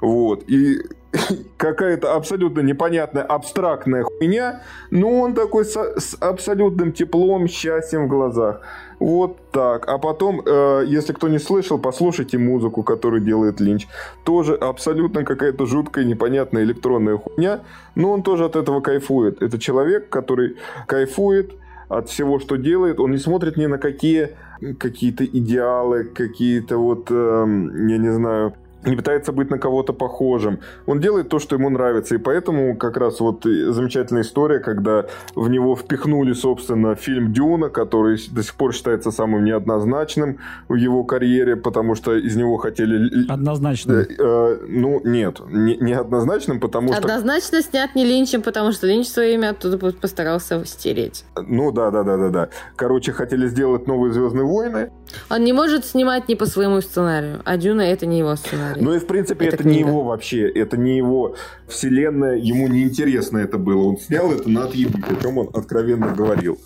Вот. 0.00 0.44
И 0.48 0.78
какая-то 1.56 2.14
абсолютно 2.14 2.60
непонятная 2.60 3.22
абстрактная 3.22 4.02
хуйня, 4.02 4.62
но 4.90 5.20
он 5.20 5.34
такой 5.34 5.64
с, 5.64 5.76
с 5.76 6.16
абсолютным 6.20 6.92
теплом, 6.92 7.48
счастьем 7.48 8.06
в 8.06 8.08
глазах. 8.08 8.60
Вот 8.98 9.38
так. 9.50 9.88
А 9.88 9.98
потом, 9.98 10.40
э, 10.44 10.84
если 10.86 11.12
кто 11.12 11.28
не 11.28 11.38
слышал, 11.38 11.78
послушайте 11.78 12.38
музыку, 12.38 12.82
которую 12.82 13.20
делает 13.22 13.60
Линч. 13.60 13.86
Тоже 14.24 14.54
абсолютно 14.54 15.24
какая-то 15.24 15.66
жуткая, 15.66 16.04
непонятная 16.04 16.62
электронная 16.62 17.18
хуйня, 17.18 17.60
но 17.94 18.12
он 18.12 18.22
тоже 18.22 18.44
от 18.46 18.56
этого 18.56 18.80
кайфует. 18.80 19.42
Это 19.42 19.58
человек, 19.58 20.08
который 20.08 20.56
кайфует 20.86 21.52
от 21.88 22.08
всего, 22.08 22.38
что 22.38 22.56
делает. 22.56 23.00
Он 23.00 23.12
не 23.12 23.18
смотрит 23.18 23.56
ни 23.56 23.66
на 23.66 23.78
какие 23.78 24.30
какие-то 24.78 25.24
идеалы, 25.24 26.04
какие-то 26.04 26.78
вот, 26.78 27.08
э, 27.10 27.14
я 27.14 27.98
не 27.98 28.12
знаю, 28.12 28.54
не 28.86 28.96
пытается 28.96 29.32
быть 29.32 29.50
на 29.50 29.58
кого-то 29.58 29.92
похожим. 29.92 30.60
Он 30.86 31.00
делает 31.00 31.28
то, 31.28 31.38
что 31.38 31.56
ему 31.56 31.70
нравится. 31.70 32.14
И 32.14 32.18
поэтому 32.18 32.76
как 32.76 32.96
раз 32.96 33.20
вот 33.20 33.44
замечательная 33.44 34.22
история, 34.22 34.60
когда 34.60 35.06
в 35.34 35.48
него 35.48 35.76
впихнули, 35.76 36.32
собственно, 36.32 36.94
фильм 36.94 37.32
«Дюна», 37.32 37.68
который 37.68 38.18
до 38.30 38.42
сих 38.42 38.54
пор 38.54 38.74
считается 38.74 39.10
самым 39.10 39.44
неоднозначным 39.44 40.38
в 40.68 40.74
его 40.74 41.04
карьере, 41.04 41.56
потому 41.56 41.94
что 41.94 42.14
из 42.14 42.36
него 42.36 42.56
хотели... 42.56 43.30
Однозначным? 43.30 43.96
Э, 43.96 44.06
э, 44.18 44.58
ну, 44.68 45.00
нет, 45.04 45.40
не, 45.48 45.76
неоднозначным, 45.76 46.60
потому 46.60 46.88
что... 46.88 46.98
Однозначно 46.98 47.62
снят 47.62 47.94
не 47.94 48.04
Линчем, 48.04 48.42
потому 48.42 48.72
что 48.72 48.86
Линч 48.86 49.08
свое 49.08 49.34
имя 49.34 49.50
оттуда 49.50 49.78
постарался 49.92 50.64
стереть. 50.64 51.24
Ну, 51.36 51.72
да-да-да-да-да. 51.72 52.48
Короче, 52.76 53.12
хотели 53.12 53.48
сделать 53.48 53.86
новые 53.86 54.12
«Звездные 54.12 54.44
войны». 54.44 54.90
Он 55.30 55.44
не 55.44 55.52
может 55.52 55.84
снимать 55.84 56.28
не 56.28 56.36
по 56.36 56.46
своему 56.46 56.80
сценарию, 56.80 57.40
а 57.44 57.56
«Дюна»— 57.56 57.80
это 57.82 58.06
не 58.06 58.18
его 58.18 58.36
сценарий. 58.36 58.75
Ну 58.80 58.94
и 58.94 58.98
в 58.98 59.06
принципе 59.06 59.46
это, 59.46 59.56
это 59.56 59.68
не 59.68 59.78
его 59.78 60.04
вообще, 60.04 60.48
это 60.48 60.76
не 60.76 60.96
его 60.96 61.34
вселенная, 61.68 62.36
ему 62.36 62.68
неинтересно 62.68 63.38
это 63.38 63.58
было. 63.58 63.82
Он 63.84 63.98
снял 63.98 64.30
это 64.32 64.48
на 64.48 64.64
отъебись, 64.64 65.04
о 65.08 65.20
чем 65.20 65.38
он 65.38 65.50
откровенно 65.52 66.08
говорил. 66.14 66.58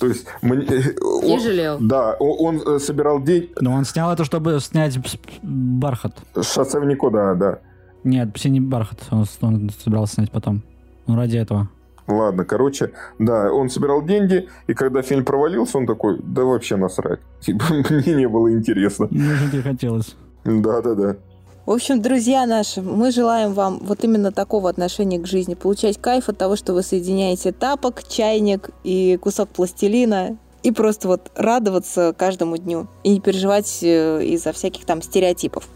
То 0.00 0.06
есть... 0.08 0.26
Мне, 0.42 0.66
он, 1.00 1.40
жалел. 1.40 1.78
Да, 1.80 2.14
он, 2.18 2.58
он 2.58 2.76
э, 2.76 2.78
собирал 2.78 3.22
день... 3.22 3.50
Но 3.60 3.72
он 3.72 3.84
снял 3.84 4.12
это, 4.12 4.24
чтобы 4.24 4.58
снять 4.60 4.98
«Бархат». 5.42 6.16
«Шоссе 6.34 6.80
в 6.80 6.84
никуда», 6.84 7.34
да. 7.34 7.60
Нет, 8.02 8.30
«Синий 8.36 8.60
бархат» 8.60 9.00
он, 9.10 9.24
он 9.40 9.70
собирался 9.70 10.14
снять 10.14 10.30
потом. 10.30 10.62
Ну, 11.06 11.16
ради 11.16 11.36
этого. 11.36 11.68
Ладно, 12.06 12.44
короче, 12.44 12.92
да, 13.18 13.50
он 13.50 13.70
собирал 13.70 14.04
деньги, 14.04 14.48
и 14.66 14.74
когда 14.74 15.00
фильм 15.00 15.24
провалился, 15.24 15.78
он 15.78 15.86
такой, 15.86 16.20
да 16.22 16.42
вообще 16.42 16.76
насрать. 16.76 17.20
Типа, 17.40 17.64
мне 17.70 18.14
не 18.14 18.28
было 18.28 18.52
интересно. 18.52 19.08
Мне 19.10 19.34
же 19.34 19.56
не 19.56 19.62
хотелось. 19.62 20.14
Да-да-да. 20.44 21.16
В 21.66 21.70
общем, 21.70 22.02
друзья 22.02 22.44
наши, 22.44 22.82
мы 22.82 23.10
желаем 23.10 23.54
вам 23.54 23.78
вот 23.78 24.04
именно 24.04 24.32
такого 24.32 24.68
отношения 24.68 25.18
к 25.18 25.26
жизни, 25.26 25.54
получать 25.54 25.96
кайф 25.96 26.28
от 26.28 26.36
того, 26.36 26.56
что 26.56 26.74
вы 26.74 26.82
соединяете 26.82 27.52
тапок, 27.52 28.06
чайник 28.06 28.68
и 28.82 29.16
кусок 29.16 29.48
пластилина, 29.48 30.36
и 30.62 30.70
просто 30.72 31.08
вот 31.08 31.30
радоваться 31.34 32.14
каждому 32.18 32.58
дню 32.58 32.88
и 33.02 33.12
не 33.12 33.20
переживать 33.20 33.78
э, 33.82 34.22
из-за 34.24 34.52
всяких 34.52 34.84
там 34.84 35.00
стереотипов. 35.00 35.66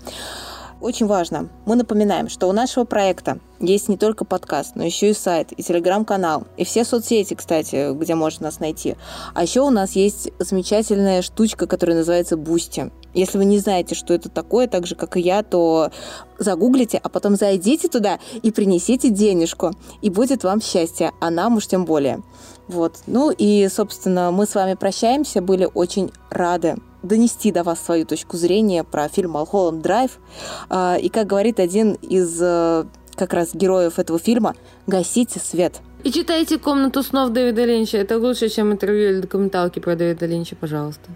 Очень 0.82 1.06
важно. 1.06 1.48
Мы 1.64 1.74
напоминаем, 1.74 2.28
что 2.28 2.48
у 2.48 2.52
нашего 2.52 2.84
проекта 2.84 3.38
есть 3.58 3.88
не 3.88 3.96
только 3.96 4.24
подкаст, 4.24 4.76
но 4.76 4.84
еще 4.84 5.10
и 5.10 5.14
сайт, 5.14 5.52
и 5.52 5.62
телеграм-канал, 5.62 6.44
и 6.56 6.64
все 6.64 6.84
соцсети, 6.84 7.34
кстати, 7.34 7.92
где 7.98 8.14
можно 8.14 8.46
нас 8.46 8.60
найти. 8.60 8.94
А 9.34 9.42
еще 9.42 9.62
у 9.62 9.70
нас 9.70 9.92
есть 9.92 10.30
замечательная 10.38 11.22
штучка, 11.22 11.66
которая 11.66 11.96
называется 11.96 12.36
Бусти. 12.36 12.92
Если 13.18 13.36
вы 13.36 13.44
не 13.46 13.58
знаете, 13.58 13.96
что 13.96 14.14
это 14.14 14.28
такое, 14.28 14.68
так 14.68 14.86
же, 14.86 14.94
как 14.94 15.16
и 15.16 15.20
я, 15.20 15.42
то 15.42 15.90
загуглите, 16.38 17.00
а 17.02 17.08
потом 17.08 17.34
зайдите 17.34 17.88
туда 17.88 18.20
и 18.42 18.52
принесите 18.52 19.10
денежку, 19.10 19.72
и 20.02 20.08
будет 20.08 20.44
вам 20.44 20.62
счастье, 20.62 21.10
а 21.20 21.30
нам 21.30 21.56
уж 21.56 21.66
тем 21.66 21.84
более. 21.84 22.22
Вот. 22.68 22.98
Ну 23.08 23.32
и, 23.36 23.68
собственно, 23.68 24.30
мы 24.30 24.46
с 24.46 24.54
вами 24.54 24.74
прощаемся, 24.74 25.42
были 25.42 25.68
очень 25.72 26.12
рады 26.30 26.76
донести 27.02 27.50
до 27.50 27.64
вас 27.64 27.80
свою 27.80 28.06
точку 28.06 28.36
зрения 28.36 28.84
про 28.84 29.08
фильм 29.08 29.32
«Малхолланд 29.32 29.82
Драйв». 29.82 30.18
А, 30.68 30.96
и, 30.96 31.08
как 31.08 31.26
говорит 31.26 31.58
один 31.58 31.94
из 31.94 32.38
э, 32.40 32.84
как 33.16 33.32
раз 33.32 33.54
героев 33.54 33.98
этого 33.98 34.18
фильма, 34.18 34.54
гасите 34.86 35.40
свет. 35.40 35.80
И 36.04 36.12
читайте 36.12 36.58
«Комнату 36.58 37.02
снов» 37.02 37.30
Дэвида 37.30 37.64
Линча. 37.64 37.98
Это 37.98 38.18
лучше, 38.18 38.48
чем 38.48 38.72
интервью 38.72 39.10
или 39.10 39.20
документалки 39.20 39.80
про 39.80 39.96
Дэвида 39.96 40.26
Линча, 40.26 40.54
пожалуйста. 40.54 41.10